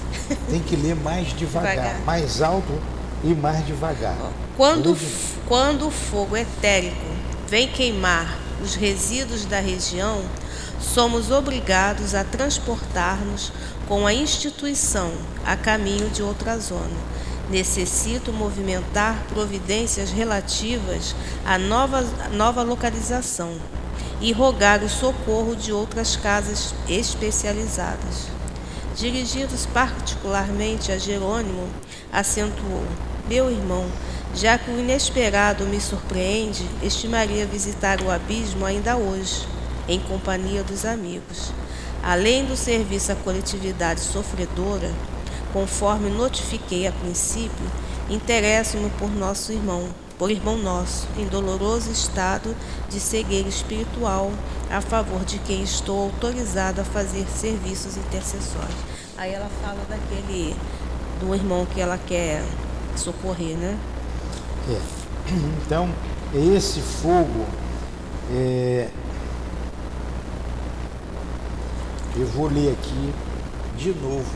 tem 0.50 0.62
que 0.62 0.76
ler 0.76 0.96
mais 0.96 1.28
devagar, 1.30 1.76
devagar. 1.76 2.02
mais 2.06 2.42
alto 2.42 2.74
e 3.24 3.34
mais 3.34 3.66
devagar. 3.66 4.16
Quando, 4.58 4.98
quando 5.48 5.88
o 5.88 5.92
fogo 5.92 6.36
etérico 6.36 6.96
vem 7.48 7.68
queimar 7.68 8.38
os 8.62 8.76
resíduos 8.76 9.46
da 9.46 9.60
região, 9.60 10.22
somos 10.80 11.32
obrigados 11.32 12.16
a 12.16 12.24
transportar-nos 12.24 13.52
com 13.88 14.06
a 14.08 14.14
instituição 14.14 15.12
a 15.46 15.56
caminho 15.56 16.10
de 16.10 16.22
outra 16.24 16.58
zona. 16.58 17.12
Necessito 17.50 18.32
movimentar 18.32 19.18
providências 19.30 20.12
relativas 20.12 21.14
à 21.46 21.58
nova, 21.58 22.02
nova 22.32 22.64
localização 22.64 23.54
e 24.22 24.32
rogar 24.32 24.84
o 24.84 24.90
socorro 24.90 25.56
de 25.56 25.74
outras 25.74 26.16
casas 26.16 26.74
especializadas. 26.88 28.41
Dirigidos 28.96 29.66
particularmente 29.68 30.92
a 30.92 30.98
Jerônimo, 30.98 31.68
acentuou: 32.12 32.84
Meu 33.28 33.50
irmão, 33.50 33.86
já 34.36 34.58
que 34.58 34.70
o 34.70 34.80
inesperado 34.80 35.66
me 35.66 35.80
surpreende, 35.80 36.68
estimaria 36.84 37.46
visitar 37.46 38.02
o 38.02 38.12
abismo 38.12 38.66
ainda 38.66 38.98
hoje, 38.98 39.48
em 39.88 40.00
companhia 40.00 40.64
dos 40.64 40.84
amigos. 40.84 41.54
Além 42.04 42.46
do 42.46 42.58
serviço 42.58 43.12
à 43.12 43.16
coletividade 43.16 44.02
sofredora, 44.02 44.92
conforme 45.54 46.10
notifiquei 46.10 46.86
a 46.86 46.92
princípio, 46.92 47.72
interesso-me 48.10 48.90
por 48.92 49.10
nosso 49.10 49.52
irmão, 49.52 49.88
por 50.22 50.30
irmão 50.30 50.56
nosso, 50.56 51.08
em 51.18 51.26
doloroso 51.26 51.90
estado 51.90 52.56
de 52.92 53.00
cegueira 53.00 53.50
espiritual, 53.50 54.32
a 54.70 54.80
favor 54.80 55.26
de 55.26 55.40
quem 55.40 55.64
estou 55.64 56.00
autorizado 56.00 56.80
a 56.80 56.84
fazer 56.84 57.26
serviços 57.26 57.98
intercessórios. 57.98 58.76
Aí 59.18 59.34
ela 59.34 59.50
fala 59.64 59.80
daquele 59.90 60.56
do 61.20 61.34
irmão 61.34 61.66
que 61.66 61.82
ela 61.82 61.98
quer 61.98 62.44
socorrer, 62.96 63.58
né? 63.58 63.76
É. 64.70 64.80
Então, 65.66 65.90
esse 66.36 66.82
fogo 66.82 67.48
é... 68.32 68.90
eu 72.16 72.28
vou 72.28 72.48
ler 72.48 72.74
aqui 72.74 73.12
de 73.76 73.92
novo, 73.96 74.32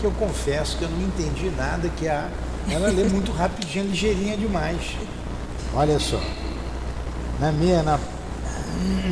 que 0.00 0.06
eu 0.06 0.12
confesso 0.12 0.78
que 0.78 0.84
eu 0.84 0.88
não 0.88 1.02
entendi 1.02 1.50
nada, 1.50 1.90
que 1.90 2.08
a 2.08 2.30
ela 2.68 2.88
lê 2.88 3.04
muito 3.04 3.30
rapidinho, 3.32 3.84
ligeirinha 3.84 4.36
demais. 4.36 4.96
Olha 5.78 5.98
só. 5.98 6.18
Na, 7.38 7.52
minha, 7.52 7.82
na, 7.82 8.00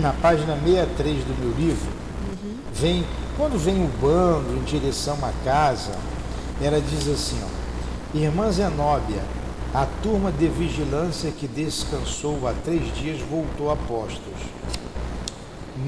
na 0.00 0.14
página 0.14 0.54
63 0.54 1.22
do 1.24 1.38
meu 1.38 1.54
livro, 1.54 1.90
uhum. 2.26 2.56
vem, 2.72 3.04
quando 3.36 3.58
vem 3.58 3.84
o 3.84 3.88
bando 4.00 4.56
em 4.56 4.62
direção 4.62 5.18
à 5.22 5.30
casa, 5.44 5.92
ela 6.62 6.80
diz 6.80 7.06
assim, 7.06 7.38
ó, 7.44 8.16
Irmã 8.16 8.50
Zenóbia, 8.50 9.20
a 9.74 9.86
turma 10.02 10.32
de 10.32 10.48
vigilância 10.48 11.30
que 11.30 11.46
descansou 11.46 12.48
há 12.48 12.54
três 12.64 12.96
dias 12.96 13.20
voltou 13.20 13.70
a 13.70 13.76
postos. 13.76 14.40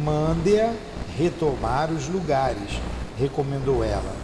Mande-a 0.05 0.74
retomar 1.16 1.90
os 1.90 2.07
lugares, 2.07 2.78
recomendou 3.18 3.82
ela, 3.82 4.14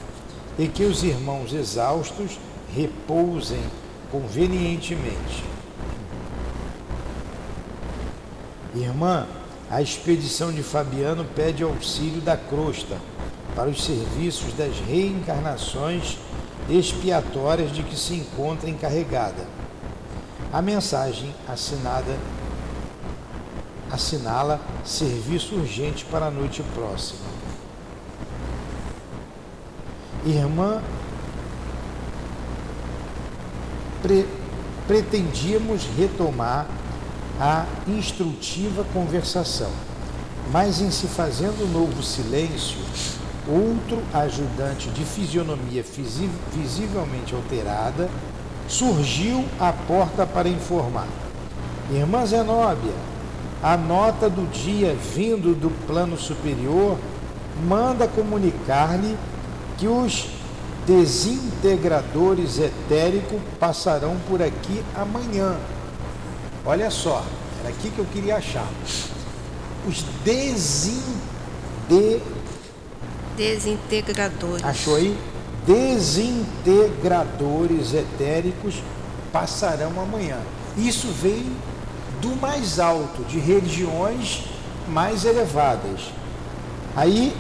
e 0.58 0.68
que 0.68 0.84
os 0.84 1.02
irmãos 1.02 1.54
exaustos 1.54 2.38
repousem 2.76 3.62
convenientemente. 4.10 5.52
Irmã, 8.74 9.26
a 9.70 9.82
expedição 9.82 10.52
de 10.52 10.62
Fabiano 10.62 11.24
pede 11.36 11.62
auxílio 11.62 12.20
da 12.20 12.36
crosta 12.36 12.96
para 13.54 13.68
os 13.68 13.84
serviços 13.84 14.52
das 14.54 14.78
reencarnações 14.80 16.18
expiatórias 16.68 17.72
de 17.72 17.82
que 17.82 17.96
se 17.96 18.14
encontra 18.14 18.70
encarregada. 18.70 19.46
A 20.52 20.62
mensagem 20.62 21.34
assinada 21.48 22.16
assinala 23.90 24.58
serviço 24.84 25.54
urgente 25.54 26.04
para 26.06 26.26
a 26.26 26.30
noite 26.30 26.62
próxima. 26.74 27.20
Irmã, 30.24 30.80
pre 34.02 34.26
pretendíamos 34.86 35.84
retomar 35.96 36.66
a 37.44 37.66
instrutiva 37.88 38.86
conversação, 38.94 39.72
mas 40.52 40.80
em 40.80 40.92
se 40.92 41.08
fazendo 41.08 41.68
novo 41.72 42.00
silêncio, 42.00 42.78
outro 43.48 44.00
ajudante 44.14 44.88
de 44.90 45.04
fisionomia 45.04 45.84
visivelmente 46.52 47.34
alterada 47.34 48.08
surgiu 48.68 49.44
à 49.58 49.72
porta 49.72 50.24
para 50.24 50.48
informar. 50.48 51.08
Irmã 51.90 52.24
Zenóbia, 52.24 52.94
a 53.60 53.76
nota 53.76 54.30
do 54.30 54.48
dia 54.48 54.94
vindo 54.94 55.52
do 55.52 55.68
plano 55.84 56.16
superior 56.16 56.96
manda 57.68 58.06
comunicar-lhe 58.06 59.18
que 59.78 59.88
os 59.88 60.28
desintegradores 60.86 62.60
etéricos 62.60 63.40
passarão 63.58 64.16
por 64.28 64.40
aqui 64.40 64.80
amanhã. 64.94 65.56
Olha 66.64 66.90
só, 66.90 67.24
era 67.60 67.70
aqui 67.70 67.90
que 67.90 67.98
eu 67.98 68.04
queria 68.06 68.36
achar. 68.36 68.68
Os 69.86 70.04
desinte... 70.24 71.02
desintegradores. 73.36 74.64
Achou 74.64 74.94
aí? 74.94 75.18
Desintegradores 75.66 77.94
etéricos 77.94 78.80
passarão 79.32 80.00
amanhã. 80.00 80.38
Isso 80.76 81.08
vem 81.08 81.52
do 82.20 82.40
mais 82.40 82.78
alto, 82.78 83.24
de 83.24 83.40
religiões 83.40 84.44
mais 84.88 85.24
elevadas. 85.24 86.12
Aí 86.94 87.34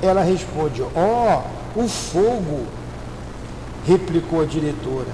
ela 0.00 0.22
responde: 0.22 0.80
Ó, 0.82 0.88
oh, 0.96 1.42
o 1.80 1.88
fogo 1.88 2.64
replicou 3.86 4.40
a 4.40 4.46
diretora, 4.46 5.08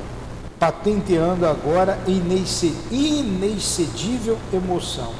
patenteando 0.58 1.46
agora 1.46 1.98
inexcedível 2.06 4.38
emoção. 4.52 5.12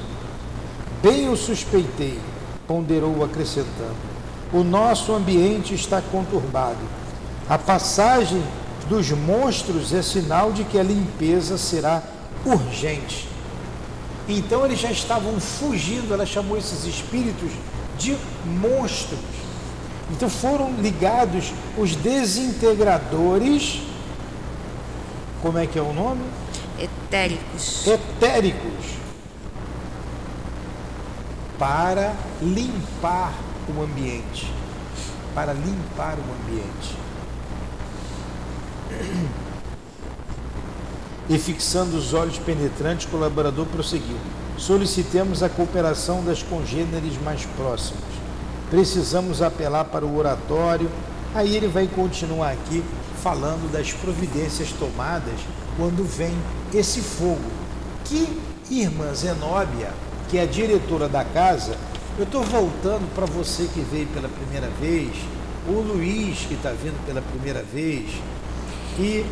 Bem 1.03 1.27
eu 1.27 1.37
suspeitei, 1.37 2.19
ponderou 2.67 3.25
acrescentando. 3.25 4.09
O 4.53 4.65
nosso 4.65 5.15
ambiente 5.15 5.75
está 5.75 6.01
conturbado. 6.01 6.81
A 7.49 7.57
passagem 7.57 8.43
dos 8.89 9.11
monstros 9.11 9.93
é 9.93 10.03
sinal 10.03 10.53
de 10.53 10.65
que 10.65 10.79
a 10.79 10.83
limpeza 10.83 11.57
será 11.57 12.03
urgente. 12.45 13.29
Então 14.29 14.65
eles 14.65 14.81
já 14.81 14.91
estavam 14.91 15.39
fugindo, 15.39 16.13
ela 16.13 16.27
chamou 16.27 16.59
esses 16.59 16.85
espíritos 16.85 17.51
de 17.99 18.17
monstros 18.45 19.39
então 20.11 20.29
foram 20.29 20.73
ligados 20.81 21.53
os 21.77 21.95
desintegradores, 21.95 23.83
como 25.43 25.59
é 25.59 25.67
que 25.67 25.79
é 25.79 25.83
o 25.83 25.93
nome? 25.93 26.23
Etéricos. 26.79 27.87
Etéricos. 27.87 28.99
Para 31.59 32.15
limpar 32.41 33.33
o 33.69 33.83
ambiente. 33.83 34.53
Para 35.35 35.53
limpar 35.53 36.17
o 36.19 36.33
ambiente. 36.43 36.97
E 41.29 41.39
fixando 41.39 41.97
os 41.97 42.15
olhos 42.15 42.39
penetrantes, 42.39 43.07
o 43.07 43.11
colaborador 43.11 43.67
prosseguiu. 43.67 44.17
Solicitemos 44.57 45.43
a 45.43 45.49
cooperação 45.49 46.25
das 46.25 46.43
congêneres 46.43 47.21
mais 47.23 47.45
próximas 47.57 48.19
precisamos 48.71 49.43
apelar 49.43 49.85
para 49.85 50.05
o 50.05 50.17
oratório. 50.17 50.91
Aí 51.35 51.57
ele 51.57 51.69
vai 51.69 51.87
continuar 51.87 52.53
aqui 52.53 52.83
falando 53.23 53.71
das 53.73 53.93
providências 53.93 54.73
tomadas 54.73 55.41
quando 55.77 56.05
vem 56.05 56.35
esse 56.75 57.01
fogo. 57.01 57.51
Que 58.05 58.41
irmã 58.71 59.15
Zenóbia, 59.15 59.91
que 60.29 60.39
é 60.39 60.43
a 60.43 60.47
diretora 60.47 61.09
da 61.09 61.25
casa, 61.25 61.77
eu 62.19 62.25
estou 62.25 62.43
voltando 62.43 63.13
para 63.15 63.27
você 63.27 63.69
que 63.73 63.81
veio 63.81 64.07
pela 64.09 64.29
primeira 64.29 64.69
vez, 64.81 65.11
o 65.69 65.73
Luiz 65.73 66.47
que 66.47 66.55
está 66.55 66.71
vindo 66.71 67.05
pela 67.07 67.23
primeira 67.23 67.63
vez, 67.63 68.11
e 68.99 69.25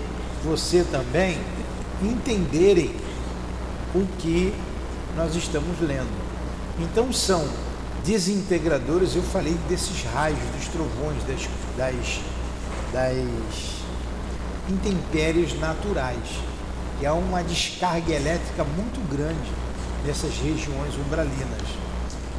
você 0.45 0.85
também 0.85 1.39
entenderem 2.03 2.95
o 3.95 4.07
que 4.19 4.55
nós 5.17 5.35
estamos 5.35 5.81
lendo. 5.81 6.27
Então 6.79 7.13
são 7.13 7.49
desintegradores, 8.05 9.17
eu 9.17 9.23
falei 9.23 9.55
desses 9.69 10.05
raios, 10.13 10.39
dos 10.57 10.69
trovões, 10.69 11.23
das, 11.25 11.49
das, 11.77 12.21
das 12.97 13.83
intempéries 14.71 15.61
naturais. 15.61 16.41
E 16.99 17.05
há 17.05 17.13
uma 17.13 17.45
descarga 17.45 18.15
elétrica 18.15 18.65
muito 18.65 19.07
grande 19.15 19.51
nessas 20.07 20.35
regiões 20.39 20.95
umbralinas. 20.97 21.69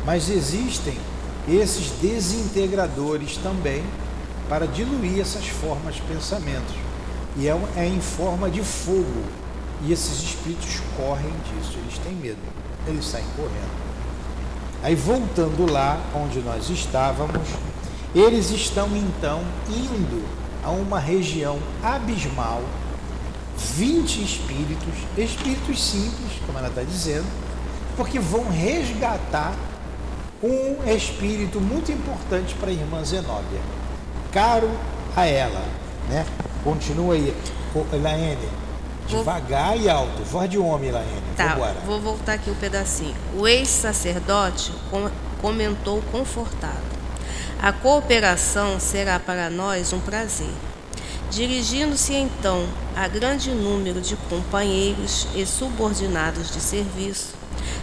Mas 0.03 0.29
existem 0.29 0.97
esses 1.47 1.91
desintegradores 2.01 3.37
também 3.37 3.83
para 4.49 4.65
diluir 4.65 5.19
essas 5.19 5.47
formas 5.47 5.95
de 5.95 6.01
pensamento. 6.01 6.73
E 7.37 7.47
é, 7.47 7.55
é 7.75 7.85
em 7.85 8.01
forma 8.01 8.49
de 8.49 8.63
fogo. 8.63 9.23
E 9.83 9.91
esses 9.91 10.23
espíritos 10.23 10.81
correm 10.97 11.31
disso, 11.43 11.77
eles 11.77 11.99
têm 11.99 12.13
medo, 12.13 12.41
eles 12.87 13.05
saem 13.05 13.25
correndo. 13.35 13.77
Aí 14.81 14.95
voltando 14.95 15.71
lá 15.71 16.01
onde 16.15 16.39
nós 16.39 16.67
estávamos, 16.71 17.47
eles 18.15 18.49
estão 18.49 18.87
então 18.97 19.43
indo 19.69 20.46
a 20.63 20.69
uma 20.69 20.99
região 20.99 21.59
abismal, 21.83 22.61
20 23.57 24.23
espíritos, 24.23 24.93
espíritos 25.17 25.83
simples, 25.83 26.41
como 26.45 26.57
ela 26.57 26.67
está 26.67 26.83
dizendo, 26.83 27.25
porque 27.95 28.19
vão 28.19 28.49
resgatar 28.49 29.53
um 30.43 30.77
espírito 30.91 31.59
muito 31.59 31.91
importante 31.91 32.53
para 32.55 32.69
a 32.69 32.73
irmã 32.73 33.03
Zenóbia, 33.03 33.59
caro 34.31 34.69
a 35.15 35.25
ela, 35.25 35.65
né? 36.09 36.25
Continua 36.63 37.15
aí, 37.15 37.35
Elaine. 37.93 38.67
Devagar 39.07 39.73
vou... 39.73 39.81
e 39.81 39.89
alto. 39.89 40.23
Voz 40.23 40.49
de 40.49 40.57
homem, 40.57 40.91
Laene. 40.91 41.23
Tá, 41.35 41.53
Vambora. 41.53 41.79
vou 41.85 41.99
voltar 41.99 42.33
aqui 42.33 42.49
um 42.49 42.55
pedacinho. 42.55 43.15
O 43.37 43.47
ex-sacerdote 43.47 44.73
comentou 45.41 46.01
confortado. 46.11 46.86
A 47.59 47.73
cooperação 47.73 48.79
será 48.79 49.19
para 49.19 49.49
nós 49.49 49.91
um 49.91 49.99
prazer. 49.99 50.53
Dirigindo-se 51.31 52.13
então 52.13 52.67
a 52.95 53.07
grande 53.07 53.49
número 53.49 53.99
de 53.99 54.15
companheiros 54.15 55.27
e 55.35 55.43
subordinados 55.45 56.51
de 56.51 56.59
serviço, 56.61 57.33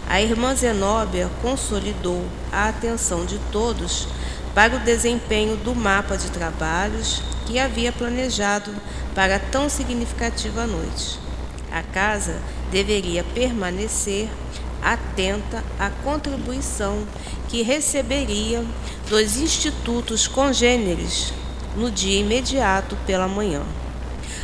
a 0.07 0.21
irmã 0.21 0.55
Zenóbia 0.55 1.29
consolidou 1.41 2.25
a 2.51 2.69
atenção 2.69 3.25
de 3.25 3.37
todos 3.51 4.07
para 4.53 4.77
o 4.77 4.79
desempenho 4.79 5.57
do 5.57 5.75
mapa 5.75 6.17
de 6.17 6.31
trabalhos 6.31 7.21
que 7.45 7.59
havia 7.59 7.91
planejado 7.91 8.73
para 9.13 9.37
tão 9.37 9.69
significativa 9.69 10.65
noite. 10.65 11.19
A 11.69 11.83
casa 11.83 12.39
deveria 12.71 13.23
permanecer 13.23 14.29
atenta 14.85 15.63
à 15.79 15.89
contribuição 15.89 17.03
que 17.49 17.63
receberia 17.63 18.63
dos 19.09 19.35
institutos 19.37 20.27
congêneres 20.27 21.33
no 21.75 21.89
dia 21.89 22.19
imediato 22.19 22.95
pela 23.07 23.27
manhã. 23.27 23.63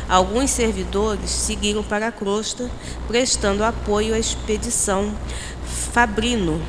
Alguns 0.08 0.50
servidores 0.50 1.30
seguiram 1.30 1.84
para 1.84 2.08
a 2.08 2.12
crosta, 2.12 2.68
prestando 3.06 3.62
apoio 3.62 4.14
à 4.14 4.18
expedição 4.18 5.14
Fabrino, 5.92 6.60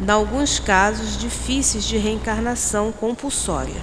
em 0.00 0.10
alguns 0.10 0.58
casos 0.58 1.16
difíceis 1.16 1.84
de 1.84 1.96
reencarnação 1.96 2.90
compulsória. 2.90 3.80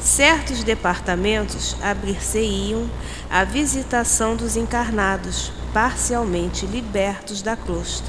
Certos 0.00 0.62
departamentos 0.62 1.76
abrir-se-iam 1.82 2.88
à 3.28 3.42
visitação 3.42 4.36
dos 4.36 4.56
encarnados, 4.56 5.52
parcialmente 5.72 6.66
libertos 6.66 7.42
da 7.42 7.56
crosta, 7.56 8.08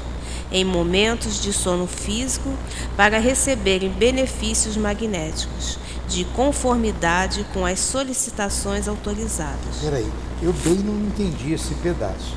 em 0.50 0.64
momentos 0.64 1.40
de 1.40 1.52
sono 1.52 1.86
físico, 1.86 2.52
para 2.96 3.18
receberem 3.18 3.90
benefícios 3.90 4.76
magnéticos, 4.76 5.78
de 6.08 6.24
conformidade 6.24 7.46
com 7.54 7.64
as 7.64 7.78
solicitações 7.78 8.88
autorizadas. 8.88 9.76
Peraí, 9.80 10.10
eu 10.42 10.52
bem 10.52 10.74
não 10.74 10.94
entendi 11.06 11.52
esse 11.52 11.74
pedaço. 11.74 12.34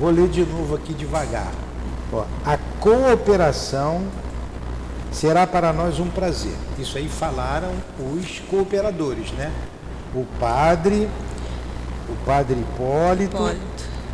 Vou 0.00 0.10
ler 0.10 0.28
de 0.28 0.44
novo 0.44 0.74
aqui 0.74 0.94
devagar. 0.94 1.52
Ó, 2.12 2.24
a 2.44 2.56
cooperação 2.80 4.02
será 5.12 5.46
para 5.46 5.72
nós 5.72 6.00
um 6.00 6.08
prazer. 6.08 6.54
Isso 6.78 6.96
aí 6.96 7.08
falaram 7.08 7.70
os 7.98 8.40
cooperadores, 8.50 9.30
né? 9.32 9.52
O 10.14 10.24
padre, 10.40 11.08
o 12.08 12.24
padre 12.24 12.60
Hipólito, 12.60 13.36
Hipólito. 13.36 13.60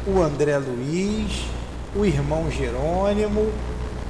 O 0.09 0.23
André 0.23 0.59
Luiz 0.59 1.49
o 1.95 2.05
irmão 2.05 2.51
Jerônimo, 2.51 3.51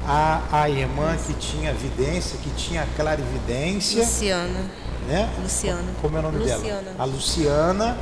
a, 0.06 0.42
a 0.52 0.68
irmã 0.68 1.16
que 1.16 1.34
tinha 1.34 1.72
vidência, 1.72 2.38
que 2.42 2.50
tinha 2.50 2.86
clarividência. 2.96 4.02
Luciana. 4.02 4.70
Né? 5.06 5.28
Luciana. 5.42 5.84
Como 6.00 6.16
é 6.16 6.20
o 6.20 6.22
nome 6.22 6.38
Luciana. 6.38 6.62
dela? 6.62 6.94
A 6.98 7.04
Luciana, 7.04 7.96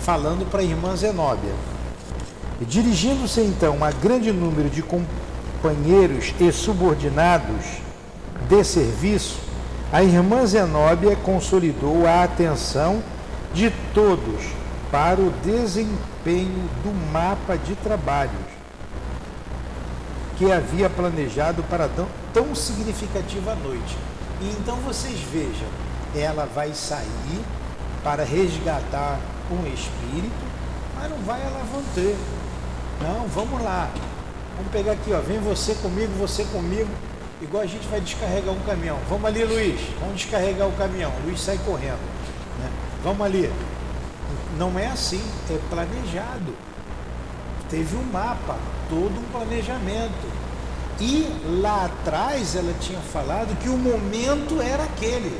falando 0.00 0.48
para 0.50 0.60
a 0.60 0.64
irmã 0.64 0.94
Zenóbia. 0.96 1.52
E 2.60 2.64
dirigindo-se 2.64 3.40
então 3.40 3.82
a 3.82 3.90
grande 3.90 4.32
número 4.32 4.70
de 4.70 4.82
companheiros 4.82 6.32
e 6.38 6.52
subordinados 6.52 7.82
de 8.48 8.62
serviço, 8.62 9.38
a 9.92 10.02
irmã 10.02 10.46
Zenóbia 10.46 11.16
consolidou 11.16 12.06
a 12.06 12.22
atenção 12.22 13.02
de 13.52 13.72
todos 13.92 14.63
para 14.94 15.20
o 15.20 15.28
desempenho 15.42 16.70
do 16.84 17.12
mapa 17.12 17.58
de 17.58 17.74
trabalhos 17.74 18.32
que 20.36 20.52
havia 20.52 20.88
planejado 20.88 21.64
para 21.64 21.88
tão, 21.88 22.06
tão 22.32 22.54
significativa 22.54 23.56
noite. 23.56 23.98
E 24.40 24.50
então 24.50 24.76
vocês 24.76 25.18
vejam, 25.32 25.66
ela 26.14 26.48
vai 26.54 26.72
sair 26.74 27.44
para 28.04 28.22
resgatar 28.22 29.18
um 29.50 29.66
espírito, 29.66 30.32
mas 30.94 31.10
não 31.10 31.18
vai 31.24 31.44
a 31.44 31.50
Lavantê. 31.50 32.14
Não, 33.02 33.26
vamos 33.26 33.60
lá. 33.64 33.90
Vamos 34.56 34.70
pegar 34.70 34.92
aqui, 34.92 35.12
ó. 35.12 35.18
Vem 35.18 35.40
você 35.40 35.74
comigo, 35.74 36.12
você 36.20 36.44
comigo. 36.44 36.90
Igual 37.42 37.64
a 37.64 37.66
gente 37.66 37.88
vai 37.88 38.00
descarregar 38.00 38.54
um 38.54 38.60
caminhão. 38.60 38.98
Vamos 39.08 39.24
ali, 39.24 39.42
Luiz. 39.42 39.80
Vamos 39.98 40.14
descarregar 40.14 40.68
o 40.68 40.72
caminhão. 40.74 41.10
O 41.10 41.26
Luiz 41.26 41.40
sai 41.40 41.58
correndo. 41.66 41.98
Né? 42.60 42.70
Vamos 43.02 43.26
ali. 43.26 43.50
Não 44.58 44.78
é 44.78 44.86
assim, 44.86 45.22
é 45.50 45.58
planejado. 45.68 46.54
Teve 47.68 47.96
um 47.96 48.04
mapa, 48.04 48.56
todo 48.88 49.18
um 49.18 49.24
planejamento. 49.32 50.44
E 51.00 51.28
lá 51.60 51.86
atrás 51.86 52.54
ela 52.54 52.72
tinha 52.80 53.00
falado 53.00 53.58
que 53.58 53.68
o 53.68 53.76
momento 53.76 54.60
era 54.62 54.84
aquele. 54.84 55.36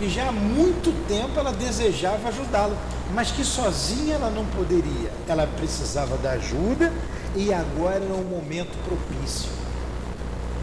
E 0.00 0.08
já 0.08 0.28
há 0.28 0.32
muito 0.32 0.92
tempo 1.06 1.38
ela 1.38 1.52
desejava 1.52 2.28
ajudá-lo, 2.28 2.76
mas 3.14 3.30
que 3.30 3.44
sozinha 3.44 4.16
ela 4.16 4.30
não 4.30 4.44
poderia. 4.46 5.12
Ela 5.28 5.46
precisava 5.46 6.16
da 6.16 6.32
ajuda 6.32 6.92
e 7.36 7.54
agora 7.54 8.04
era 8.04 8.14
um 8.14 8.24
momento 8.24 8.76
propício. 8.84 9.50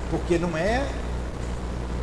Porque 0.10 0.38
não 0.38 0.58
é 0.58 0.86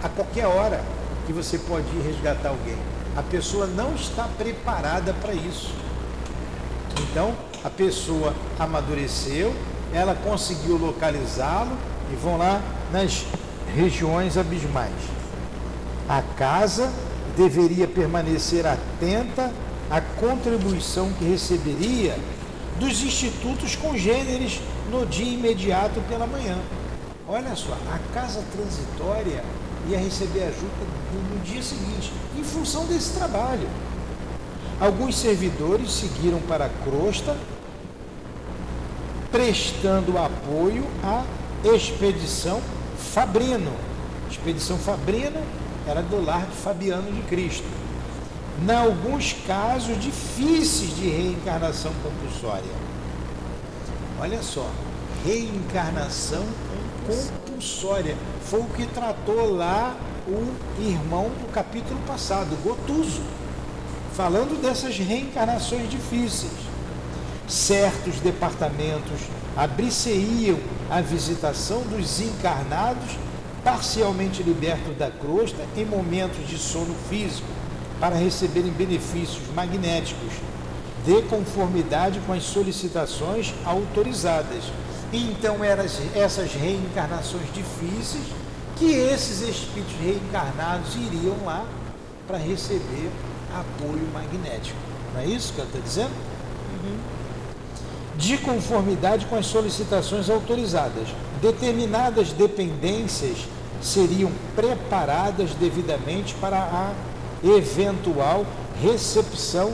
a 0.02 0.08
qualquer 0.08 0.46
hora 0.46 0.82
que 1.26 1.32
você 1.32 1.58
pode 1.58 1.86
ir 1.88 2.02
resgatar 2.02 2.48
alguém. 2.48 2.78
A 3.18 3.22
pessoa 3.24 3.66
não 3.66 3.96
está 3.96 4.28
preparada 4.38 5.12
para 5.12 5.34
isso. 5.34 5.74
Então, 7.02 7.34
a 7.64 7.68
pessoa 7.68 8.32
amadureceu, 8.56 9.52
ela 9.92 10.14
conseguiu 10.14 10.76
localizá-lo 10.76 11.76
e 12.12 12.14
vão 12.14 12.38
lá 12.38 12.62
nas 12.92 13.26
regiões 13.74 14.36
abismais. 14.36 14.94
A 16.08 16.22
casa 16.36 16.92
deveria 17.36 17.88
permanecer 17.88 18.64
atenta 18.64 19.52
à 19.90 20.00
contribuição 20.00 21.12
que 21.14 21.24
receberia 21.24 22.16
dos 22.78 23.02
institutos 23.02 23.74
congêneres 23.74 24.60
no 24.92 25.04
dia 25.04 25.34
imediato 25.34 26.00
pela 26.02 26.24
manhã. 26.24 26.56
Olha 27.26 27.56
só, 27.56 27.76
a 27.92 27.98
casa 28.14 28.44
transitória 28.52 29.42
ia 29.88 29.98
receber 29.98 30.44
ajuda 30.44 30.86
no 31.38 31.44
dia 31.44 31.62
seguinte, 31.62 32.12
em 32.36 32.42
função 32.42 32.84
desse 32.86 33.12
trabalho. 33.12 33.68
Alguns 34.80 35.16
servidores 35.16 35.92
seguiram 35.92 36.40
para 36.40 36.66
a 36.66 36.68
crosta, 36.68 37.36
prestando 39.30 40.18
apoio 40.18 40.86
à 41.02 41.24
expedição 41.64 42.60
Fabrino. 43.12 43.72
Expedição 44.30 44.76
Fabrino 44.78 45.42
era 45.86 46.02
do 46.02 46.24
lar 46.24 46.46
de 46.46 46.56
Fabiano 46.56 47.10
de 47.12 47.22
Cristo. 47.22 47.66
Em 48.60 48.70
alguns 48.72 49.32
casos 49.46 50.00
difíceis 50.00 50.96
de 50.96 51.08
reencarnação 51.08 51.92
compulsória. 52.02 52.72
Olha 54.20 54.42
só, 54.42 54.68
reencarnação 55.24 56.44
compulsória. 57.06 58.16
Foi 58.42 58.60
o 58.60 58.64
que 58.64 58.86
tratou 58.86 59.54
lá 59.54 59.96
o 60.28 60.82
irmão 60.82 61.24
do 61.24 61.50
capítulo 61.50 61.98
passado, 62.06 62.56
Gotuso 62.62 63.22
falando 64.18 64.60
dessas 64.60 64.98
reencarnações 64.98 65.88
difíceis. 65.88 66.50
Certos 67.46 68.18
departamentos 68.18 69.20
abrir-se-iam 69.56 70.58
à 70.90 71.00
visitação 71.00 71.82
dos 71.82 72.20
encarnados 72.20 73.16
parcialmente 73.62 74.42
libertos 74.42 74.96
da 74.96 75.08
crosta 75.08 75.64
em 75.76 75.84
momentos 75.84 76.48
de 76.48 76.58
sono 76.58 76.94
físico 77.08 77.46
para 78.00 78.16
receberem 78.16 78.72
benefícios 78.72 79.42
magnéticos 79.54 80.32
de 81.06 81.22
conformidade 81.22 82.20
com 82.26 82.32
as 82.32 82.42
solicitações 82.42 83.54
autorizadas. 83.64 84.64
Então 85.12 85.62
eram 85.62 85.84
essas 86.14 86.52
reencarnações 86.52 87.46
difíceis 87.54 88.24
que 88.78 88.92
esses 88.92 89.40
espíritos 89.42 89.94
reencarnados 90.00 90.94
iriam 90.94 91.36
lá 91.44 91.64
para 92.26 92.38
receber 92.38 93.10
apoio 93.52 94.06
magnético. 94.12 94.78
Não 95.14 95.20
é 95.20 95.26
isso 95.26 95.52
que 95.52 95.60
ela 95.60 95.68
está 95.68 95.80
dizendo? 95.80 96.10
Uhum. 96.10 96.96
De 98.16 98.38
conformidade 98.38 99.26
com 99.26 99.36
as 99.36 99.46
solicitações 99.46 100.28
autorizadas. 100.30 101.08
Determinadas 101.40 102.32
dependências 102.32 103.38
seriam 103.80 104.30
preparadas 104.54 105.54
devidamente 105.54 106.34
para 106.34 106.58
a 106.58 106.92
eventual 107.42 108.44
recepção 108.82 109.72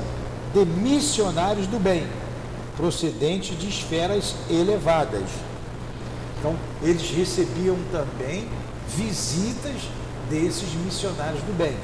de 0.52 0.64
missionários 0.64 1.66
do 1.66 1.78
bem, 1.78 2.06
procedentes 2.76 3.58
de 3.58 3.68
esferas 3.68 4.34
elevadas. 4.48 5.24
Então, 6.38 6.54
eles 6.82 7.10
recebiam 7.10 7.76
também 7.90 8.46
visitas 8.88 9.88
desses 10.28 10.72
missionários 10.74 11.42
do 11.42 11.56
bem 11.56 11.76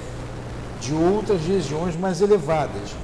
de 0.80 0.94
outras 0.94 1.42
regiões 1.42 1.96
mais 1.96 2.20
elevadas. 2.20 2.94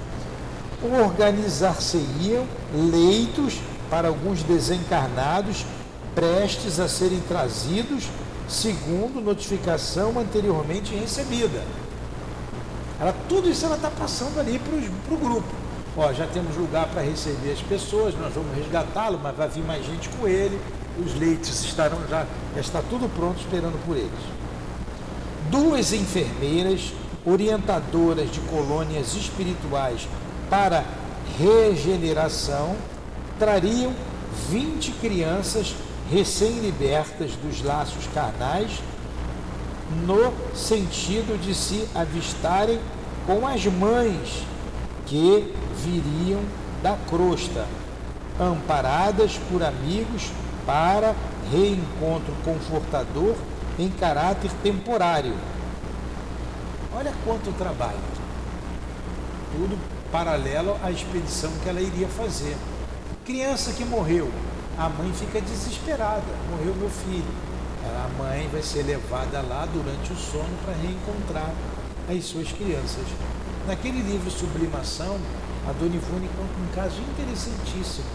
Organizar-se-iam 0.82 2.47
leitos 2.74 3.61
para 3.90 4.09
alguns 4.09 4.42
desencarnados 4.42 5.64
prestes 6.14 6.80
a 6.80 6.88
serem 6.88 7.20
trazidos 7.20 8.05
segundo 8.49 9.20
notificação 9.20 10.18
anteriormente 10.18 10.94
recebida. 10.94 11.62
Ela, 12.99 13.14
tudo 13.28 13.51
isso 13.51 13.66
ela 13.66 13.76
está 13.76 13.90
passando 13.90 14.40
ali 14.40 14.59
para 14.59 15.14
o 15.14 15.18
grupo. 15.18 15.49
Ó, 15.97 16.12
já 16.12 16.26
temos 16.26 16.57
lugar 16.57 16.88
para 16.88 17.03
receber 17.03 17.53
as 17.53 17.61
pessoas, 17.61 18.14
nós 18.14 18.32
vamos 18.34 18.55
resgatá-lo, 18.57 19.18
mas 19.22 19.36
vai 19.36 19.49
vir 19.49 19.64
mais 19.64 19.84
gente 19.84 20.09
com 20.11 20.26
ele. 20.28 20.59
Os 20.99 21.14
leitos 21.18 21.64
estarão 21.64 21.99
já, 22.09 22.26
já 22.55 22.61
está 22.61 22.82
tudo 22.82 23.09
pronto 23.14 23.38
esperando 23.40 23.78
por 23.84 23.97
eles. 23.97 24.11
Duas 25.51 25.92
enfermeiras 25.92 26.92
orientadoras 27.24 28.30
de 28.30 28.40
colônias 28.40 29.14
espirituais 29.14 30.09
para 30.49 30.84
regeneração, 31.38 32.76
trariam 33.38 33.92
20 34.49 34.92
crianças 34.92 35.74
recém-libertas 36.11 37.32
dos 37.32 37.62
laços 37.62 38.07
carnais, 38.14 38.70
no 40.07 40.32
sentido 40.55 41.40
de 41.40 41.55
se 41.55 41.86
avistarem 41.94 42.78
com 43.26 43.47
as 43.47 43.64
mães 43.66 44.44
que 45.05 45.53
viriam 45.84 46.40
da 46.82 46.97
crosta, 47.09 47.66
amparadas 48.40 49.38
por 49.51 49.62
amigos 49.62 50.30
para 50.66 51.14
reencontro 51.50 52.34
confortador 52.44 53.34
em 53.78 53.88
caráter 53.88 54.50
temporário 54.62 55.34
Olha 56.98 57.12
quanto 57.26 57.52
trabalho. 57.58 57.98
Tudo 59.52 59.78
paralelo 60.10 60.78
à 60.82 60.90
expedição 60.90 61.52
que 61.62 61.68
ela 61.68 61.78
iria 61.78 62.08
fazer. 62.08 62.56
Criança 63.22 63.70
que 63.74 63.84
morreu, 63.84 64.30
a 64.78 64.88
mãe 64.88 65.12
fica 65.12 65.38
desesperada. 65.42 66.24
Morreu 66.50 66.74
meu 66.74 66.88
filho. 66.88 67.28
A 67.84 68.08
mãe 68.16 68.48
vai 68.50 68.62
ser 68.62 68.82
levada 68.82 69.42
lá 69.42 69.68
durante 69.70 70.10
o 70.10 70.16
sono 70.16 70.48
para 70.64 70.72
reencontrar 70.72 71.52
as 72.08 72.24
suas 72.24 72.50
crianças. 72.50 73.04
Naquele 73.66 74.00
livro 74.00 74.30
Sublimação, 74.30 75.18
a 75.68 75.72
Dona 75.72 75.96
Ivone 75.96 76.30
conta 76.34 76.58
um 76.58 76.74
caso 76.74 76.98
interessantíssimo. 77.02 78.06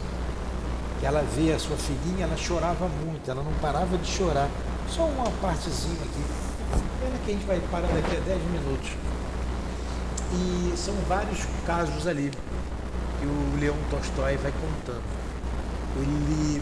Ela 1.03 1.23
vê 1.35 1.53
a 1.53 1.59
sua 1.59 1.75
filhinha, 1.77 2.25
ela 2.25 2.37
chorava 2.37 2.87
muito, 2.87 3.29
ela 3.29 3.43
não 3.43 3.53
parava 3.53 3.97
de 3.97 4.07
chorar. 4.07 4.49
Só 4.87 5.05
uma 5.05 5.29
partezinha 5.41 5.95
aqui. 5.95 6.23
Pena 6.99 7.17
que 7.25 7.31
a 7.31 7.33
gente 7.33 7.45
vai 7.45 7.59
parar 7.71 7.87
daqui 7.87 8.17
a 8.17 8.19
10 8.19 8.43
minutos. 8.51 8.91
E 10.33 10.77
são 10.77 10.93
vários 11.07 11.39
casos 11.65 12.07
ali 12.07 12.31
que 13.19 13.25
o 13.25 13.59
Leão 13.59 13.75
Tolstói 13.89 14.37
vai 14.37 14.51
contando. 14.51 15.03
Ele 15.97 16.61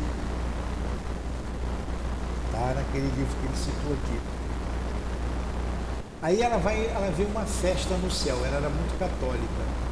Está 2.59 2.73
naquele 2.73 3.05
livro 3.05 3.35
que 3.39 3.45
ele 3.45 3.55
citou 3.55 3.93
aqui. 3.93 4.19
Aí 6.21 6.41
ela 6.41 6.57
vai, 6.57 6.87
ela 6.87 7.09
vê 7.11 7.23
uma 7.23 7.45
festa 7.45 7.95
no 7.95 8.11
céu, 8.11 8.35
ela 8.45 8.57
era 8.57 8.69
muito 8.69 8.99
católica. 8.99 9.88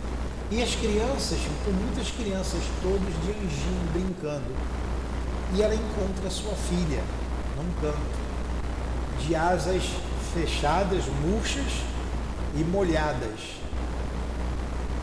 E 0.50 0.64
as 0.64 0.76
crianças, 0.76 1.40
com 1.66 1.72
muitas 1.72 2.10
crianças, 2.10 2.62
todos 2.82 3.14
de 3.22 3.32
anjinho 3.32 3.92
brincando. 3.92 4.56
E 5.54 5.62
ela 5.62 5.76
encontra 5.76 6.30
sua 6.30 6.54
filha 6.54 7.04
num 7.58 7.70
canto, 7.82 7.98
de 9.26 9.36
asas 9.36 9.84
fechadas, 10.34 11.04
murchas 11.22 11.82
e 12.56 12.64
molhadas. 12.64 13.58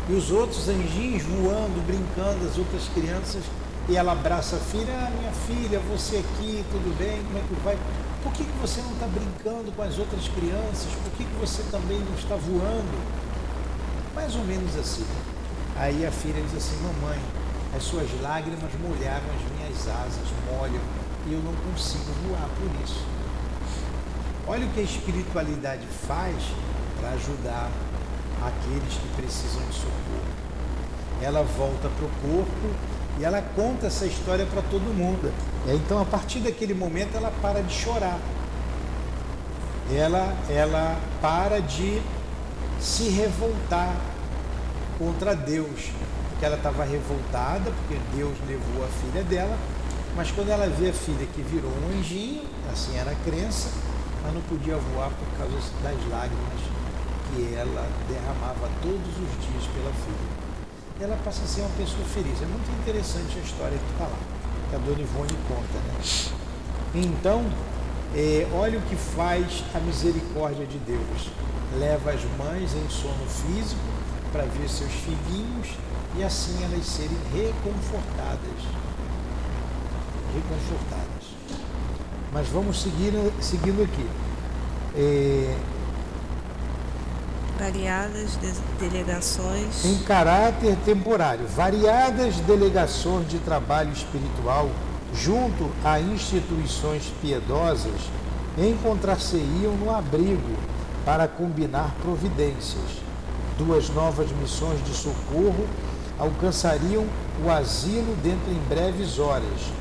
E 0.09 0.14
os 0.14 0.30
outros 0.30 0.66
anjinhos 0.68 1.22
voando, 1.24 1.86
brincando, 1.86 2.47
as 2.47 2.57
outras 2.57 2.88
crianças, 2.95 3.42
e 3.86 3.97
ela 3.97 4.12
abraça 4.12 4.57
a 4.57 4.59
filha, 4.59 4.95
ah, 4.97 5.11
minha 5.11 5.32
filha, 5.32 5.78
você 5.80 6.16
aqui, 6.16 6.64
tudo 6.70 6.97
bem, 6.99 7.22
como 7.24 7.38
é 7.38 7.42
que 7.42 7.55
vai? 7.62 7.78
Por 8.22 8.32
que, 8.32 8.45
que 8.45 8.59
você 8.62 8.80
não 8.80 8.92
está 8.92 9.07
brincando 9.07 9.70
com 9.72 9.82
as 9.82 9.99
outras 9.99 10.26
crianças? 10.28 10.88
Por 11.03 11.12
que, 11.12 11.24
que 11.24 11.34
você 11.38 11.62
também 11.70 11.99
não 11.99 12.14
está 12.14 12.34
voando? 12.34 12.99
Mais 14.14 14.34
ou 14.34 14.45
menos 14.45 14.74
assim. 14.76 15.05
Aí 15.77 16.07
a 16.07 16.11
filha 16.11 16.41
diz 16.43 16.57
assim, 16.57 16.77
mamãe, 16.83 17.18
as 17.77 17.83
suas 17.83 18.09
lágrimas 18.22 18.70
molharam 18.81 19.25
as 19.35 19.57
minhas 19.57 19.89
asas, 19.89 20.29
molham, 20.47 20.81
e 21.27 21.33
eu 21.33 21.41
não 21.41 21.53
consigo 21.53 22.12
voar 22.27 22.49
por 22.59 22.85
isso. 22.85 23.05
Olha 24.47 24.66
o 24.66 24.70
que 24.70 24.81
a 24.81 24.83
espiritualidade 24.85 25.87
faz 26.07 26.37
para 27.01 27.11
ajudar 27.11 27.70
aqueles 28.41 28.95
que 28.95 29.09
precisam 29.16 29.62
de 29.68 29.75
socorro. 29.75 30.45
Ela 31.20 31.43
volta 31.43 31.89
para 31.89 32.05
o 32.05 32.11
corpo 32.20 32.95
e 33.18 33.25
ela 33.25 33.43
conta 33.57 33.87
essa 33.87 34.07
história 34.07 34.47
para 34.47 34.62
todo 34.62 34.83
mundo. 34.95 35.33
Aí, 35.66 35.77
então, 35.77 36.01
a 36.01 36.05
partir 36.05 36.41
daquele 36.41 36.75
momento, 36.75 37.16
ela 37.16 37.33
para 37.41 37.62
de 37.62 37.72
chorar. 37.72 38.18
Ela, 39.93 40.35
ela 40.49 40.97
para 41.20 41.61
de 41.61 42.01
se 42.81 43.09
revoltar 43.09 43.97
contra 44.99 45.34
Deus, 45.34 45.90
porque 46.30 46.45
ela 46.45 46.57
estava 46.57 46.84
revoltada, 46.84 47.70
porque 47.70 48.01
Deus 48.14 48.36
levou 48.47 48.84
a 48.84 48.88
filha 48.88 49.22
dela, 49.24 49.57
mas 50.16 50.30
quando 50.30 50.51
ela 50.51 50.68
vê 50.68 50.90
a 50.90 50.92
filha 50.92 51.26
que 51.34 51.42
virou 51.42 51.70
um 51.70 51.99
anjinho, 51.99 52.42
assim 52.72 52.97
era 52.97 53.11
a 53.11 53.14
crença, 53.16 53.68
mas 54.22 54.32
não 54.32 54.40
podia 54.42 54.76
voar 54.76 55.11
por 55.11 55.38
causa 55.38 55.55
das 55.82 56.11
lágrimas 56.11 56.61
que 57.34 57.55
ela 57.55 57.88
derramava 58.09 58.70
todos 58.80 59.09
os 59.09 59.47
dias 59.47 59.66
pela 59.74 59.92
filha. 59.92 60.45
Ela 61.01 61.18
passa 61.24 61.42
a 61.42 61.47
ser 61.47 61.62
uma 61.62 61.70
pessoa 61.70 62.05
feliz. 62.05 62.40
É 62.40 62.47
muito 62.47 62.70
interessante 62.80 63.38
a 63.38 63.42
história 63.42 63.76
que 63.76 63.92
está 63.92 64.05
lá, 64.05 64.18
que 64.70 64.76
a 64.76 64.78
Dona 64.78 65.01
Ivone 65.01 65.36
conta. 65.49 65.78
Né? 65.82 66.01
Então, 66.95 67.45
é, 68.14 68.47
olha 68.55 68.78
o 68.78 68.82
que 68.82 68.95
faz 68.95 69.64
a 69.74 69.80
misericórdia 69.80 70.64
de 70.64 70.78
Deus. 70.78 71.30
Leva 71.76 72.12
as 72.12 72.22
mães 72.38 72.72
em 72.74 72.88
sono 72.88 73.26
físico 73.26 73.82
para 74.35 74.43
ver 74.47 74.68
seus 74.68 74.91
filhinhos 74.91 75.68
e 76.16 76.24
assim 76.24 76.57
elas 76.64 76.85
serem 76.85 77.16
reconfortadas. 77.32 78.59
Reconfortadas. 80.35 81.24
Mas 82.32 82.49
vamos 82.49 82.82
seguir, 82.82 83.12
seguindo 83.41 83.85
aqui. 83.85 84.09
É, 84.97 85.57
variadas 87.57 88.37
delegações. 88.80 89.85
Em 89.85 89.99
caráter 89.99 90.76
temporário, 90.85 91.47
variadas 91.47 92.35
delegações 92.41 93.28
de 93.28 93.39
trabalho 93.39 93.93
espiritual 93.93 94.68
junto 95.14 95.70
a 95.85 96.01
instituições 96.01 97.12
piedosas 97.22 98.11
encontrar-se-iam 98.59 99.76
no 99.76 99.95
abrigo 99.95 100.57
para 101.05 101.28
combinar 101.28 101.95
providências. 102.03 103.04
Duas 103.59 103.89
novas 103.91 104.31
missões 104.33 104.85
de 104.85 104.95
socorro 104.95 105.67
alcançariam 106.19 107.05
o 107.45 107.51
asilo 107.51 108.15
dentro 108.23 108.51
em 108.51 108.69
breves 108.69 109.19
horas 109.19 109.73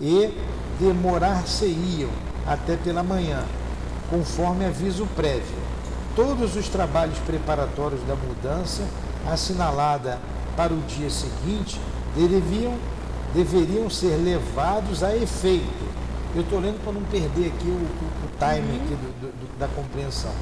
e 0.00 0.32
demorar-se-iam 0.78 2.10
até 2.46 2.76
pela 2.76 3.02
manhã, 3.02 3.42
conforme 4.10 4.64
aviso 4.64 5.06
prévio 5.16 5.66
todos 6.16 6.56
os 6.56 6.68
trabalhos 6.70 7.18
preparatórios 7.18 8.00
da 8.08 8.16
mudança 8.16 8.82
assinalada 9.30 10.18
para 10.56 10.72
o 10.72 10.80
dia 10.88 11.10
seguinte 11.10 11.78
deveriam, 12.16 12.74
deveriam 13.34 13.90
ser 13.90 14.16
levados 14.16 15.02
a 15.02 15.14
efeito. 15.14 15.86
Eu 16.34 16.40
estou 16.40 16.58
lendo 16.58 16.82
para 16.82 16.92
não 16.92 17.02
perder 17.02 17.48
aqui 17.48 17.68
o, 17.68 17.72
o, 17.72 17.74
o 17.74 18.28
time 18.38 18.76
aqui 18.78 18.94
do, 18.94 19.20
do, 19.20 19.58
da 19.58 19.68
compreensão. 19.68 20.32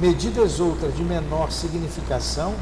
Medidas 0.00 0.60
outras 0.60 0.94
de 0.96 1.02
menor 1.02 1.50
significação 1.50 2.54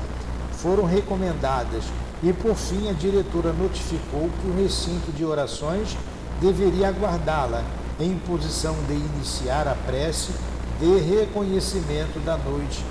foram 0.53 0.87
recomendadas 0.87 1.84
e, 2.22 2.32
por 2.32 2.55
fim, 2.55 2.89
a 2.89 2.95
diretora 2.95 3.53
notificou 3.53 4.30
que 4.41 4.49
o 4.49 4.57
recinto 4.57 5.12
de 5.12 5.22
orações 5.22 5.95
deveria 6.41 6.89
aguardá-la 6.89 7.62
em 8.01 8.18
posição 8.20 8.74
de 8.89 8.95
iniciar 8.95 9.68
a 9.68 9.74
prece 9.74 10.32
de 10.80 10.99
reconhecimento 10.99 12.18
da 12.24 12.39
noite 12.39 12.82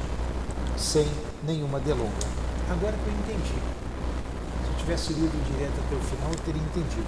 sem 0.77 1.07
nenhuma 1.43 1.79
delonga. 1.79 2.11
Agora 2.69 2.93
que 2.93 3.07
eu 3.07 3.13
entendi. 3.13 3.55
Se 3.55 4.69
eu 4.69 4.77
tivesse 4.77 5.13
lido 5.13 5.43
direto 5.51 5.73
até 5.87 5.95
o 5.95 5.99
final, 5.99 6.29
eu 6.29 6.39
teria 6.45 6.61
entendido. 6.61 7.07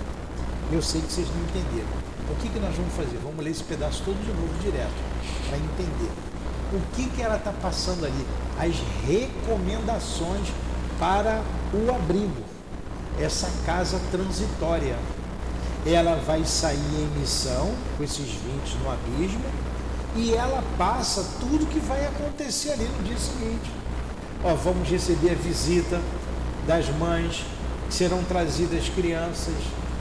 Eu 0.71 0.81
sei 0.81 1.01
que 1.01 1.13
vocês 1.13 1.27
não 1.27 1.43
entenderam. 1.43 1.89
O 2.31 2.35
que, 2.41 2.49
que 2.49 2.59
nós 2.59 2.75
vamos 2.75 2.93
fazer? 2.95 3.19
Vamos 3.23 3.45
ler 3.45 3.51
esse 3.51 3.63
pedaço 3.63 4.01
todo 4.03 4.17
de 4.25 4.33
novo 4.33 4.59
direto, 4.59 4.97
para 5.47 5.57
entender. 5.57 6.36
O 6.73 6.81
que, 6.95 7.09
que 7.09 7.21
ela 7.21 7.37
está 7.37 7.51
passando 7.51 8.05
ali? 8.05 8.27
As 8.59 8.75
recomendações 9.07 10.47
para 10.99 11.41
o 11.73 11.89
abrigo, 11.93 12.43
essa 13.19 13.49
casa 13.65 13.99
transitória. 14.11 14.97
Ela 15.85 16.15
vai 16.15 16.43
sair 16.43 16.75
em 16.75 17.19
missão 17.19 17.73
com 17.97 18.03
esses 18.03 18.27
20 18.27 18.77
no 18.83 18.91
abismo, 18.91 19.45
e 20.15 20.33
ela 20.33 20.63
passa 20.77 21.23
tudo 21.39 21.65
que 21.67 21.79
vai 21.79 22.05
acontecer 22.05 22.71
ali 22.71 22.85
no 22.85 23.03
dia 23.03 23.17
seguinte. 23.17 23.71
Ó, 24.43 24.53
vamos 24.55 24.89
receber 24.89 25.31
a 25.31 25.35
visita 25.35 26.01
das 26.65 26.89
mães, 26.89 27.45
serão 27.89 28.23
trazidas 28.23 28.89
crianças, 28.89 29.53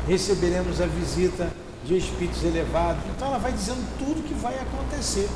receberemos 0.09 0.81
a 0.81 0.87
visita 0.87 1.49
de 1.85 1.97
espíritos 1.97 2.43
elevados. 2.43 3.03
Então 3.15 3.29
ela 3.29 3.39
vai 3.39 3.53
dizendo 3.53 3.87
tudo 3.99 4.27
que 4.27 4.35
vai 4.35 4.59
acontecer. 4.59 5.29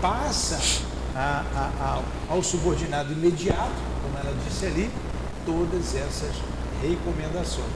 Passa 0.00 0.58
a, 1.14 1.44
a, 1.54 1.84
a, 1.84 2.32
ao 2.32 2.42
subordinado 2.42 3.12
imediato, 3.12 3.72
como 4.02 4.18
ela 4.18 4.34
disse 4.46 4.66
ali, 4.66 4.90
todas 5.44 5.94
essas 5.94 6.34
recomendações. 6.80 7.66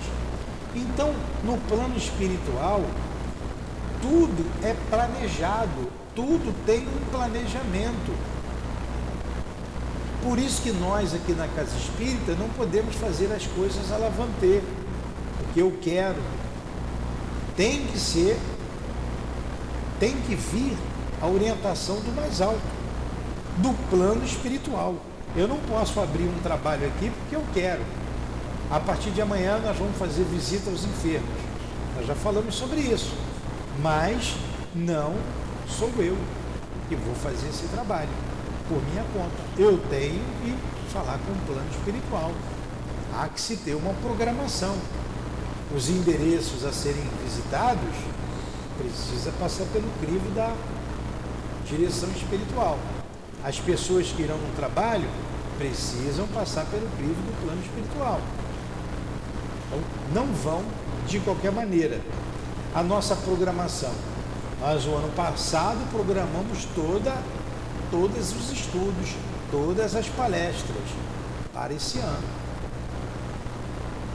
Então, 0.74 1.14
no 1.44 1.58
plano 1.68 1.96
espiritual, 1.96 2.82
tudo 4.00 4.46
é 4.62 4.74
planejado, 4.88 5.90
tudo 6.14 6.54
tem 6.64 6.80
um 6.80 7.10
planejamento. 7.10 8.14
Por 10.22 10.38
isso 10.38 10.62
que 10.62 10.70
nós 10.70 11.12
aqui 11.14 11.32
na 11.32 11.48
Casa 11.48 11.76
Espírita 11.76 12.34
não 12.34 12.48
podemos 12.50 12.94
fazer 12.94 13.32
as 13.32 13.46
coisas 13.46 13.90
a 13.90 13.96
lavantê, 13.96 14.62
porque 15.38 15.60
eu 15.60 15.76
quero. 15.82 16.22
Tem 17.56 17.86
que 17.86 17.98
ser, 17.98 18.38
tem 19.98 20.16
que 20.22 20.34
vir 20.34 20.76
a 21.22 21.26
orientação 21.26 21.96
do 22.00 22.14
mais 22.14 22.42
alto, 22.42 22.60
do 23.58 23.72
plano 23.88 24.24
espiritual. 24.24 24.96
Eu 25.34 25.48
não 25.48 25.58
posso 25.58 26.00
abrir 26.00 26.24
um 26.24 26.42
trabalho 26.42 26.86
aqui 26.86 27.10
porque 27.10 27.36
eu 27.36 27.44
quero. 27.54 27.82
A 28.70 28.80
partir 28.80 29.10
de 29.10 29.22
amanhã 29.22 29.58
nós 29.58 29.76
vamos 29.76 29.96
fazer 29.96 30.24
visita 30.24 30.68
aos 30.68 30.84
enfermos. 30.84 31.30
Nós 31.96 32.06
já 32.06 32.14
falamos 32.14 32.54
sobre 32.54 32.80
isso 32.80 33.12
mas 33.80 34.34
não 34.74 35.14
sou 35.68 35.90
eu 35.98 36.16
que 36.88 36.96
vou 36.96 37.14
fazer 37.14 37.48
esse 37.48 37.66
trabalho 37.68 38.10
por 38.68 38.82
minha 38.90 39.04
conta. 39.14 39.42
Eu 39.56 39.78
tenho 39.88 40.20
que 40.42 40.92
falar 40.92 41.18
com 41.18 41.32
o 41.32 41.46
plano 41.46 41.68
espiritual. 41.70 42.32
Há 43.14 43.28
que 43.28 43.40
se 43.40 43.56
ter 43.56 43.74
uma 43.74 43.94
programação. 43.94 44.74
Os 45.74 45.88
endereços 45.88 46.64
a 46.64 46.72
serem 46.72 47.02
visitados 47.24 47.94
precisa 48.76 49.32
passar 49.40 49.64
pelo 49.72 49.88
crivo 50.00 50.30
da 50.34 50.54
direção 51.76 52.08
espiritual. 52.10 52.78
As 53.42 53.58
pessoas 53.58 54.08
que 54.08 54.22
irão 54.22 54.36
no 54.36 54.54
trabalho 54.54 55.08
precisam 55.58 56.26
passar 56.28 56.66
pelo 56.66 56.88
crivo 56.96 57.14
do 57.14 57.44
plano 57.44 57.60
espiritual. 57.62 58.20
Então, 59.66 59.80
não 60.14 60.26
vão 60.34 60.62
de 61.06 61.18
qualquer 61.20 61.50
maneira 61.50 62.00
a 62.74 62.82
nossa 62.82 63.16
programação. 63.16 63.92
Nós, 64.60 64.86
o 64.86 64.94
ano 64.94 65.10
passado, 65.16 65.78
programamos 65.90 66.66
toda, 66.74 67.16
todos 67.90 68.32
os 68.36 68.52
estudos, 68.52 69.16
todas 69.50 69.96
as 69.96 70.08
palestras 70.08 70.84
para 71.52 71.72
esse 71.72 71.98
ano. 71.98 72.42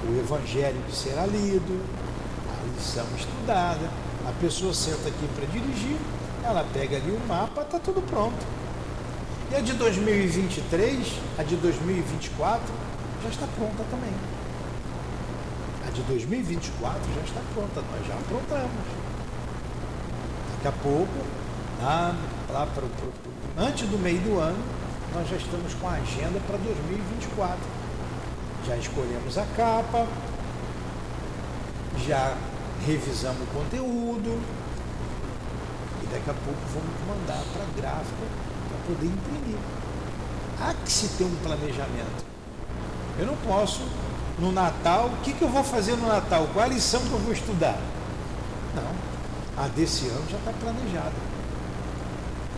O 0.10 0.20
Evangelho 0.20 0.82
que 0.88 0.96
será 0.96 1.26
lido, 1.26 1.84
lição 2.78 3.06
estudada. 3.16 3.90
A 4.28 4.32
pessoa 4.42 4.74
senta 4.74 5.08
aqui 5.08 5.28
para 5.36 5.46
dirigir, 5.46 5.98
ela 6.48 6.66
pega 6.74 6.96
ali 6.96 7.12
o 7.12 7.20
mapa, 7.28 7.62
está 7.62 7.78
tudo 7.78 8.02
pronto. 8.02 8.38
E 9.52 9.56
a 9.56 9.60
de 9.60 9.74
2023, 9.74 11.14
a 11.38 11.44
de 11.44 11.56
2024, 11.58 12.74
já 13.24 13.30
está 13.30 13.48
pronta 13.48 13.84
também. 13.92 14.14
A 15.86 15.92
de 15.92 16.02
2024 16.04 17.02
já 17.16 17.22
está 17.22 17.42
pronta, 17.54 17.82
nós 17.82 18.08
já 18.08 18.14
aprontamos. 18.14 18.88
Daqui 20.56 20.68
a 20.68 20.72
pouco, 20.84 21.14
lá, 21.82 22.16
lá 22.50 22.66
pro, 22.66 22.88
pro, 22.88 23.12
pro, 23.12 23.64
antes 23.66 23.88
do 23.88 23.98
meio 23.98 24.20
do 24.22 24.40
ano, 24.40 24.64
nós 25.14 25.28
já 25.28 25.36
estamos 25.36 25.74
com 25.74 25.88
a 25.88 25.94
agenda 25.94 26.40
para 26.48 26.58
2024. 26.58 27.58
Já 28.66 28.78
escolhemos 28.78 29.38
a 29.38 29.46
capa, 29.56 30.08
já 32.06 32.36
revisamos 32.86 33.42
o 33.44 33.46
conteúdo 33.48 34.67
daqui 36.12 36.30
a 36.30 36.34
pouco 36.34 36.60
vamos 36.74 36.96
mandar 37.08 37.44
para 37.54 37.66
gráfica 37.76 38.26
para 38.70 38.78
poder 38.88 39.08
imprimir. 39.08 39.58
Há 40.60 40.74
que 40.74 40.92
se 40.92 41.08
ter 41.10 41.24
um 41.24 41.36
planejamento. 41.44 42.26
Eu 43.20 43.26
não 43.26 43.36
posso, 43.38 43.82
no 44.40 44.52
Natal, 44.52 45.08
o 45.08 45.22
que, 45.24 45.34
que 45.34 45.42
eu 45.42 45.50
vou 45.50 45.64
fazer 45.64 45.96
no 45.96 46.08
Natal? 46.08 46.48
Qual 46.54 46.66
a 46.66 46.68
lição 46.68 47.02
que 47.02 47.12
eu 47.12 47.20
vou 47.20 47.32
estudar? 47.32 47.80
Não. 48.76 49.64
A 49.64 49.68
desse 49.68 50.08
ano 50.08 50.24
já 50.30 50.38
está 50.38 50.52
planejada. 50.54 51.16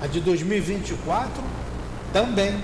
A 0.02 0.08
de 0.08 0.20
2024 0.22 1.44
também. 2.14 2.62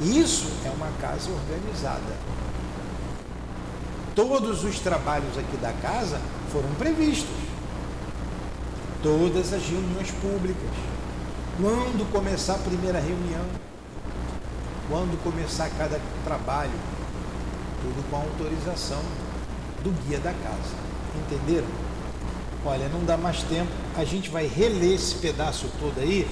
Isso 0.00 0.46
é 0.64 0.70
uma 0.70 0.90
casa 1.00 1.30
organizada 1.30 2.36
todos 4.16 4.64
os 4.64 4.78
trabalhos 4.80 5.36
aqui 5.36 5.58
da 5.58 5.72
casa 5.74 6.18
foram 6.50 6.70
previstos. 6.78 7.45
Todas 9.06 9.52
as 9.52 9.62
reuniões 9.62 10.10
públicas. 10.10 10.68
Quando 11.60 12.10
começar 12.10 12.54
a 12.54 12.58
primeira 12.58 12.98
reunião? 12.98 13.46
Quando 14.88 15.22
começar 15.22 15.70
cada 15.78 16.00
trabalho? 16.24 16.72
Tudo 17.82 18.10
com 18.10 18.16
autorização 18.16 19.00
do 19.84 19.92
guia 20.02 20.18
da 20.18 20.32
casa. 20.32 20.74
Entenderam? 21.20 21.68
Olha, 22.64 22.88
não 22.88 23.04
dá 23.04 23.16
mais 23.16 23.44
tempo. 23.44 23.70
A 23.96 24.04
gente 24.04 24.28
vai 24.28 24.48
reler 24.48 24.94
esse 24.94 25.14
pedaço 25.14 25.70
todo 25.78 26.00
aí 26.00 26.28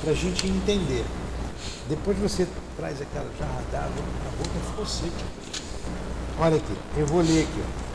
para 0.00 0.12
a 0.12 0.14
gente 0.14 0.46
entender. 0.46 1.04
Depois 1.88 2.16
você 2.18 2.46
traz 2.76 3.02
aquela 3.02 3.32
jarra 3.36 3.64
d'água, 3.72 4.04
a 4.28 4.36
boca 4.36 4.70
ficou 4.70 4.86
seca. 4.86 5.26
Olha 6.38 6.56
aqui, 6.56 6.76
eu 6.96 7.04
vou 7.04 7.20
ler 7.20 7.42
aqui. 7.42 7.60
Ó. 7.60 7.91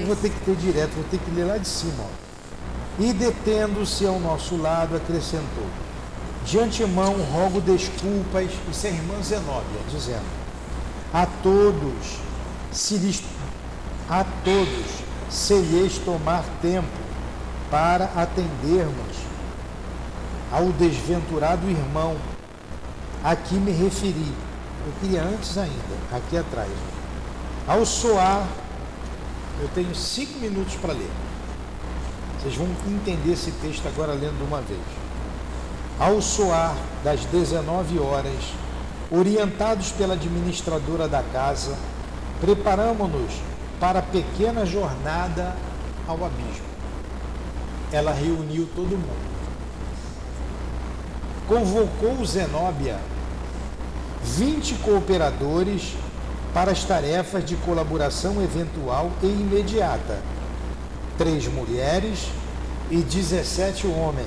Eu 0.00 0.06
vou 0.06 0.16
ter 0.16 0.30
que 0.30 0.40
ter 0.40 0.56
direto, 0.56 0.92
vou 0.94 1.04
ter 1.04 1.18
que 1.18 1.30
ler 1.30 1.44
lá 1.44 1.58
de 1.58 1.68
cima. 1.68 2.02
Ó. 2.02 3.02
E 3.02 3.12
detendo-se 3.12 4.06
ao 4.06 4.18
nosso 4.18 4.56
lado, 4.56 4.96
acrescentou: 4.96 5.66
De 6.44 6.58
antemão 6.58 7.14
rogo 7.32 7.60
desculpas, 7.60 8.50
isso 8.70 8.86
é 8.86 8.90
a 8.90 8.92
irmã 8.92 9.22
Zenóbia, 9.22 9.80
dizendo: 9.90 10.26
A 11.12 11.26
todos, 11.42 12.18
se 12.72 12.96
lhes, 12.96 13.22
a 14.08 14.24
todos, 14.44 14.86
se 15.28 15.54
lhes 15.54 15.98
tomar 15.98 16.44
tempo 16.60 16.88
para 17.70 18.06
atendermos 18.16 19.16
ao 20.50 20.66
desventurado 20.72 21.70
irmão 21.70 22.16
Aqui 23.22 23.54
me 23.56 23.70
referi, 23.70 24.32
eu 24.86 24.92
queria 24.98 25.22
antes 25.22 25.58
ainda, 25.58 25.74
aqui 26.10 26.38
atrás. 26.38 26.70
Ao 27.68 27.84
soar, 27.84 28.46
eu 29.60 29.68
tenho 29.74 29.94
cinco 29.94 30.38
minutos 30.38 30.74
para 30.76 30.92
ler. 30.92 31.10
Vocês 32.38 32.54
vão 32.54 32.68
entender 32.86 33.32
esse 33.32 33.50
texto 33.52 33.86
agora 33.86 34.12
lendo 34.12 34.44
uma 34.46 34.60
vez. 34.60 34.80
Ao 35.98 36.20
soar 36.22 36.74
das 37.04 37.24
19 37.26 37.98
horas, 37.98 38.54
orientados 39.10 39.92
pela 39.92 40.14
administradora 40.14 41.06
da 41.06 41.22
casa, 41.22 41.76
preparamos-nos 42.40 43.32
para 43.78 43.98
a 43.98 44.02
pequena 44.02 44.64
jornada 44.64 45.54
ao 46.08 46.24
abismo. 46.24 46.70
Ela 47.92 48.12
reuniu 48.12 48.68
todo 48.74 48.90
mundo 48.90 49.30
convocou 51.50 52.24
Zenóbia 52.24 52.96
20 54.22 54.76
cooperadores 54.76 55.94
para 56.52 56.72
as 56.72 56.84
tarefas 56.84 57.44
de 57.44 57.56
colaboração 57.56 58.42
eventual 58.42 59.10
e 59.22 59.26
imediata, 59.26 60.18
três 61.16 61.46
mulheres 61.46 62.28
e 62.90 62.96
17 62.96 63.86
homens, 63.86 64.26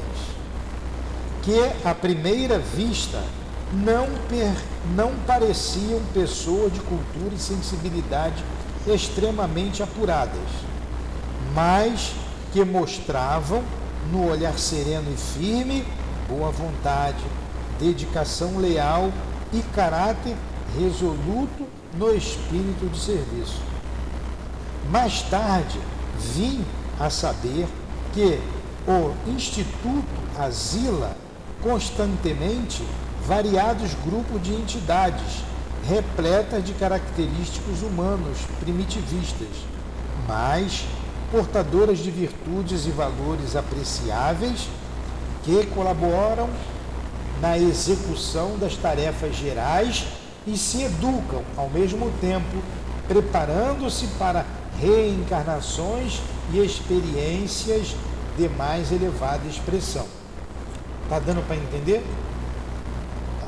que 1.42 1.60
à 1.84 1.94
primeira 1.94 2.60
vista 2.60 3.22
não, 3.74 4.08
per, 4.30 4.54
não 4.96 5.12
pareciam 5.28 6.00
pessoas 6.14 6.72
de 6.72 6.80
cultura 6.80 7.36
e 7.36 7.40
sensibilidade 7.40 8.44
extremamente 8.88 9.84
apuradas, 9.84 10.40
mas 11.54 12.14
que 12.54 12.64
mostravam, 12.64 13.64
no 14.12 14.30
olhar 14.30 14.58
sereno 14.60 15.12
e 15.12 15.18
firme, 15.18 15.86
boa 16.28 16.52
vontade, 16.52 17.24
dedicação 17.80 18.58
leal 18.58 19.12
e 19.52 19.62
caráter 19.74 20.36
resoluto 20.78 21.66
no 21.94 22.14
espírito 22.16 22.90
de 22.90 23.00
serviço. 23.00 23.62
Mais 24.90 25.22
tarde, 25.24 25.80
vim 26.18 26.64
a 27.00 27.10
saber 27.10 27.68
que 28.14 28.40
o 28.88 29.30
Instituto 29.30 30.06
asila 30.38 31.16
constantemente 31.62 32.84
variados 33.26 33.94
grupos 34.06 34.42
de 34.42 34.54
entidades 34.54 35.44
repletas 35.88 36.64
de 36.64 36.74
característicos 36.74 37.82
humanos 37.82 38.38
primitivistas, 38.60 39.48
mas 40.28 40.86
portadoras 41.32 42.00
de 42.00 42.12
virtudes 42.12 42.86
e 42.86 42.90
valores 42.90 43.56
apreciáveis 43.56 44.68
que 45.44 45.66
colaboram 45.68 46.50
na 47.42 47.58
execução 47.58 48.58
das 48.58 48.78
tarefas 48.78 49.36
gerais 49.36 50.06
e 50.46 50.58
se 50.58 50.84
educam 50.84 51.42
ao 51.56 51.70
mesmo 51.70 52.12
tempo, 52.20 52.58
preparando-se 53.08 54.08
para 54.20 54.46
reencarnações 54.80 56.22
e 56.52 56.60
experiências 56.60 57.96
de 58.38 58.50
mais 58.50 58.92
elevada 58.92 59.48
expressão. 59.48 60.06
Tá 61.10 61.20
dando 61.20 61.46
para 61.46 61.56
entender? 61.56 62.04
Tá. 63.40 63.48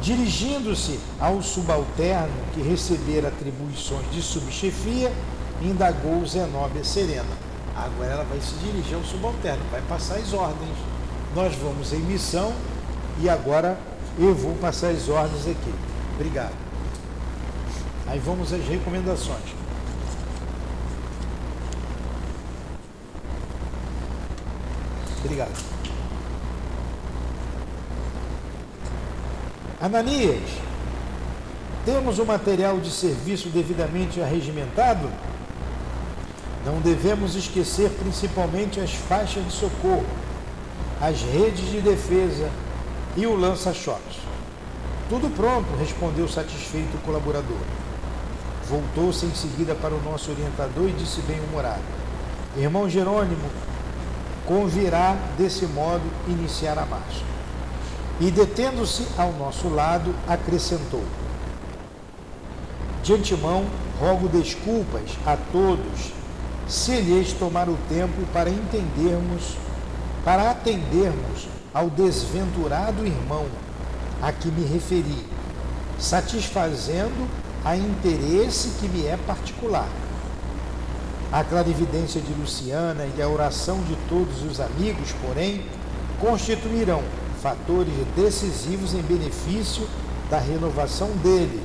Dirigindo-se 0.00 0.98
ao 1.20 1.40
subalterno 1.42 2.34
que 2.52 2.62
recebera 2.62 3.28
atribuições 3.28 4.10
de 4.10 4.20
subchefia, 4.20 5.12
indagou 5.62 6.26
Zenóbia 6.26 6.84
Serena. 6.84 7.46
Agora 7.74 8.12
ela 8.12 8.24
vai 8.24 8.40
se 8.40 8.54
dirigir 8.54 8.96
ao 8.96 9.04
subalterno, 9.04 9.62
vai 9.70 9.82
passar 9.82 10.16
as 10.16 10.32
ordens. 10.32 10.76
Nós 11.34 11.54
vamos 11.56 11.92
em 11.92 12.00
missão 12.00 12.52
e 13.20 13.28
agora 13.28 13.78
eu 14.18 14.34
vou 14.34 14.54
passar 14.54 14.90
as 14.90 15.08
ordens 15.08 15.46
aqui. 15.46 15.74
Obrigado. 16.14 16.54
Aí 18.06 18.18
vamos 18.18 18.52
às 18.52 18.66
recomendações. 18.66 19.54
Obrigado. 25.22 25.76
Ananias, 29.80 30.42
temos 31.84 32.18
o 32.18 32.24
material 32.24 32.78
de 32.80 32.90
serviço 32.90 33.48
devidamente 33.48 34.20
arregimentado? 34.20 35.10
Não 36.64 36.80
devemos 36.80 37.34
esquecer 37.34 37.90
principalmente 37.90 38.80
as 38.80 38.92
faixas 38.92 39.44
de 39.44 39.52
socorro, 39.52 40.06
as 41.00 41.20
redes 41.20 41.70
de 41.70 41.80
defesa 41.80 42.50
e 43.16 43.26
o 43.26 43.34
lança-choques. 43.34 44.18
Tudo 45.08 45.34
pronto, 45.34 45.74
respondeu 45.78 46.28
satisfeito 46.28 46.96
o 46.96 47.00
colaborador. 47.00 47.56
Voltou-se 48.68 49.24
em 49.24 49.34
seguida 49.34 49.74
para 49.74 49.94
o 49.94 50.02
nosso 50.02 50.30
orientador 50.30 50.88
e 50.88 50.92
disse 50.92 51.20
bem-humorado: 51.22 51.82
Irmão 52.56 52.88
Jerônimo, 52.90 53.48
convirá 54.44 55.16
desse 55.38 55.66
modo 55.66 56.02
iniciar 56.26 56.78
a 56.78 56.84
marcha. 56.84 57.24
E 58.20 58.30
detendo-se 58.30 59.06
ao 59.16 59.32
nosso 59.32 59.68
lado, 59.68 60.14
acrescentou: 60.26 61.04
De 63.02 63.14
antemão, 63.14 63.64
rogo 64.00 64.28
desculpas 64.28 65.16
a 65.24 65.36
todos 65.52 66.12
se 66.66 67.00
lhes 67.00 67.32
tomar 67.32 67.68
o 67.68 67.78
tempo 67.88 68.26
para 68.32 68.50
entendermos, 68.50 69.56
para 70.24 70.50
atendermos 70.50 71.46
ao 71.76 71.90
desventurado 71.90 73.06
irmão 73.06 73.44
a 74.22 74.32
que 74.32 74.48
me 74.48 74.64
referi, 74.64 75.26
satisfazendo 75.98 77.28
a 77.62 77.76
interesse 77.76 78.70
que 78.80 78.88
me 78.88 79.04
é 79.04 79.18
particular. 79.26 79.86
A 81.30 81.44
clarividência 81.44 82.18
de 82.18 82.32
Luciana 82.32 83.06
e 83.14 83.20
a 83.20 83.28
oração 83.28 83.82
de 83.82 83.94
todos 84.08 84.42
os 84.42 84.58
amigos, 84.58 85.14
porém, 85.20 85.66
constituirão 86.18 87.02
fatores 87.42 87.92
decisivos 88.16 88.94
em 88.94 89.02
benefício 89.02 89.86
da 90.30 90.38
renovação 90.38 91.08
dele, 91.22 91.62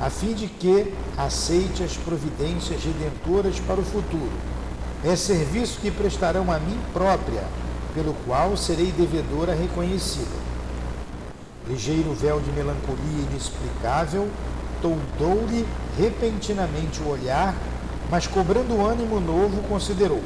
a 0.00 0.10
fim 0.10 0.32
de 0.32 0.46
que 0.46 0.94
aceite 1.18 1.82
as 1.82 1.96
providências 1.96 2.84
redentoras 2.84 3.58
para 3.58 3.80
o 3.80 3.84
futuro. 3.84 4.30
É 5.04 5.16
serviço 5.16 5.80
que 5.80 5.90
prestarão 5.90 6.52
a 6.52 6.60
mim 6.60 6.78
própria, 6.92 7.42
pelo 7.94 8.14
qual 8.26 8.56
serei 8.56 8.90
devedora 8.92 9.54
reconhecida. 9.54 10.36
Ligeiro 11.68 12.12
véu 12.12 12.40
de 12.40 12.50
melancolia 12.50 13.26
inexplicável 13.30 14.28
toldou-lhe 14.84 15.66
repentinamente 15.96 17.00
o 17.00 17.08
olhar, 17.08 17.54
mas 18.10 18.26
cobrando 18.26 18.84
ânimo 18.84 19.18
novo, 19.18 19.62
considerou. 19.66 20.22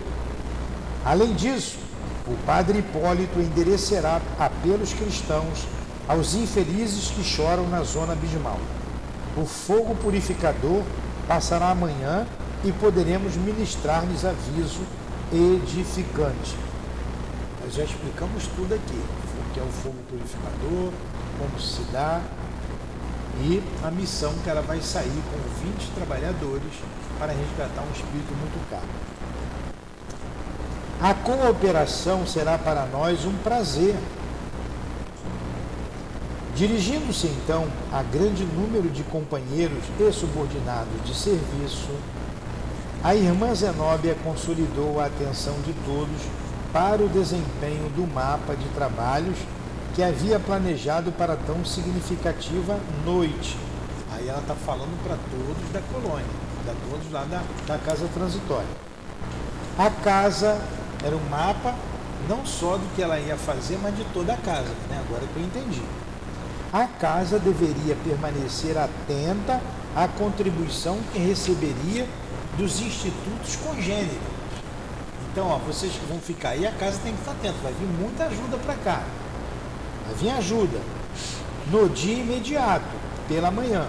Além 1.04 1.32
disso, 1.34 1.78
o 2.26 2.34
padre 2.44 2.80
Hipólito 2.80 3.38
endereçará 3.38 4.20
apelos 4.36 4.92
cristãos 4.92 5.64
aos 6.08 6.34
infelizes 6.34 7.08
que 7.08 7.22
choram 7.22 7.68
na 7.68 7.84
zona 7.84 8.14
abismal. 8.14 8.58
O 9.36 9.46
fogo 9.46 9.94
purificador 9.94 10.82
passará 11.28 11.70
amanhã 11.70 12.26
e 12.64 12.72
poderemos 12.72 13.36
ministrar-lhes 13.36 14.24
aviso 14.24 14.80
edificante. 15.32 16.56
Já 17.74 17.84
explicamos 17.84 18.46
tudo 18.56 18.74
aqui, 18.74 18.96
o 18.96 19.52
que 19.52 19.60
é 19.60 19.62
o 19.62 19.66
fogo 19.66 19.96
purificador, 20.08 20.92
como 21.38 21.60
se 21.60 21.82
dá 21.92 22.20
e 23.40 23.62
a 23.84 23.90
missão 23.90 24.32
que 24.42 24.50
ela 24.50 24.62
vai 24.62 24.80
sair 24.80 25.22
com 25.30 25.66
20 25.66 25.90
trabalhadores 25.94 26.72
para 27.18 27.32
resgatar 27.32 27.82
um 27.82 27.92
espírito 27.92 28.34
muito 28.34 28.70
caro. 28.70 28.82
A 31.00 31.14
cooperação 31.14 32.26
será 32.26 32.58
para 32.58 32.86
nós 32.86 33.24
um 33.24 33.34
prazer. 33.38 33.94
Dirigindo-se 36.56 37.28
então 37.28 37.68
a 37.92 38.02
grande 38.02 38.44
número 38.44 38.88
de 38.88 39.04
companheiros 39.04 39.84
e 40.00 40.12
subordinados 40.12 41.04
de 41.04 41.14
serviço, 41.14 41.90
a 43.04 43.14
irmã 43.14 43.54
Zenóbia 43.54 44.16
consolidou 44.24 44.98
a 44.98 45.06
atenção 45.06 45.54
de 45.64 45.72
todos 45.84 46.47
para 46.72 47.02
o 47.02 47.08
desempenho 47.08 47.88
do 47.90 48.06
mapa 48.12 48.54
de 48.54 48.68
trabalhos 48.70 49.38
que 49.94 50.02
havia 50.02 50.38
planejado 50.38 51.10
para 51.12 51.36
tão 51.36 51.64
significativa 51.64 52.78
noite. 53.04 53.56
Aí 54.12 54.28
ela 54.28 54.40
está 54.40 54.54
falando 54.54 55.02
para 55.02 55.16
todos 55.30 55.72
da 55.72 55.80
colônia, 55.92 56.26
para 56.64 56.74
todos 56.88 57.10
lá 57.10 57.24
da, 57.24 57.42
da 57.66 57.78
casa 57.78 58.08
transitória. 58.14 58.68
A 59.78 59.90
casa 59.90 60.60
era 61.04 61.16
um 61.16 61.28
mapa 61.28 61.74
não 62.28 62.44
só 62.44 62.76
do 62.76 62.94
que 62.94 63.02
ela 63.02 63.18
ia 63.18 63.36
fazer, 63.36 63.78
mas 63.82 63.96
de 63.96 64.04
toda 64.12 64.32
a 64.32 64.36
casa, 64.36 64.70
né? 64.88 65.02
agora 65.06 65.24
que 65.26 65.38
eu 65.38 65.44
entendi. 65.44 65.82
A 66.72 66.86
casa 66.86 67.38
deveria 67.38 67.96
permanecer 68.04 68.76
atenta 68.76 69.60
à 69.96 70.06
contribuição 70.06 70.98
que 71.12 71.18
receberia 71.18 72.06
dos 72.56 72.80
institutos 72.80 73.56
congêneros. 73.56 74.37
Então, 75.38 75.50
ó, 75.50 75.58
vocês 75.58 75.92
que 75.92 76.04
vão 76.06 76.18
ficar 76.18 76.48
aí, 76.48 76.66
a 76.66 76.72
casa 76.72 76.98
tem 77.00 77.12
que 77.12 77.20
estar 77.20 77.30
atenta, 77.30 77.54
vai 77.62 77.72
vir 77.72 77.86
muita 77.86 78.24
ajuda 78.24 78.56
para 78.56 78.74
cá. 78.74 79.04
Havia 80.10 80.34
ajuda. 80.34 80.80
No 81.70 81.88
dia 81.88 82.18
imediato, 82.18 82.96
pela 83.28 83.48
manhã, 83.48 83.86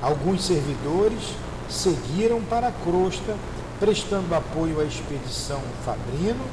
alguns 0.00 0.44
servidores 0.44 1.34
seguiram 1.68 2.40
para 2.42 2.68
a 2.68 2.70
crosta, 2.70 3.34
prestando 3.80 4.32
apoio 4.36 4.80
à 4.80 4.84
expedição 4.84 5.60
Fabrino, 5.84 6.44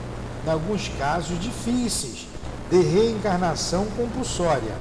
em 0.44 0.50
alguns 0.50 0.88
casos 0.98 1.40
difíceis, 1.40 2.26
de 2.72 2.82
reencarnação 2.82 3.86
compulsória. 3.96 4.74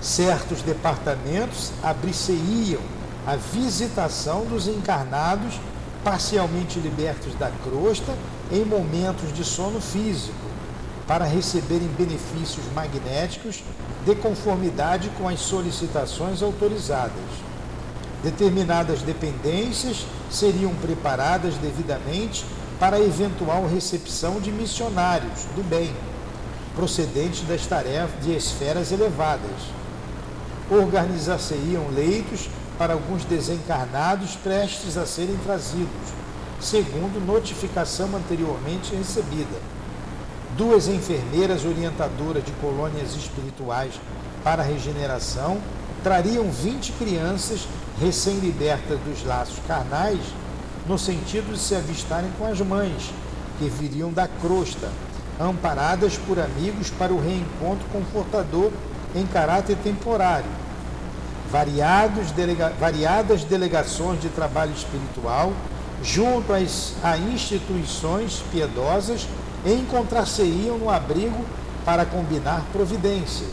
Certos 0.00 0.62
departamentos 0.62 1.70
abrir-se-iam 1.82 2.80
à 3.26 3.36
visitação 3.36 4.46
dos 4.46 4.66
encarnados 4.66 5.60
parcialmente 6.06 6.78
libertos 6.78 7.34
da 7.34 7.50
crosta 7.64 8.14
em 8.52 8.64
momentos 8.64 9.32
de 9.34 9.44
sono 9.44 9.80
físico 9.80 10.46
para 11.04 11.24
receberem 11.24 11.88
benefícios 11.88 12.64
magnéticos 12.72 13.64
de 14.04 14.14
conformidade 14.14 15.10
com 15.18 15.28
as 15.28 15.40
solicitações 15.40 16.44
autorizadas. 16.44 17.10
Determinadas 18.22 19.02
dependências 19.02 20.06
seriam 20.30 20.72
preparadas 20.76 21.56
devidamente 21.56 22.46
para 22.78 22.98
a 22.98 23.00
eventual 23.00 23.66
recepção 23.66 24.40
de 24.40 24.52
missionários 24.52 25.40
do 25.56 25.68
bem, 25.68 25.92
procedentes 26.76 27.42
das 27.48 27.66
tarefas 27.66 28.22
de 28.22 28.32
esferas 28.32 28.92
elevadas. 28.92 29.50
Organizar-se-iam 30.70 31.88
leitos 31.92 32.48
para 32.78 32.94
alguns 32.94 33.24
desencarnados 33.24 34.36
prestes 34.36 34.96
a 34.96 35.06
serem 35.06 35.36
trazidos, 35.38 35.88
segundo 36.60 37.24
notificação 37.24 38.14
anteriormente 38.14 38.94
recebida 38.94 39.76
duas 40.56 40.88
enfermeiras 40.88 41.64
orientadoras 41.64 42.42
de 42.42 42.50
colônias 42.52 43.14
espirituais 43.14 43.92
para 44.42 44.62
regeneração 44.62 45.58
trariam 46.02 46.50
20 46.50 46.92
crianças 46.92 47.68
recém-libertas 48.00 48.98
dos 49.00 49.24
laços 49.24 49.58
carnais, 49.66 50.20
no 50.86 50.98
sentido 50.98 51.52
de 51.52 51.58
se 51.58 51.74
avistarem 51.74 52.30
com 52.38 52.46
as 52.46 52.60
mães, 52.60 53.10
que 53.58 53.68
viriam 53.68 54.12
da 54.12 54.28
crosta, 54.28 54.88
amparadas 55.38 56.16
por 56.16 56.38
amigos 56.38 56.90
para 56.90 57.12
o 57.12 57.20
reencontro 57.20 57.86
confortador 57.92 58.70
em 59.14 59.26
caráter 59.26 59.76
temporário. 59.78 60.65
Variados 61.50 62.32
delega 62.32 62.72
variadas 62.78 63.44
delegações 63.44 64.20
de 64.20 64.28
trabalho 64.28 64.72
espiritual 64.72 65.52
junto 66.02 66.52
às, 66.52 66.94
a 67.02 67.16
instituições 67.16 68.42
piedosas 68.50 69.26
encontrar-se-iam 69.64 70.78
no 70.78 70.90
abrigo 70.90 71.44
para 71.84 72.04
combinar 72.04 72.62
providências. 72.72 73.50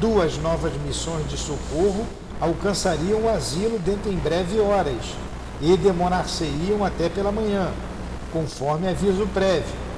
Duas 0.00 0.38
novas 0.38 0.72
missões 0.86 1.28
de 1.28 1.36
socorro 1.36 2.06
alcançariam 2.40 3.22
o 3.22 3.28
asilo 3.28 3.78
dentro 3.78 4.12
em 4.12 4.16
breve 4.16 4.60
horas 4.60 5.02
e 5.60 5.76
demorar-se-iam 5.76 6.84
até 6.84 7.08
pela 7.08 7.32
manhã, 7.32 7.70
conforme 8.32 8.88
aviso 8.88 9.26
prévio. 9.34 9.88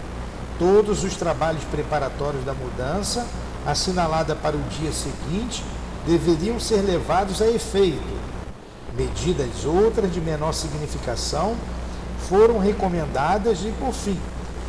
Todos 0.58 1.04
os 1.04 1.14
trabalhos 1.16 1.62
preparatórios 1.64 2.44
da 2.44 2.54
mudança, 2.54 3.26
assinalada 3.66 4.34
para 4.34 4.56
o 4.56 4.62
dia 4.78 4.92
seguinte, 4.92 5.62
deveriam 6.06 6.58
ser 6.58 6.82
levados 6.82 7.40
a 7.42 7.48
efeito. 7.48 8.20
Medidas 8.96 9.64
outras 9.64 10.12
de 10.12 10.20
menor 10.20 10.52
significação 10.52 11.54
foram 12.28 12.58
recomendadas 12.58 13.60
e, 13.60 13.72
por 13.78 13.92
fim, 13.92 14.18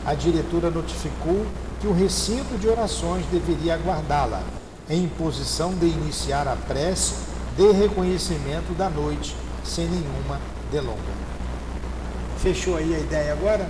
a 0.06 0.14
diretora 0.14 0.70
notificou 0.70 1.46
que 1.80 1.88
o 1.88 1.94
recinto 1.94 2.58
de 2.58 2.68
orações 2.68 3.26
deveria 3.32 3.76
aguardá-la, 3.76 4.42
em 4.90 5.08
posição 5.08 5.74
de 5.74 5.88
iniciar 5.88 6.48
a 6.48 6.56
prece 6.56 7.14
de 7.58 7.72
reconhecimento 7.72 8.74
da 8.78 8.90
noite, 8.90 9.36
sem 9.64 9.88
nenhuma 9.88 10.40
delonga. 10.72 11.22
Fechou 12.38 12.78
aí 12.78 12.96
a 12.96 13.00
ideia 13.00 13.34
agora? 13.34 13.70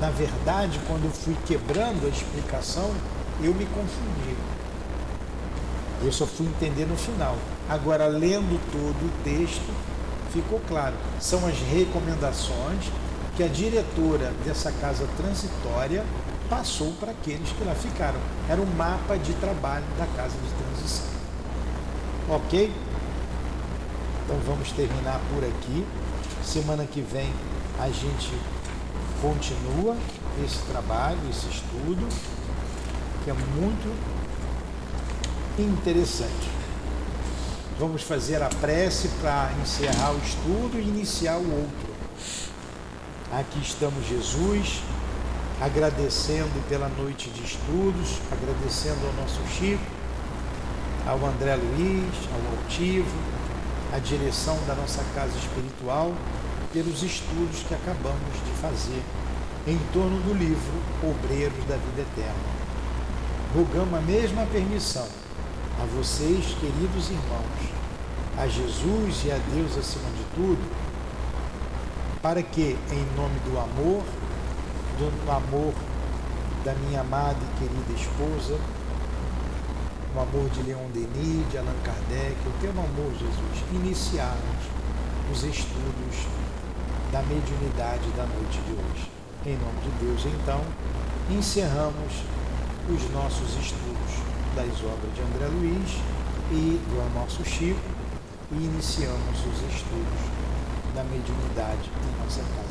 Na 0.00 0.10
verdade, 0.10 0.80
quando 0.86 1.04
eu 1.04 1.10
fui 1.10 1.36
quebrando 1.46 2.06
a 2.06 2.08
explicação, 2.08 2.90
eu 3.42 3.54
me 3.54 3.66
confundi. 3.66 4.36
Eu 6.04 6.12
só 6.12 6.26
fui 6.26 6.46
entender 6.46 6.84
no 6.84 6.96
final. 6.96 7.34
Agora, 7.66 8.06
lendo 8.06 8.60
todo 8.70 9.06
o 9.06 9.24
texto, 9.24 9.72
ficou 10.30 10.60
claro. 10.68 10.94
São 11.18 11.46
as 11.46 11.58
recomendações 11.58 12.90
que 13.34 13.42
a 13.42 13.48
diretora 13.48 14.30
dessa 14.44 14.70
casa 14.70 15.08
transitória 15.16 16.04
passou 16.50 16.92
para 17.00 17.12
aqueles 17.12 17.48
que 17.50 17.64
lá 17.64 17.74
ficaram. 17.74 18.20
Era 18.50 18.60
um 18.60 18.66
mapa 18.76 19.16
de 19.16 19.32
trabalho 19.34 19.86
da 19.98 20.06
casa 20.08 20.34
de 20.36 20.64
transição. 20.64 21.06
Ok? 22.28 22.70
Então 24.24 24.36
vamos 24.46 24.70
terminar 24.72 25.18
por 25.32 25.42
aqui. 25.42 25.86
Semana 26.44 26.84
que 26.84 27.00
vem 27.00 27.32
a 27.80 27.88
gente 27.88 28.30
continua 29.22 29.96
esse 30.44 30.58
trabalho, 30.70 31.18
esse 31.30 31.48
estudo, 31.48 32.06
que 33.24 33.30
é 33.30 33.32
muito 33.32 34.23
interessante. 35.62 36.50
Vamos 37.78 38.02
fazer 38.02 38.42
a 38.42 38.48
prece 38.48 39.08
para 39.20 39.50
encerrar 39.62 40.12
o 40.12 40.18
estudo 40.18 40.78
e 40.78 40.82
iniciar 40.82 41.36
o 41.36 41.50
outro. 41.50 41.94
Aqui 43.32 43.60
estamos, 43.60 44.06
Jesus, 44.06 44.82
agradecendo 45.60 46.68
pela 46.68 46.88
noite 46.88 47.30
de 47.30 47.42
estudos, 47.42 48.18
agradecendo 48.30 49.06
ao 49.06 49.12
nosso 49.14 49.40
Chico, 49.56 49.82
ao 51.06 51.16
André 51.26 51.56
Luiz, 51.56 52.14
ao 52.32 52.56
Altivo, 52.56 53.16
a 53.92 53.98
direção 53.98 54.56
da 54.66 54.74
nossa 54.74 55.02
casa 55.14 55.36
espiritual, 55.36 56.12
pelos 56.72 57.02
estudos 57.02 57.62
que 57.68 57.74
acabamos 57.74 58.34
de 58.44 58.60
fazer 58.60 59.02
em 59.66 59.78
torno 59.92 60.20
do 60.20 60.34
livro 60.34 60.72
Obreiros 61.02 61.64
da 61.66 61.76
Vida 61.76 62.02
Eterna. 62.02 62.54
Rogamos 63.54 63.98
a 63.98 64.02
mesma 64.02 64.46
permissão 64.46 65.06
a 65.80 65.86
vocês, 65.86 66.56
queridos 66.60 67.10
irmãos, 67.10 67.74
a 68.38 68.46
Jesus 68.46 69.24
e 69.24 69.32
a 69.32 69.38
Deus 69.52 69.76
acima 69.76 70.08
de 70.10 70.24
tudo, 70.34 70.62
para 72.22 72.42
que, 72.42 72.76
em 72.90 73.16
nome 73.16 73.38
do 73.40 73.58
amor, 73.58 74.02
do 74.98 75.30
amor 75.30 75.74
da 76.64 76.74
minha 76.74 77.00
amada 77.00 77.36
e 77.40 77.58
querida 77.58 77.92
esposa, 77.92 78.58
o 80.14 80.20
amor 80.20 80.48
de 80.50 80.62
Leon 80.62 80.88
Denis, 80.92 81.50
de 81.50 81.58
Allan 81.58 81.74
Kardec, 81.82 82.36
o 82.46 82.60
teu 82.60 82.70
amor, 82.70 83.12
Jesus, 83.18 83.64
iniciarmos 83.72 84.64
os 85.32 85.42
estudos 85.42 86.28
da 87.10 87.20
mediunidade 87.22 88.08
da 88.16 88.24
noite 88.24 88.60
de 88.60 88.72
hoje. 88.72 89.10
Em 89.44 89.56
nome 89.58 89.80
de 89.82 90.04
Deus, 90.04 90.24
então, 90.24 90.60
encerramos 91.30 92.22
os 92.88 93.10
nossos 93.12 93.50
estudos 93.58 93.93
das 94.54 94.84
obras 94.84 95.12
de 95.14 95.20
André 95.20 95.46
Luiz 95.48 95.98
e 96.52 96.78
do 96.88 97.18
nosso 97.18 97.44
Chico 97.44 97.80
e 98.52 98.54
iniciamos 98.54 99.40
os 99.40 99.74
estudos 99.74 100.20
da 100.94 101.02
mediunidade 101.02 101.90
em 101.90 102.22
nossa 102.22 102.40
casa 102.40 102.63